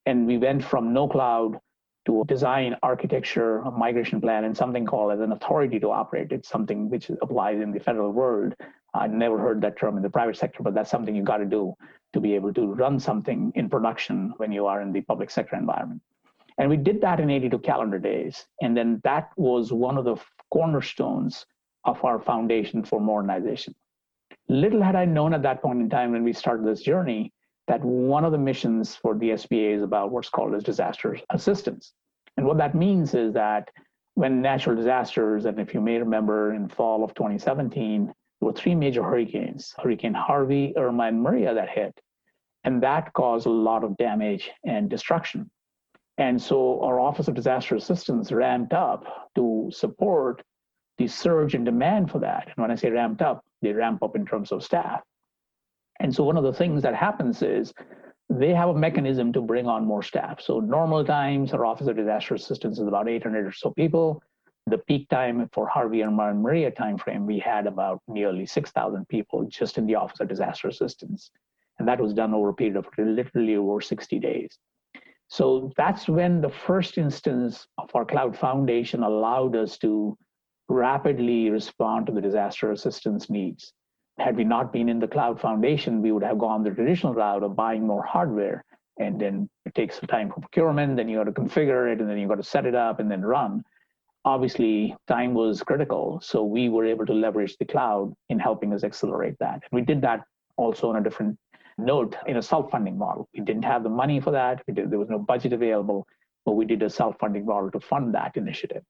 and 0.06 0.28
we 0.28 0.38
went 0.38 0.64
from 0.64 0.94
no 0.94 1.08
cloud 1.08 1.60
to 2.06 2.24
design 2.28 2.76
architecture, 2.84 3.58
a 3.62 3.72
migration 3.72 4.22
plan, 4.22 4.44
and 4.44 4.56
something 4.56 4.86
called 4.86 5.12
as 5.12 5.22
an 5.22 5.32
authority 5.32 5.80
to 5.80 5.90
operate. 5.90 6.32
It's 6.32 6.50
something 6.50 6.88
which 6.88 7.10
applies 7.24 7.60
in 7.62 7.72
the 7.72 7.80
federal 7.80 8.12
world. 8.12 8.54
I 8.94 9.08
never 9.08 9.40
heard 9.40 9.60
that 9.62 9.76
term 9.76 9.98
in 9.98 10.04
the 10.04 10.10
private 10.12 10.38
sector, 10.38 10.62
but 10.62 10.76
that's 10.76 10.92
something 10.92 11.16
you 11.16 11.24
got 11.24 11.38
to 11.38 11.46
do 11.46 11.74
to 12.14 12.20
be 12.20 12.36
able 12.36 12.54
to 12.54 12.68
run 12.68 13.00
something 13.00 13.52
in 13.56 13.70
production 13.70 14.36
when 14.38 14.52
you 14.52 14.68
are 14.68 14.82
in 14.82 14.94
the 14.94 15.02
public 15.02 15.32
sector 15.32 15.56
environment. 15.56 16.04
And 16.60 16.70
we 16.70 16.78
did 16.78 17.02
that 17.02 17.20
in 17.20 17.32
82 17.32 17.58
calendar 17.58 17.98
days. 17.98 18.46
And 18.62 18.78
then 18.78 19.02
that 19.04 19.32
was 19.36 19.74
one 19.74 19.98
of 19.98 20.06
the 20.06 20.18
cornerstones 20.54 21.48
of 21.86 22.06
our 22.06 22.20
foundation 22.20 22.84
for 22.84 23.02
modernization. 23.02 23.74
Little 24.50 24.82
had 24.82 24.96
I 24.96 25.06
known 25.06 25.36
at 25.36 25.44
that 25.44 25.62
point 25.62 25.80
in 25.80 25.90
time 25.90 26.12
when 26.12 26.24
we 26.24 26.34
started 26.34 26.66
this 26.66 26.82
journey 26.82 27.32
that 27.68 27.86
one 27.86 28.26
of 28.26 28.32
the 28.32 28.38
missions 28.38 28.96
for 28.96 29.14
the 29.14 29.30
SBA 29.30 29.76
is 29.76 29.84
about 29.84 30.12
what's 30.12 30.30
called 30.30 30.56
as 30.56 30.64
disaster 30.64 31.20
assistance. 31.30 31.94
And 32.36 32.48
what 32.48 32.58
that 32.58 32.74
means 32.74 33.14
is 33.14 33.32
that 33.34 33.70
when 34.16 34.42
natural 34.42 34.76
disasters, 34.76 35.46
and 35.46 35.60
if 35.60 35.76
you 35.76 35.82
may 35.82 36.00
remember 36.00 36.56
in 36.56 36.68
fall 36.68 37.04
of 37.04 37.14
2017, 37.14 38.06
there 38.06 38.14
were 38.42 38.54
three 38.54 38.74
major 38.74 39.04
hurricanes, 39.04 39.76
Hurricane 39.78 40.16
Harvey, 40.16 40.74
Irma, 40.76 41.04
and 41.04 41.22
Maria 41.22 41.54
that 41.54 41.70
hit. 41.70 42.00
And 42.64 42.82
that 42.82 43.14
caused 43.14 43.46
a 43.46 43.52
lot 43.52 43.84
of 43.84 43.98
damage 43.98 44.50
and 44.66 44.90
destruction. 44.90 45.52
And 46.18 46.42
so 46.42 46.82
our 46.84 47.00
Office 47.00 47.28
of 47.28 47.36
Disaster 47.36 47.76
Assistance 47.76 48.32
ramped 48.32 48.74
up 48.74 49.32
to 49.36 49.70
support 49.72 50.42
the 50.98 51.08
surge 51.08 51.54
in 51.54 51.64
demand 51.64 52.10
for 52.10 52.20
that. 52.20 52.48
And 52.48 52.56
when 52.58 52.72
I 52.72 52.76
say 52.76 52.90
ramped 52.90 53.22
up, 53.22 53.46
they 53.62 53.74
ramp 53.74 54.04
up 54.04 54.15
in 54.15 54.26
terms 54.26 54.52
of 54.52 54.63
staff. 54.63 55.02
And 56.00 56.13
so 56.13 56.24
one 56.24 56.38
of 56.38 56.43
the 56.43 56.54
things 56.54 56.82
that 56.84 56.95
happens 56.95 57.41
is 57.41 57.74
they 58.30 58.54
have 58.54 58.69
a 58.69 58.74
mechanism 58.76 59.34
to 59.34 59.41
bring 59.41 59.67
on 59.67 59.86
more 59.86 60.04
staff. 60.04 60.39
So 60.39 60.60
normal 60.60 61.04
times, 61.04 61.52
our 61.54 61.65
Office 61.65 61.88
of 61.88 61.95
Disaster 61.95 62.36
Assistance 62.36 62.80
is 62.80 62.88
about 62.88 63.10
800 63.10 63.48
or 63.48 63.52
so 63.52 63.72
people. 63.72 64.22
The 64.67 64.78
peak 64.78 65.10
time 65.10 65.50
for 65.52 65.67
Harvey 65.67 66.02
and 66.02 66.15
Maria 66.15 66.72
timeframe, 66.72 67.26
we 67.26 67.39
had 67.39 67.65
about 67.65 68.02
nearly 68.08 68.45
6,000 68.45 69.08
people 69.08 69.45
just 69.45 69.78
in 69.78 69.88
the 69.88 69.95
Office 69.95 70.19
of 70.19 70.28
Disaster 70.28 70.67
Assistance. 70.67 71.32
And 71.80 71.88
that 71.88 72.00
was 72.00 72.13
done 72.13 72.34
over 72.34 72.50
a 72.50 72.54
period 72.54 72.76
of 72.76 72.86
literally 72.98 73.56
over 73.56 73.82
60 73.82 74.19
days. 74.19 74.60
So 75.28 75.72
that's 75.76 76.08
when 76.08 76.41
the 76.41 76.50
first 76.50 76.98
instance 76.98 77.67
of 77.78 77.89
our 77.93 78.06
cloud 78.06 78.38
foundation 78.38 79.04
allowed 79.04 79.56
us 79.56 79.78
to 79.80 80.17
rapidly 80.70 81.50
respond 81.50 82.06
to 82.08 82.14
the 82.14 82.22
disaster 82.22 82.72
assistance 82.72 83.30
needs 83.30 83.74
had 84.20 84.36
we 84.36 84.44
not 84.44 84.72
been 84.74 84.90
in 84.90 85.00
the 85.00 85.08
cloud 85.08 85.40
foundation, 85.40 86.02
we 86.02 86.12
would 86.12 86.24
have 86.24 86.38
gone 86.38 86.64
the 86.64 86.72
traditional 86.72 87.14
route 87.14 87.44
of 87.44 87.56
buying 87.56 87.88
more 87.88 88.04
hardware. 88.04 88.66
And 89.00 89.20
then 89.20 89.50
it 89.66 89.74
takes 89.76 89.98
some 89.98 90.08
time 90.08 90.30
for 90.30 90.42
procurement, 90.42 90.98
then 90.98 91.08
you 91.08 91.18
got 91.18 91.24
to 91.24 91.32
configure 91.32 91.92
it, 91.92 92.02
and 92.02 92.10
then 92.10 92.18
you 92.18 92.28
got 92.28 92.36
to 92.36 92.44
set 92.44 92.66
it 92.66 92.76
up 92.76 93.00
and 93.00 93.10
then 93.10 93.22
run. 93.22 93.64
Obviously, 94.26 94.94
time 95.08 95.34
was 95.34 95.64
critical. 95.64 96.20
So 96.22 96.44
we 96.44 96.68
were 96.68 96.86
able 96.86 97.06
to 97.06 97.14
leverage 97.14 97.56
the 97.58 97.66
cloud 97.66 98.14
in 98.30 98.38
helping 98.38 98.74
us 98.74 98.84
accelerate 98.84 99.36
that. 99.40 99.54
And 99.54 99.72
we 99.72 99.82
did 99.82 100.02
that 100.02 100.26
also 100.58 100.90
on 100.90 100.98
a 100.98 101.04
different 101.04 101.38
note 101.78 102.18
in 102.28 102.36
a 102.36 102.42
self-funding 102.42 102.98
model. 102.98 103.30
We 103.34 103.40
didn't 103.40 103.64
have 103.64 103.84
the 103.84 103.90
money 103.90 104.20
for 104.20 104.32
that. 104.32 104.62
Did, 104.68 104.92
there 104.92 105.00
was 105.00 105.10
no 105.10 105.20
budget 105.20 105.54
available, 105.54 106.06
but 106.46 106.54
we 106.54 106.66
did 106.66 106.84
a 106.84 106.90
self-funding 106.90 107.46
model 107.46 107.72
to 107.72 107.80
fund 107.80 108.14
that 108.16 108.36
initiative. 108.36 108.84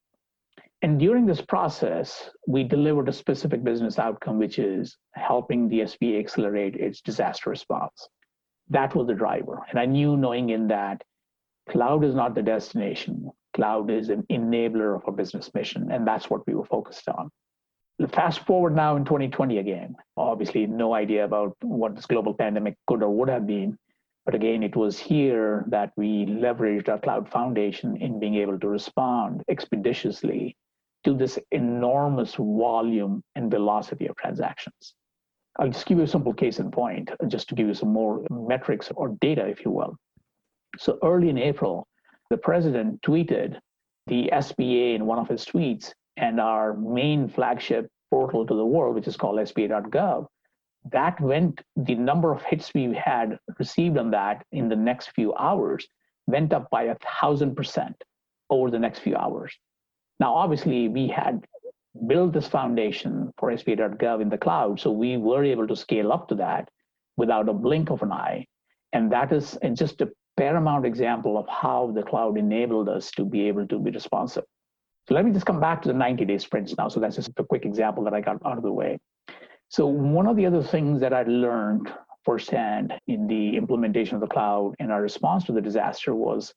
And 0.81 0.97
during 0.97 1.25
this 1.25 1.41
process, 1.41 2.29
we 2.47 2.63
delivered 2.63 3.09
a 3.09 3.13
specific 3.13 3.65
business 3.65 3.99
outcome, 3.99 4.39
which 4.39 4.59
is 4.59 4.97
helping 5.13 5.67
the 5.67 5.81
SBA 5.81 6.19
accelerate 6.19 6.75
its 6.75 7.01
disaster 7.01 7.49
response. 7.49 8.07
That 8.69 8.95
was 8.95 9.07
the 9.07 9.13
driver. 9.13 9.65
And 9.69 9.77
I 9.77 9.85
knew 9.85 10.15
knowing 10.15 10.51
in 10.51 10.69
that 10.69 11.03
cloud 11.69 12.05
is 12.05 12.15
not 12.15 12.33
the 12.33 12.41
destination, 12.41 13.29
cloud 13.53 13.91
is 13.91 14.09
an 14.09 14.23
enabler 14.31 14.95
of 14.95 15.05
a 15.05 15.11
business 15.11 15.53
mission. 15.53 15.91
And 15.91 16.07
that's 16.07 16.29
what 16.29 16.47
we 16.47 16.55
were 16.55 16.65
focused 16.65 17.09
on. 17.09 17.29
Fast 18.13 18.45
forward 18.45 18.73
now 18.73 18.95
in 18.95 19.03
2020 19.03 19.57
again. 19.57 19.97
Obviously, 20.15 20.65
no 20.65 20.93
idea 20.93 21.25
about 21.25 21.57
what 21.61 21.97
this 21.97 22.05
global 22.05 22.33
pandemic 22.33 22.77
could 22.87 23.03
or 23.03 23.13
would 23.13 23.27
have 23.27 23.45
been. 23.45 23.77
But 24.25 24.35
again, 24.35 24.63
it 24.63 24.77
was 24.77 24.97
here 24.97 25.65
that 25.67 25.91
we 25.97 26.25
leveraged 26.25 26.87
our 26.87 26.99
cloud 26.99 27.27
foundation 27.27 27.97
in 27.97 28.17
being 28.17 28.35
able 28.35 28.57
to 28.59 28.69
respond 28.69 29.43
expeditiously 29.49 30.55
to 31.05 31.13
this 31.13 31.39
enormous 31.51 32.35
volume 32.35 33.23
and 33.35 33.49
velocity 33.49 34.07
of 34.07 34.15
transactions. 34.17 34.93
I'll 35.57 35.69
just 35.69 35.85
give 35.85 35.97
you 35.97 36.03
a 36.03 36.07
simple 36.07 36.33
case 36.33 36.59
in 36.59 36.71
point, 36.71 37.09
just 37.27 37.49
to 37.49 37.55
give 37.55 37.67
you 37.67 37.73
some 37.73 37.91
more 37.91 38.25
metrics 38.29 38.91
or 38.95 39.17
data, 39.19 39.45
if 39.47 39.65
you 39.65 39.71
will. 39.71 39.95
So 40.77 40.97
early 41.03 41.29
in 41.29 41.37
April, 41.37 41.87
the 42.29 42.37
president 42.37 43.01
tweeted 43.01 43.59
the 44.07 44.29
SBA 44.31 44.95
in 44.95 45.05
one 45.05 45.19
of 45.19 45.27
his 45.27 45.45
tweets 45.45 45.91
and 46.17 46.39
our 46.39 46.73
main 46.73 47.27
flagship 47.27 47.87
portal 48.09 48.45
to 48.45 48.55
the 48.55 48.65
world, 48.65 48.95
which 48.95 49.07
is 49.07 49.17
called 49.17 49.39
SBA.gov. 49.39 50.27
That 50.91 51.19
went, 51.19 51.61
the 51.75 51.95
number 51.95 52.31
of 52.31 52.41
hits 52.43 52.73
we 52.73 52.93
had 52.93 53.37
received 53.57 53.97
on 53.97 54.11
that 54.11 54.45
in 54.51 54.69
the 54.69 54.75
next 54.75 55.11
few 55.11 55.33
hours 55.35 55.87
went 56.27 56.53
up 56.53 56.69
by 56.69 56.83
a 56.83 56.95
thousand 57.21 57.55
percent 57.55 58.01
over 58.49 58.71
the 58.71 58.79
next 58.79 58.99
few 58.99 59.15
hours. 59.15 59.53
Now, 60.19 60.35
obviously, 60.35 60.89
we 60.89 61.07
had 61.07 61.45
built 62.07 62.33
this 62.33 62.47
foundation 62.47 63.31
for 63.37 63.51
SBA.gov 63.51 64.21
in 64.21 64.29
the 64.29 64.37
cloud. 64.37 64.79
So 64.79 64.91
we 64.91 65.17
were 65.17 65.43
able 65.43 65.67
to 65.67 65.75
scale 65.75 66.11
up 66.11 66.27
to 66.29 66.35
that 66.35 66.69
without 67.17 67.49
a 67.49 67.53
blink 67.53 67.89
of 67.89 68.01
an 68.01 68.11
eye. 68.11 68.45
And 68.93 69.11
that 69.11 69.31
is 69.31 69.57
just 69.73 70.01
a 70.01 70.09
paramount 70.37 70.85
example 70.85 71.37
of 71.37 71.47
how 71.47 71.91
the 71.93 72.03
cloud 72.03 72.37
enabled 72.37 72.89
us 72.89 73.11
to 73.11 73.25
be 73.25 73.47
able 73.47 73.67
to 73.67 73.79
be 73.79 73.91
responsive. 73.91 74.45
So 75.07 75.15
let 75.15 75.25
me 75.25 75.31
just 75.31 75.45
come 75.45 75.59
back 75.59 75.81
to 75.81 75.87
the 75.89 75.93
90 75.93 76.25
day 76.25 76.37
sprints 76.37 76.75
now. 76.77 76.87
So 76.87 76.99
that's 76.99 77.15
just 77.15 77.31
a 77.37 77.43
quick 77.43 77.65
example 77.65 78.03
that 78.03 78.13
I 78.13 78.21
got 78.21 78.37
out 78.45 78.57
of 78.57 78.63
the 78.63 78.71
way. 78.71 78.99
So 79.69 79.85
one 79.87 80.27
of 80.27 80.35
the 80.35 80.45
other 80.45 80.63
things 80.63 80.99
that 81.01 81.13
I 81.13 81.23
learned 81.23 81.91
firsthand 82.23 82.93
in 83.07 83.27
the 83.27 83.57
implementation 83.57 84.15
of 84.15 84.21
the 84.21 84.27
cloud 84.27 84.75
and 84.79 84.91
our 84.91 85.01
response 85.01 85.45
to 85.45 85.51
the 85.51 85.61
disaster 85.61 86.13
was 86.13 86.53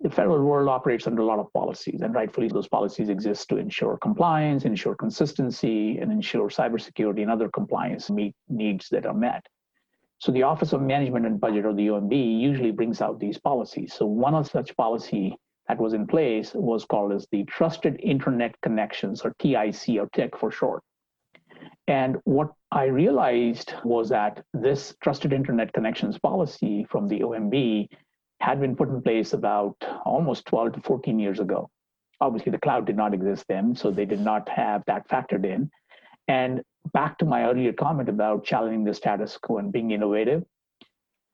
the 0.00 0.10
federal 0.10 0.44
world 0.44 0.68
operates 0.68 1.06
under 1.06 1.22
a 1.22 1.24
lot 1.24 1.40
of 1.40 1.52
policies, 1.52 2.02
and 2.02 2.14
rightfully 2.14 2.48
those 2.48 2.68
policies 2.68 3.08
exist 3.08 3.48
to 3.48 3.56
ensure 3.56 3.96
compliance, 3.96 4.64
ensure 4.64 4.94
consistency, 4.94 5.98
and 5.98 6.12
ensure 6.12 6.48
cybersecurity 6.48 7.22
and 7.22 7.30
other 7.30 7.48
compliance 7.48 8.08
meet 8.08 8.34
needs 8.48 8.88
that 8.90 9.06
are 9.06 9.14
met. 9.14 9.44
So 10.20 10.30
the 10.30 10.44
Office 10.44 10.72
of 10.72 10.82
Management 10.82 11.26
and 11.26 11.40
Budget, 11.40 11.64
or 11.64 11.74
the 11.74 11.88
OMB, 11.88 12.40
usually 12.40 12.70
brings 12.70 13.00
out 13.00 13.18
these 13.18 13.38
policies. 13.38 13.92
So 13.92 14.06
one 14.06 14.34
of 14.34 14.48
such 14.48 14.76
policy 14.76 15.36
that 15.66 15.78
was 15.78 15.94
in 15.94 16.06
place 16.06 16.54
was 16.54 16.84
called 16.84 17.12
as 17.12 17.26
the 17.30 17.44
Trusted 17.44 18.00
Internet 18.02 18.60
Connections, 18.62 19.22
or 19.22 19.34
TIC, 19.38 19.98
or 19.98 20.08
TIC 20.12 20.36
for 20.36 20.50
short. 20.50 20.82
And 21.86 22.18
what 22.24 22.52
I 22.70 22.84
realized 22.84 23.74
was 23.84 24.08
that 24.10 24.44
this 24.54 24.94
Trusted 25.02 25.32
Internet 25.32 25.72
Connections 25.72 26.18
policy 26.18 26.86
from 26.88 27.08
the 27.08 27.20
OMB 27.20 27.88
had 28.40 28.60
been 28.60 28.76
put 28.76 28.88
in 28.88 29.02
place 29.02 29.32
about 29.32 29.76
almost 30.04 30.46
12 30.46 30.74
to 30.74 30.80
14 30.80 31.18
years 31.18 31.40
ago. 31.40 31.70
Obviously, 32.20 32.52
the 32.52 32.58
cloud 32.58 32.86
did 32.86 32.96
not 32.96 33.14
exist 33.14 33.44
then, 33.48 33.74
so 33.74 33.90
they 33.90 34.04
did 34.04 34.20
not 34.20 34.48
have 34.48 34.82
that 34.86 35.08
factored 35.08 35.44
in. 35.44 35.70
And 36.26 36.62
back 36.92 37.18
to 37.18 37.24
my 37.24 37.44
earlier 37.44 37.72
comment 37.72 38.08
about 38.08 38.44
challenging 38.44 38.84
the 38.84 38.94
status 38.94 39.36
quo 39.36 39.58
and 39.58 39.72
being 39.72 39.90
innovative, 39.90 40.44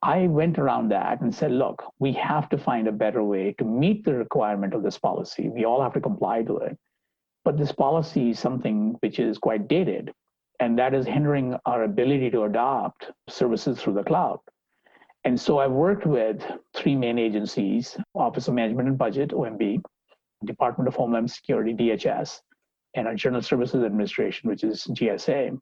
I 0.02 0.26
went 0.26 0.58
around 0.58 0.90
that 0.90 1.22
and 1.22 1.34
said, 1.34 1.50
look, 1.50 1.82
we 1.98 2.12
have 2.12 2.50
to 2.50 2.58
find 2.58 2.86
a 2.86 2.92
better 2.92 3.24
way 3.24 3.54
to 3.58 3.64
meet 3.64 4.04
the 4.04 4.14
requirement 4.14 4.74
of 4.74 4.82
this 4.82 4.98
policy. 4.98 5.48
We 5.48 5.64
all 5.64 5.82
have 5.82 5.94
to 5.94 6.00
comply 6.00 6.42
to 6.42 6.58
it. 6.58 6.76
But 7.44 7.56
this 7.56 7.72
policy 7.72 8.30
is 8.30 8.38
something 8.38 8.96
which 9.00 9.18
is 9.18 9.38
quite 9.38 9.66
dated, 9.68 10.12
and 10.60 10.78
that 10.78 10.94
is 10.94 11.06
hindering 11.06 11.56
our 11.64 11.84
ability 11.84 12.30
to 12.30 12.44
adopt 12.44 13.10
services 13.28 13.80
through 13.80 13.94
the 13.94 14.04
cloud. 14.04 14.40
And 15.24 15.40
so 15.40 15.58
I've 15.58 15.72
worked 15.72 16.06
with 16.06 16.44
three 16.74 16.94
main 16.94 17.18
agencies 17.18 17.96
Office 18.14 18.48
of 18.48 18.54
Management 18.54 18.88
and 18.88 18.98
Budget, 18.98 19.30
OMB, 19.30 19.80
Department 20.44 20.86
of 20.86 20.94
Homeland 20.94 21.30
Security, 21.30 21.72
DHS, 21.72 22.40
and 22.94 23.08
our 23.08 23.14
General 23.14 23.42
Services 23.42 23.82
Administration, 23.82 24.50
which 24.50 24.64
is 24.64 24.84
GSA, 24.84 25.58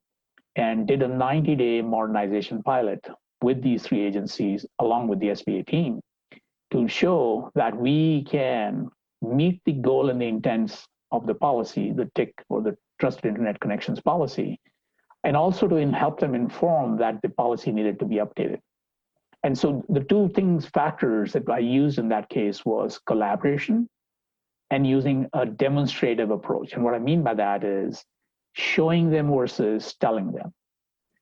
and 0.57 0.87
did 0.87 1.03
a 1.03 1.09
90 1.09 1.55
day 1.55 1.81
modernization 1.81 2.63
pilot 2.63 3.07
with 3.43 3.63
these 3.63 3.83
three 3.83 4.05
agencies, 4.05 4.67
along 4.81 5.09
with 5.09 5.21
the 5.21 5.29
SBA 5.29 5.67
team, 5.67 6.01
to 6.73 6.89
show 6.89 7.51
that 7.55 7.77
we 7.77 8.25
can 8.25 8.89
meet 9.21 9.61
the 9.65 9.73
goal 9.73 10.11
and 10.11 10.21
the 10.21 10.27
intents 10.27 10.87
of 11.13 11.27
the 11.27 11.35
policy, 11.35 11.93
the 11.93 12.11
TIC 12.15 12.35
or 12.49 12.63
the 12.63 12.77
Trusted 12.99 13.27
Internet 13.27 13.61
Connections 13.61 14.01
policy, 14.01 14.59
and 15.25 15.37
also 15.37 15.69
to 15.69 15.77
help 15.91 16.19
them 16.19 16.35
inform 16.35 16.97
that 16.99 17.21
the 17.23 17.29
policy 17.29 17.71
needed 17.71 17.99
to 18.01 18.05
be 18.05 18.17
updated. 18.17 18.59
And 19.45 19.59
so 19.59 19.85
the 19.89 20.01
two 20.01 20.29
things, 20.35 20.67
factors 20.67 21.33
that 21.33 21.49
I 21.49 21.59
used 21.59 21.99
in 21.99 22.09
that 22.11 22.29
case 22.29 22.65
was 22.65 23.01
collaboration 23.07 23.89
and 24.71 24.87
using 24.87 25.29
a 25.33 25.45
demonstrative 25.45 26.31
approach. 26.31 26.75
And 26.75 26.85
what 26.85 26.95
I 26.95 26.99
mean 26.99 27.23
by 27.23 27.35
that 27.35 27.65
is 27.65 28.05
showing 28.55 29.11
them 29.11 29.31
versus 29.31 29.95
telling 30.01 30.33
them. 30.33 30.53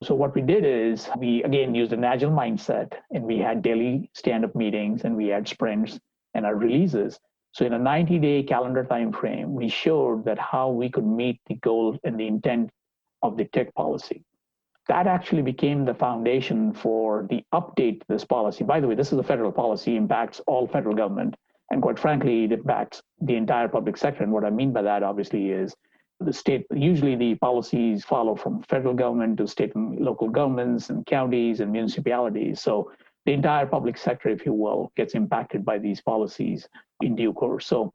So 0.02 0.14
what 0.14 0.34
we 0.34 0.40
did 0.40 0.64
is 0.64 1.08
we 1.18 1.42
again 1.42 1.74
used 1.74 1.92
an 1.92 2.04
agile 2.04 2.30
mindset 2.30 2.92
and 3.10 3.24
we 3.24 3.38
had 3.38 3.60
daily 3.62 4.10
stand-up 4.14 4.54
meetings 4.54 5.04
and 5.04 5.16
we 5.16 5.28
had 5.28 5.46
sprints 5.46 5.98
and 6.34 6.46
our 6.46 6.56
releases. 6.56 7.18
So 7.52 7.66
in 7.66 7.74
a 7.74 7.78
90-day 7.78 8.44
calendar 8.44 8.84
time 8.84 9.12
frame, 9.12 9.52
we 9.52 9.68
showed 9.68 10.24
that 10.24 10.38
how 10.38 10.70
we 10.70 10.88
could 10.88 11.06
meet 11.06 11.40
the 11.46 11.56
goal 11.56 11.98
and 12.04 12.18
the 12.18 12.26
intent 12.26 12.70
of 13.22 13.36
the 13.36 13.44
TIC 13.44 13.74
policy. 13.74 14.24
That 14.90 15.06
actually 15.06 15.42
became 15.42 15.84
the 15.84 15.94
foundation 15.94 16.72
for 16.72 17.24
the 17.30 17.44
update 17.54 18.00
to 18.00 18.06
this 18.08 18.24
policy. 18.24 18.64
By 18.64 18.80
the 18.80 18.88
way, 18.88 18.96
this 18.96 19.12
is 19.12 19.18
a 19.20 19.22
federal 19.22 19.52
policy, 19.52 19.94
impacts 19.94 20.40
all 20.48 20.66
federal 20.66 20.96
government. 20.96 21.36
And 21.70 21.80
quite 21.80 21.96
frankly, 21.96 22.42
it 22.42 22.50
impacts 22.50 23.00
the 23.20 23.36
entire 23.36 23.68
public 23.68 23.96
sector. 23.96 24.24
And 24.24 24.32
what 24.32 24.44
I 24.44 24.50
mean 24.50 24.72
by 24.72 24.82
that, 24.82 25.04
obviously, 25.04 25.50
is 25.50 25.76
the 26.18 26.32
state, 26.32 26.66
usually 26.74 27.14
the 27.14 27.36
policies 27.36 28.04
follow 28.04 28.34
from 28.34 28.64
federal 28.64 28.92
government 28.92 29.38
to 29.38 29.46
state 29.46 29.76
and 29.76 30.00
local 30.00 30.28
governments 30.28 30.90
and 30.90 31.06
counties 31.06 31.60
and 31.60 31.70
municipalities. 31.70 32.60
So 32.60 32.90
the 33.26 33.32
entire 33.32 33.66
public 33.66 33.96
sector, 33.96 34.28
if 34.28 34.44
you 34.44 34.52
will, 34.52 34.90
gets 34.96 35.14
impacted 35.14 35.64
by 35.64 35.78
these 35.78 36.00
policies 36.00 36.68
in 37.00 37.14
due 37.14 37.32
course. 37.32 37.64
So 37.64 37.92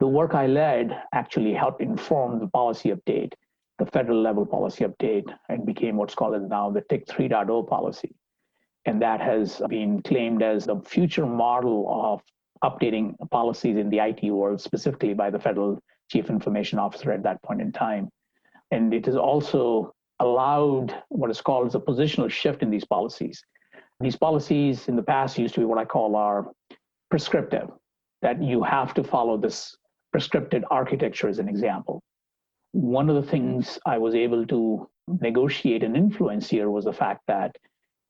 the 0.00 0.08
work 0.08 0.34
I 0.34 0.48
led 0.48 1.04
actually 1.12 1.54
helped 1.54 1.80
inform 1.80 2.40
the 2.40 2.48
policy 2.48 2.90
update, 2.90 3.34
the 3.80 3.86
federal 3.86 4.20
level 4.20 4.44
policy 4.44 4.84
update, 4.84 5.28
and 5.48 5.64
became 5.64 5.96
what's 5.96 6.14
called 6.14 6.40
now 6.48 6.70
the 6.70 6.82
TIC 6.82 7.06
3.0 7.06 7.66
policy. 7.66 8.14
And 8.84 9.00
that 9.00 9.20
has 9.20 9.60
been 9.68 10.02
claimed 10.02 10.42
as 10.42 10.66
the 10.66 10.80
future 10.82 11.26
model 11.26 11.88
of 11.90 12.20
updating 12.62 13.14
policies 13.30 13.78
in 13.78 13.88
the 13.88 13.98
IT 13.98 14.22
world, 14.30 14.60
specifically 14.60 15.14
by 15.14 15.30
the 15.30 15.38
federal 15.38 15.78
chief 16.10 16.28
information 16.28 16.78
officer 16.78 17.10
at 17.10 17.22
that 17.22 17.42
point 17.42 17.62
in 17.62 17.72
time. 17.72 18.10
And 18.70 18.92
it 18.92 19.06
has 19.06 19.16
also 19.16 19.94
allowed 20.18 20.94
what 21.08 21.30
is 21.30 21.40
called 21.40 21.74
a 21.74 21.78
positional 21.78 22.30
shift 22.30 22.62
in 22.62 22.70
these 22.70 22.84
policies. 22.84 23.42
These 24.00 24.16
policies 24.16 24.88
in 24.88 24.96
the 24.96 25.02
past 25.02 25.38
used 25.38 25.54
to 25.54 25.60
be 25.60 25.66
what 25.66 25.78
I 25.78 25.86
call 25.86 26.16
our 26.16 26.50
prescriptive, 27.10 27.70
that 28.20 28.42
you 28.42 28.62
have 28.62 28.92
to 28.94 29.02
follow 29.02 29.38
this 29.38 29.74
prescripted 30.14 30.64
architecture 30.70 31.28
as 31.28 31.38
an 31.38 31.48
example. 31.48 32.02
One 32.72 33.08
of 33.08 33.16
the 33.16 33.22
mm-hmm. 33.22 33.30
things 33.30 33.78
I 33.86 33.98
was 33.98 34.14
able 34.14 34.46
to 34.46 34.88
negotiate 35.08 35.82
and 35.82 35.96
influence 35.96 36.48
here 36.48 36.70
was 36.70 36.84
the 36.84 36.92
fact 36.92 37.22
that 37.26 37.56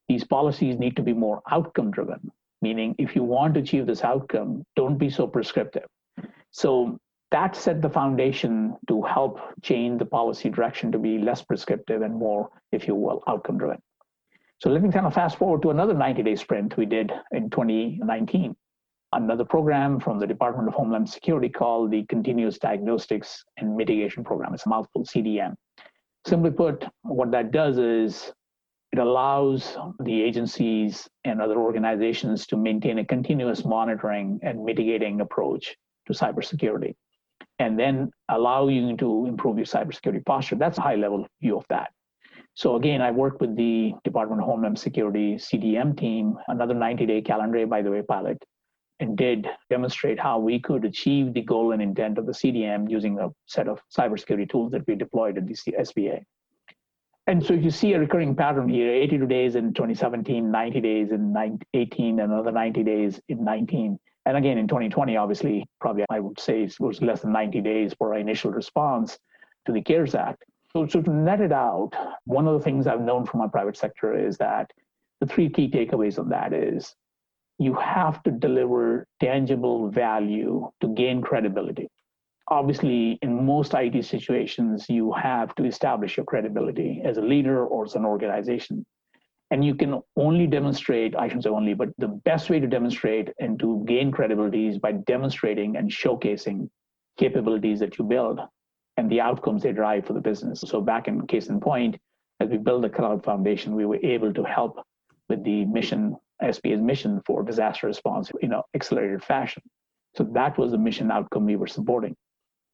these 0.08 0.24
policies 0.24 0.78
need 0.78 0.96
to 0.96 1.02
be 1.02 1.12
more 1.12 1.40
outcome 1.50 1.90
driven 1.90 2.30
meaning 2.62 2.94
if 2.98 3.16
you 3.16 3.22
want 3.22 3.54
to 3.54 3.60
achieve 3.60 3.86
this 3.86 4.04
outcome, 4.04 4.64
don't 4.76 4.98
be 4.98 5.10
so 5.10 5.26
prescriptive. 5.26 5.86
So 6.50 6.98
that 7.30 7.56
set 7.56 7.80
the 7.80 7.88
foundation 7.88 8.76
to 8.88 9.02
help 9.02 9.40
change 9.62 9.98
the 9.98 10.06
policy 10.06 10.50
direction 10.50 10.92
to 10.92 10.98
be 10.98 11.18
less 11.18 11.42
prescriptive 11.42 12.02
and 12.02 12.14
more, 12.14 12.50
if 12.72 12.86
you 12.88 12.94
will, 12.94 13.22
outcome 13.28 13.58
driven. 13.58 13.78
So 14.58 14.68
let 14.68 14.82
me 14.82 14.90
kind 14.90 15.06
of 15.06 15.14
fast 15.14 15.38
forward 15.38 15.62
to 15.62 15.70
another 15.70 15.94
90 15.94 16.22
day 16.22 16.36
sprint 16.36 16.76
we 16.76 16.86
did 16.86 17.12
in 17.32 17.48
2019. 17.50 18.54
Another 19.12 19.44
program 19.44 19.98
from 19.98 20.20
the 20.20 20.26
Department 20.26 20.68
of 20.68 20.74
Homeland 20.74 21.08
Security 21.08 21.48
called 21.48 21.90
the 21.90 22.04
Continuous 22.04 22.58
Diagnostics 22.58 23.44
and 23.56 23.76
Mitigation 23.76 24.22
Program. 24.22 24.54
It's 24.54 24.66
a 24.66 24.68
mouthful, 24.68 25.04
CDM. 25.04 25.54
Simply 26.26 26.52
put, 26.52 26.84
what 27.02 27.32
that 27.32 27.50
does 27.50 27.78
is 27.78 28.32
it 28.92 29.00
allows 29.00 29.76
the 30.04 30.22
agencies 30.22 31.08
and 31.24 31.42
other 31.42 31.58
organizations 31.58 32.46
to 32.46 32.56
maintain 32.56 32.98
a 32.98 33.04
continuous 33.04 33.64
monitoring 33.64 34.38
and 34.42 34.64
mitigating 34.64 35.20
approach 35.20 35.76
to 36.06 36.12
cybersecurity 36.12 36.94
and 37.58 37.78
then 37.78 38.10
allow 38.28 38.68
you 38.68 38.96
to 38.96 39.26
improve 39.26 39.56
your 39.56 39.66
cybersecurity 39.66 40.24
posture. 40.24 40.56
That's 40.56 40.78
a 40.78 40.82
high 40.82 40.94
level 40.94 41.26
view 41.40 41.56
of 41.56 41.64
that. 41.68 41.90
So 42.54 42.76
again, 42.76 43.02
I 43.02 43.10
worked 43.10 43.40
with 43.40 43.56
the 43.56 43.92
Department 44.04 44.40
of 44.40 44.46
Homeland 44.46 44.78
Security 44.78 45.34
CDM 45.34 45.98
team, 45.98 46.36
another 46.48 46.74
90-day 46.74 47.22
calendar, 47.22 47.66
by 47.66 47.82
the 47.82 47.90
way, 47.90 48.02
pilot, 48.02 48.42
and 49.00 49.16
did 49.16 49.48
demonstrate 49.70 50.20
how 50.20 50.38
we 50.38 50.60
could 50.60 50.84
achieve 50.84 51.32
the 51.32 51.40
goal 51.40 51.72
and 51.72 51.82
intent 51.82 52.18
of 52.18 52.26
the 52.26 52.32
CDM 52.32 52.88
using 52.88 53.18
a 53.18 53.30
set 53.46 53.66
of 53.66 53.80
cybersecurity 53.96 54.48
tools 54.48 54.70
that 54.72 54.86
we 54.86 54.94
deployed 54.94 55.38
at 55.38 55.46
the 55.46 55.54
SBA. 55.54 56.22
And 57.26 57.44
so 57.44 57.54
if 57.54 57.62
you 57.62 57.70
see 57.70 57.92
a 57.94 57.98
recurring 57.98 58.34
pattern 58.34 58.68
here 58.68 58.92
82 58.92 59.26
days 59.26 59.54
in 59.54 59.72
2017, 59.72 60.50
90 60.50 60.80
days 60.80 61.12
in 61.12 61.34
18, 61.74 62.20
and 62.20 62.32
another 62.32 62.52
90 62.52 62.82
days 62.82 63.20
in 63.28 63.44
19. 63.44 63.98
And 64.26 64.36
again, 64.36 64.58
in 64.58 64.68
2020, 64.68 65.16
obviously, 65.16 65.66
probably 65.80 66.04
I 66.10 66.20
would 66.20 66.38
say 66.38 66.64
it 66.64 66.78
was 66.78 67.00
less 67.00 67.22
than 67.22 67.32
90 67.32 67.60
days 67.62 67.94
for 67.96 68.12
our 68.12 68.18
initial 68.20 68.50
response 68.50 69.18
to 69.66 69.72
the 69.72 69.80
CARES 69.80 70.14
Act. 70.14 70.44
So, 70.72 70.86
so 70.86 71.00
to 71.02 71.10
net 71.10 71.40
it 71.40 71.52
out, 71.52 71.92
one 72.24 72.46
of 72.46 72.54
the 72.54 72.64
things 72.64 72.86
I've 72.86 73.00
known 73.00 73.24
from 73.24 73.40
my 73.40 73.48
private 73.48 73.76
sector 73.76 74.16
is 74.16 74.36
that 74.38 74.70
the 75.20 75.26
three 75.26 75.48
key 75.48 75.70
takeaways 75.70 76.18
on 76.18 76.28
that 76.30 76.52
is 76.52 76.94
you 77.60 77.74
have 77.74 78.22
to 78.24 78.30
deliver 78.30 79.06
tangible 79.20 79.88
value 79.90 80.68
to 80.80 80.88
gain 80.94 81.22
credibility 81.22 81.88
obviously 82.50 83.18
in 83.22 83.46
most 83.46 83.74
IT 83.74 84.04
situations, 84.04 84.86
you 84.88 85.12
have 85.12 85.54
to 85.54 85.64
establish 85.64 86.16
your 86.16 86.26
credibility 86.26 87.00
as 87.04 87.16
a 87.16 87.22
leader 87.22 87.64
or 87.64 87.84
as 87.84 87.94
an 87.94 88.04
organization. 88.04 88.84
And 89.52 89.64
you 89.64 89.74
can 89.74 90.00
only 90.16 90.46
demonstrate, 90.46 91.16
I 91.16 91.26
shouldn't 91.26 91.44
say 91.44 91.50
only, 91.50 91.74
but 91.74 91.88
the 91.98 92.08
best 92.08 92.50
way 92.50 92.60
to 92.60 92.66
demonstrate 92.66 93.30
and 93.38 93.58
to 93.60 93.84
gain 93.86 94.12
credibility 94.12 94.68
is 94.68 94.78
by 94.78 94.92
demonstrating 94.92 95.76
and 95.76 95.90
showcasing 95.90 96.68
capabilities 97.18 97.80
that 97.80 97.98
you 97.98 98.04
build. 98.04 98.40
and 98.96 99.08
the 99.08 99.20
outcomes 99.20 99.62
they 99.62 99.72
drive 99.72 100.04
for 100.04 100.12
the 100.12 100.20
business. 100.20 100.60
So 100.60 100.80
back 100.80 101.08
in 101.08 101.26
case 101.26 101.48
in 101.48 101.58
point, 101.58 101.96
as 102.40 102.50
we 102.50 102.58
build 102.58 102.84
the 102.84 102.90
cloud 102.90 103.24
foundation, 103.24 103.74
we 103.74 103.86
were 103.86 104.00
able 104.02 104.34
to 104.34 104.42
help 104.42 104.84
with 105.30 105.42
the 105.42 105.64
mission, 105.64 106.16
SBA's 106.42 106.80
mission 106.80 107.20
for 107.26 107.42
disaster 107.42 107.86
response 107.86 108.30
in 108.40 108.52
an 108.52 108.62
accelerated 108.74 109.22
fashion. 109.22 109.62
So 110.16 110.24
that 110.32 110.58
was 110.58 110.72
the 110.72 110.78
mission 110.78 111.10
outcome 111.10 111.46
we 111.46 111.56
were 111.56 111.66
supporting. 111.66 112.16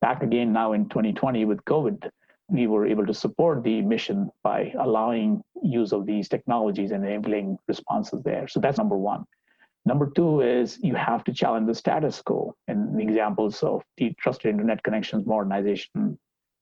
Back 0.01 0.23
again 0.23 0.53
now 0.53 0.73
in 0.73 0.89
2020 0.89 1.45
with 1.45 1.65
COVID, 1.65 2.09
we 2.49 2.67
were 2.67 2.87
able 2.87 3.07
to 3.07 3.15
support 3.15 3.63
the 3.65 3.83
mission 3.83 4.31
by 4.43 4.73
allowing 4.79 5.43
use 5.63 5.93
of 5.93 6.07
these 6.07 6.29
technologies 6.29 6.93
and 6.93 7.05
enabling 7.05 7.59
responses 7.67 8.23
there. 8.23 8.47
So 8.47 8.61
that's 8.61 8.79
number 8.79 8.97
one. 8.97 9.25
Number 9.85 10.11
two 10.15 10.41
is 10.41 10.79
you 10.83 10.95
have 10.95 11.25
to 11.25 11.33
challenge 11.33 11.67
the 11.67 11.75
status 11.75 12.21
quo. 12.23 12.55
And 12.69 13.01
examples 13.01 13.63
of 13.63 13.83
the 13.97 14.15
trusted 14.19 14.51
internet 14.51 14.83
connections 14.83 15.27
modernization, 15.27 16.19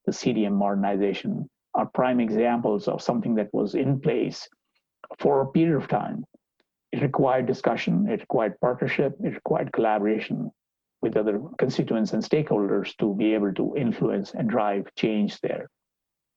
the 0.07 0.13
CDM 0.13 0.53
modernization 0.53 1.49
are 1.75 1.87
prime 1.87 2.21
examples 2.21 2.89
of 2.89 3.03
something 3.03 3.35
that 3.35 3.53
was 3.53 3.75
in 3.75 4.01
place 4.01 4.49
for 5.19 5.41
a 5.41 5.47
period 5.47 5.77
of 5.77 5.89
time. 5.89 6.25
It 6.95 7.03
required 7.03 7.47
discussion, 7.47 8.09
it 8.09 8.21
required 8.21 8.61
partnership, 8.61 9.17
it 9.25 9.35
required 9.35 9.73
collaboration 9.73 10.53
with 11.03 11.17
other 11.17 11.41
constituents 11.59 12.13
and 12.13 12.23
stakeholders 12.23 12.97
to 12.99 13.17
be 13.17 13.35
able 13.35 13.53
to 13.55 13.75
influence 13.77 14.33
and 14.35 14.49
drive 14.49 14.87
change 14.95 15.41
there. 15.41 15.69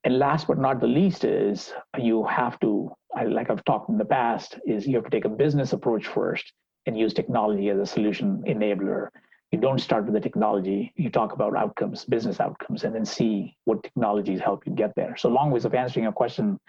And 0.03 0.18
last 0.18 0.47
but 0.47 0.58
not 0.58 0.80
the 0.80 0.88
least 0.88 1.26
is 1.26 1.74
you 1.99 2.24
have 2.26 2.60
to, 2.62 2.91
like 3.24 3.51
I've 3.51 3.64
talked 3.66 3.89
in 3.89 3.99
the 3.99 4.05
past, 4.05 4.60
is 4.66 4.88
you 4.88 4.95
have 4.95 5.03
to 5.03 5.12
take 5.12 5.26
a 5.26 5.30
business 5.43 5.74
approach 5.74 6.08
first 6.08 6.51
and 6.88 6.97
use 6.97 7.14
technology 7.14 7.70
as 7.70 7.78
a 7.78 7.86
solution 7.86 8.41
enabler. 8.47 9.10
You 9.51 9.60
don't 9.60 9.80
start 9.80 10.05
with 10.05 10.16
the 10.16 10.20
technology. 10.20 10.91
You 10.95 11.12
talk 11.12 11.34
about 11.34 11.55
outcomes, 11.55 12.03
business 12.03 12.39
outcomes, 12.39 12.84
and 12.84 12.95
then 12.95 13.05
see 13.05 13.55
what 13.66 13.84
technologies 13.84 14.39
help 14.39 14.66
you 14.66 14.74
get 14.74 14.95
there. 14.95 15.16
So 15.18 15.30
long 15.30 15.51
ways 15.51 15.66
of 15.66 15.76
answering 15.76 16.05
your 16.05 16.14
question. 16.14 16.60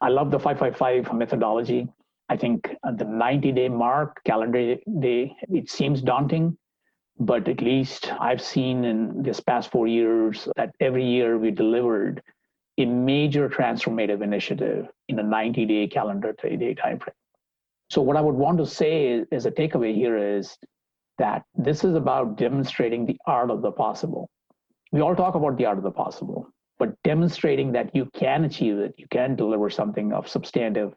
I 0.00 0.10
love 0.10 0.30
the 0.30 0.38
555 0.38 1.12
methodology. 1.12 1.88
I 2.32 2.36
think 2.38 2.74
uh, 2.82 2.92
the 2.92 3.04
90 3.04 3.52
day 3.52 3.68
mark, 3.68 4.22
calendar 4.24 4.76
day, 5.00 5.36
it 5.50 5.68
seems 5.68 6.00
daunting, 6.00 6.56
but 7.20 7.46
at 7.46 7.60
least 7.60 8.10
I've 8.18 8.40
seen 8.40 8.86
in 8.86 9.22
this 9.22 9.38
past 9.38 9.70
four 9.70 9.86
years 9.86 10.48
that 10.56 10.70
every 10.80 11.04
year 11.04 11.36
we 11.36 11.50
delivered 11.50 12.22
a 12.78 12.86
major 12.86 13.50
transformative 13.50 14.22
initiative 14.22 14.88
in 15.08 15.18
a 15.18 15.22
90 15.22 15.66
day 15.66 15.86
calendar 15.86 16.32
day 16.42 16.74
timeframe. 16.74 17.20
So, 17.90 18.00
what 18.00 18.16
I 18.16 18.22
would 18.22 18.34
want 18.34 18.56
to 18.60 18.66
say 18.66 19.26
as 19.30 19.44
a 19.44 19.50
takeaway 19.50 19.94
here 19.94 20.16
is 20.16 20.56
that 21.18 21.42
this 21.54 21.84
is 21.84 21.94
about 21.94 22.38
demonstrating 22.38 23.04
the 23.04 23.18
art 23.26 23.50
of 23.50 23.60
the 23.60 23.72
possible. 23.72 24.30
We 24.90 25.02
all 25.02 25.14
talk 25.14 25.34
about 25.34 25.58
the 25.58 25.66
art 25.66 25.76
of 25.76 25.84
the 25.84 25.90
possible, 25.90 26.48
but 26.78 26.94
demonstrating 27.04 27.72
that 27.72 27.94
you 27.94 28.08
can 28.14 28.44
achieve 28.44 28.78
it, 28.78 28.94
you 28.96 29.06
can 29.10 29.36
deliver 29.36 29.68
something 29.68 30.14
of 30.14 30.26
substantive 30.26 30.94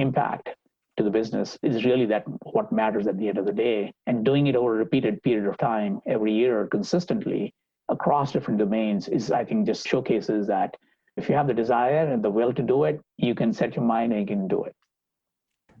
impact 0.00 0.48
to 0.96 1.02
the 1.02 1.10
business 1.10 1.58
is 1.62 1.84
really 1.84 2.06
that 2.06 2.24
what 2.52 2.72
matters 2.72 3.06
at 3.06 3.18
the 3.18 3.28
end 3.28 3.38
of 3.38 3.46
the 3.46 3.52
day. 3.52 3.92
And 4.06 4.24
doing 4.24 4.46
it 4.46 4.56
over 4.56 4.74
a 4.74 4.78
repeated 4.78 5.22
period 5.22 5.48
of 5.48 5.58
time 5.58 6.00
every 6.06 6.32
year 6.32 6.66
consistently 6.66 7.54
across 7.88 8.32
different 8.32 8.58
domains 8.58 9.08
is, 9.08 9.30
I 9.30 9.44
think, 9.44 9.66
just 9.66 9.86
showcases 9.86 10.46
that 10.46 10.76
if 11.16 11.28
you 11.28 11.34
have 11.34 11.46
the 11.46 11.54
desire 11.54 12.12
and 12.12 12.22
the 12.22 12.30
will 12.30 12.52
to 12.52 12.62
do 12.62 12.84
it, 12.84 13.00
you 13.18 13.34
can 13.34 13.52
set 13.52 13.76
your 13.76 13.84
mind 13.84 14.12
and 14.12 14.20
you 14.20 14.26
can 14.26 14.48
do 14.48 14.64
it. 14.64 14.74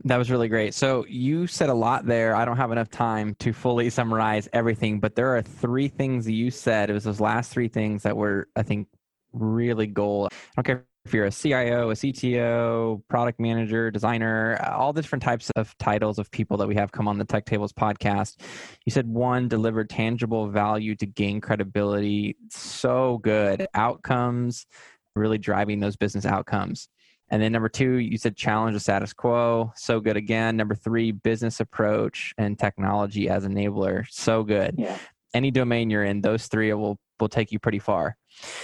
That 0.04 0.16
was 0.16 0.30
really 0.30 0.48
great. 0.48 0.74
So 0.74 1.06
you 1.08 1.46
said 1.46 1.70
a 1.70 1.74
lot 1.74 2.04
there. 2.04 2.34
I 2.36 2.44
don't 2.44 2.56
have 2.56 2.72
enough 2.72 2.90
time 2.90 3.34
to 3.38 3.52
fully 3.52 3.88
summarize 3.90 4.48
everything, 4.52 5.00
but 5.00 5.14
there 5.14 5.34
are 5.36 5.42
three 5.42 5.88
things 5.88 6.28
you 6.28 6.50
said. 6.50 6.90
It 6.90 6.92
was 6.92 7.04
those 7.04 7.20
last 7.20 7.52
three 7.52 7.68
things 7.68 8.02
that 8.02 8.16
were, 8.16 8.48
I 8.54 8.62
think, 8.62 8.88
really 9.32 9.86
goal. 9.86 10.28
I 10.30 10.36
don't 10.56 10.64
care 10.64 10.84
if 11.04 11.12
you're 11.12 11.26
a 11.26 11.30
CIO, 11.30 11.90
a 11.90 11.94
CTO, 11.94 13.02
product 13.08 13.38
manager, 13.38 13.90
designer, 13.90 14.58
uh, 14.60 14.74
all 14.74 14.92
the 14.92 15.02
different 15.02 15.22
types 15.22 15.50
of 15.54 15.76
titles 15.78 16.18
of 16.18 16.30
people 16.30 16.56
that 16.56 16.66
we 16.66 16.74
have 16.74 16.92
come 16.92 17.06
on 17.06 17.18
the 17.18 17.26
TechTables 17.26 17.72
podcast. 17.72 18.40
You 18.86 18.90
said 18.90 19.06
one, 19.06 19.48
deliver 19.48 19.84
tangible 19.84 20.48
value 20.48 20.94
to 20.96 21.06
gain 21.06 21.42
credibility. 21.42 22.36
So 22.50 23.18
good. 23.18 23.66
Outcomes, 23.74 24.66
really 25.14 25.36
driving 25.36 25.78
those 25.78 25.96
business 25.96 26.24
outcomes. 26.24 26.88
And 27.30 27.42
then 27.42 27.52
number 27.52 27.68
two, 27.68 27.94
you 27.94 28.16
said 28.16 28.36
challenge 28.36 28.74
the 28.74 28.80
status 28.80 29.12
quo. 29.12 29.72
So 29.76 30.00
good 30.00 30.16
again. 30.16 30.56
Number 30.56 30.74
three, 30.74 31.12
business 31.12 31.60
approach 31.60 32.32
and 32.38 32.58
technology 32.58 33.28
as 33.28 33.44
enabler. 33.44 34.06
So 34.10 34.42
good. 34.42 34.76
Yeah. 34.78 34.96
Any 35.34 35.50
domain 35.50 35.90
you're 35.90 36.04
in, 36.04 36.22
those 36.22 36.46
three 36.46 36.72
will 36.72 36.98
will 37.20 37.28
take 37.28 37.52
you 37.52 37.58
pretty 37.58 37.78
far. 37.78 38.16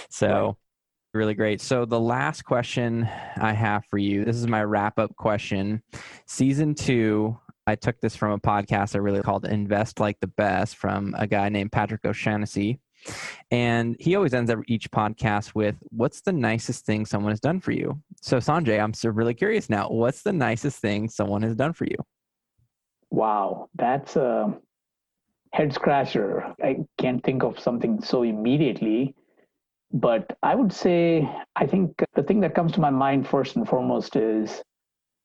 So. 0.09 0.57
Really 1.13 1.33
great. 1.33 1.61
So 1.61 1.85
the 1.85 1.99
last 1.99 2.43
question 2.43 3.07
I 3.37 3.53
have 3.53 3.85
for 3.85 3.97
you, 3.97 4.23
this 4.23 4.37
is 4.37 4.47
my 4.47 4.63
wrap 4.63 4.97
up 4.97 5.15
question. 5.15 5.81
Season 6.25 6.73
two, 6.73 7.37
I 7.67 7.75
took 7.75 7.99
this 7.99 8.15
from 8.15 8.31
a 8.31 8.39
podcast 8.39 8.95
I 8.95 8.99
really 8.99 9.21
called 9.21 9.45
Invest 9.45 9.99
Like 9.99 10.19
the 10.19 10.27
Best 10.27 10.77
from 10.77 11.13
a 11.17 11.27
guy 11.27 11.49
named 11.49 11.71
Patrick 11.71 12.05
O'Shaughnessy. 12.05 12.79
And 13.49 13.95
he 13.99 14.15
always 14.15 14.33
ends 14.33 14.51
each 14.67 14.89
podcast 14.91 15.55
with, 15.55 15.75
What's 15.89 16.21
the 16.21 16.31
nicest 16.31 16.85
thing 16.85 17.05
someone 17.05 17.31
has 17.31 17.39
done 17.39 17.59
for 17.59 17.71
you? 17.71 18.01
So, 18.21 18.37
Sanjay, 18.37 18.81
I'm 18.81 18.93
so 18.93 19.09
really 19.09 19.33
curious 19.33 19.69
now. 19.69 19.89
What's 19.89 20.21
the 20.21 20.33
nicest 20.33 20.79
thing 20.79 21.09
someone 21.09 21.41
has 21.41 21.55
done 21.55 21.73
for 21.73 21.85
you? 21.85 21.97
Wow, 23.09 23.69
that's 23.75 24.15
a 24.15 24.57
head 25.51 25.73
scratcher. 25.73 26.55
I 26.63 26.77
can't 26.97 27.23
think 27.23 27.43
of 27.43 27.59
something 27.59 28.01
so 28.01 28.23
immediately. 28.23 29.15
But 29.93 30.37
I 30.43 30.55
would 30.55 30.73
say, 30.73 31.29
I 31.55 31.67
think 31.67 32.03
the 32.15 32.23
thing 32.23 32.39
that 32.41 32.55
comes 32.55 32.71
to 32.73 32.81
my 32.81 32.89
mind 32.89 33.27
first 33.27 33.55
and 33.55 33.67
foremost 33.67 34.15
is 34.15 34.63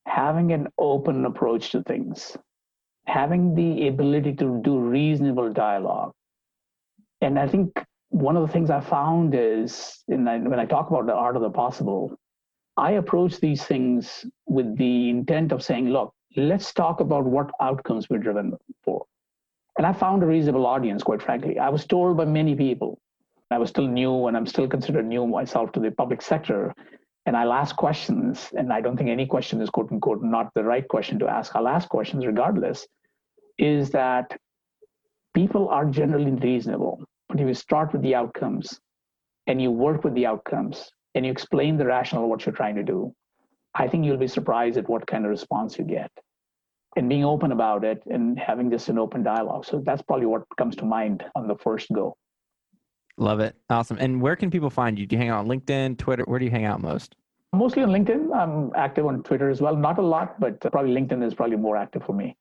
having 0.07 0.53
an 0.53 0.69
open 0.79 1.25
approach 1.25 1.71
to 1.73 1.83
things, 1.83 2.37
having 3.07 3.55
the 3.55 3.89
ability 3.89 4.35
to 4.37 4.61
do 4.65 4.79
reasonable 4.79 5.53
dialogue 5.53 6.13
and 7.21 7.39
I 7.39 7.49
think 7.49 7.83
one 8.11 8.37
of 8.37 8.47
the 8.47 8.53
things 8.53 8.71
I 8.71 8.81
found 8.81 9.35
is, 9.35 10.03
when 10.07 10.29
I 10.29 10.65
talk 10.67 10.91
about 10.91 11.07
the 11.07 11.15
art 11.15 11.37
of 11.37 11.43
the 11.43 11.51
possible, 11.51 12.17
I 12.77 12.93
approach 12.93 13.41
these 13.41 13.65
things 13.65 14.25
with 14.47 14.77
the 14.77 15.11
intent 15.11 15.53
of 15.53 15.63
saying, 15.63 15.89
look, 15.89 16.13
let's 16.37 16.73
talk 16.73 17.01
about 17.01 17.25
what 17.25 17.51
outcomes 17.61 18.09
we're 18.11 18.19
driven 18.19 18.55
for. 18.85 19.07
And 19.79 19.87
I 19.87 19.93
found 19.93 20.23
a 20.23 20.27
reasonable 20.27 20.67
audience, 20.67 21.03
quite 21.03 21.23
frankly. 21.23 21.59
I 21.59 21.69
was 21.69 21.87
told 21.87 22.17
by 22.17 22.27
many 22.27 22.55
people, 22.55 22.99
I 23.51 23.59
was 23.59 23.71
still 23.71 23.87
new 23.87 24.27
and 24.27 24.37
I'm 24.37 24.47
still 24.47 24.69
considered 24.69 25.07
new 25.07 25.27
myself 25.27 25.73
to 25.73 25.81
the 25.81 25.91
public 25.91 26.23
sector. 26.23 26.75
And 27.27 27.37
I'll 27.37 27.53
ask 27.53 27.75
questions, 27.75 28.53
and 28.57 28.73
I 28.73 28.81
don't 28.81 28.97
think 28.97 29.11
any 29.11 29.27
question 29.27 29.61
is 29.61 29.69
quote 29.69 29.91
unquote 29.91 30.23
not 30.23 30.51
the 30.55 30.63
right 30.63 30.87
question 30.87 31.19
to 31.19 31.29
ask. 31.29 31.57
I'll 31.57 31.69
ask 31.69 31.89
questions 31.89 32.25
regardless. 32.25 32.87
Is 33.59 33.91
that 33.91 34.37
people 35.35 35.69
are 35.69 35.85
generally 35.85 36.31
reasonable. 36.31 37.05
But 37.29 37.41
if 37.41 37.47
you 37.47 37.55
start 37.55 37.93
with 37.93 38.03
the 38.03 38.15
outcomes 38.15 38.81
and 39.47 39.61
you 39.61 39.71
work 39.71 40.03
with 40.03 40.15
the 40.15 40.27
outcomes 40.27 40.91
and 41.15 41.27
you 41.27 41.33
explain 41.33 41.77
the 41.77 41.85
rationale 41.85 42.25
of 42.25 42.31
what 42.31 42.47
you're 42.47 42.55
trying 42.55 42.77
to 42.77 42.83
do, 42.83 43.13
I 43.75 43.87
think 43.87 44.05
you'll 44.05 44.17
be 44.17 44.29
surprised 44.29 44.79
at 44.79 44.89
what 44.89 45.07
kind 45.07 45.25
of 45.25 45.31
response 45.31 45.77
you 45.79 45.85
get. 45.85 46.11
And 46.97 47.11
being 47.11 47.25
open 47.25 47.53
about 47.53 47.85
it 47.85 48.03
and 48.07 48.39
having 48.39 48.71
just 48.71 48.89
an 48.89 48.99
open 48.99 49.23
dialogue. 49.23 49.67
So 49.67 49.83
that's 49.85 50.01
probably 50.01 50.25
what 50.25 50.45
comes 50.57 50.77
to 50.77 50.87
mind 50.87 51.25
on 51.35 51.47
the 51.47 51.57
first 51.57 51.89
go. 51.93 52.17
Love 53.19 53.41
it. 53.41 53.57
Awesome. 53.71 53.97
And 53.99 54.21
where 54.21 54.37
can 54.37 54.51
people 54.51 54.71
find 54.71 54.99
you? 54.99 55.07
Do 55.07 55.17
you 55.17 55.21
hang 55.21 55.31
out 55.31 55.39
on 55.41 55.49
LinkedIn, 55.49 55.99
Twitter? 55.99 56.25
Where 56.25 56.39
do 56.39 56.45
you 56.45 56.51
hang 56.51 56.65
out 56.65 56.81
most? 56.81 57.17
Mostly 57.53 57.83
on 57.83 57.91
LinkedIn. 57.91 58.35
I'm 58.37 58.73
active 58.77 59.07
on 59.07 59.23
Twitter 59.23 59.49
as 59.49 59.61
well. 59.61 59.75
Not 59.75 59.99
a 59.99 60.03
lot, 60.03 60.39
but 60.39 60.61
probably 60.61 60.93
LinkedIn 60.93 61.25
is 61.25 61.33
probably 61.33 61.57
more 61.57 61.77
active 61.77 62.03
for 62.05 62.13
me. 62.13 62.37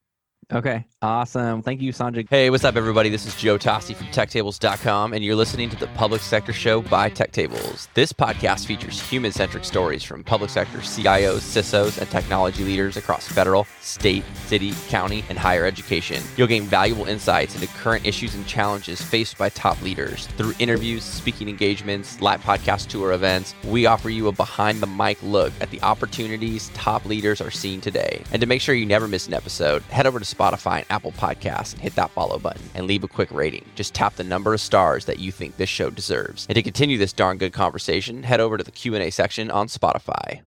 Okay, 0.53 0.85
awesome. 1.01 1.63
Thank 1.63 1.81
you, 1.81 1.91
Sanjay. 1.91 2.27
Hey, 2.29 2.51
what's 2.51 2.63
up, 2.63 2.75
everybody? 2.75 3.09
This 3.09 3.25
is 3.25 3.35
Joe 3.35 3.57
Toste 3.57 3.95
from 3.95 4.05
TechTables.com, 4.07 5.13
and 5.13 5.25
you're 5.25 5.35
listening 5.35 5.71
to 5.71 5.75
the 5.75 5.87
Public 5.87 6.21
Sector 6.21 6.53
Show 6.53 6.81
by 6.83 7.09
TechTables. 7.09 7.87
This 7.95 8.13
podcast 8.13 8.67
features 8.67 9.01
human 9.01 9.31
centric 9.31 9.65
stories 9.65 10.03
from 10.03 10.23
public 10.23 10.51
sector 10.51 10.77
CIOs, 10.77 11.39
CISOs, 11.39 11.99
and 11.99 12.07
technology 12.11 12.63
leaders 12.63 12.95
across 12.95 13.27
federal, 13.27 13.65
state, 13.81 14.23
city, 14.45 14.73
county, 14.87 15.25
and 15.29 15.37
higher 15.39 15.65
education. 15.65 16.21
You'll 16.37 16.47
gain 16.47 16.63
valuable 16.63 17.05
insights 17.05 17.55
into 17.55 17.67
current 17.77 18.05
issues 18.05 18.35
and 18.35 18.45
challenges 18.45 19.01
faced 19.01 19.39
by 19.39 19.49
top 19.49 19.81
leaders. 19.81 20.27
Through 20.37 20.53
interviews, 20.59 21.03
speaking 21.03 21.49
engagements, 21.49 22.21
live 22.21 22.41
podcast 22.41 22.87
tour 22.87 23.13
events, 23.13 23.55
we 23.63 23.87
offer 23.87 24.11
you 24.11 24.27
a 24.27 24.31
behind 24.31 24.79
the 24.79 24.87
mic 24.87 25.17
look 25.23 25.53
at 25.59 25.71
the 25.71 25.81
opportunities 25.81 26.69
top 26.75 27.03
leaders 27.05 27.41
are 27.41 27.51
seeing 27.51 27.81
today. 27.81 28.21
And 28.31 28.41
to 28.41 28.45
make 28.47 28.61
sure 28.61 28.75
you 28.75 28.85
never 28.85 29.07
miss 29.07 29.25
an 29.27 29.33
episode, 29.33 29.81
head 29.83 30.05
over 30.05 30.19
to 30.19 30.34
Spotify 30.35 30.77
and 30.77 30.85
Apple 30.89 31.11
Podcasts 31.13 31.73
and 31.73 31.81
hit 31.81 31.95
that 31.95 32.11
follow 32.11 32.37
button 32.37 32.61
and 32.73 32.87
leave 32.87 33.03
a 33.03 33.07
quick 33.07 33.31
rating. 33.31 33.65
Just 33.75 33.93
tap 33.93 34.15
the 34.15 34.23
number 34.23 34.53
of 34.53 34.61
stars 34.61 35.05
that 35.05 35.19
you 35.19 35.31
think 35.31 35.57
this 35.57 35.69
show 35.69 35.89
deserves. 35.89 36.45
And 36.49 36.55
to 36.55 36.63
continue 36.63 36.97
this 36.97 37.13
darn 37.13 37.37
good 37.37 37.53
conversation, 37.53 38.23
head 38.23 38.39
over 38.39 38.57
to 38.57 38.63
the 38.63 38.71
Q&A 38.71 39.09
section 39.09 39.49
on 39.49 39.67
Spotify. 39.67 40.41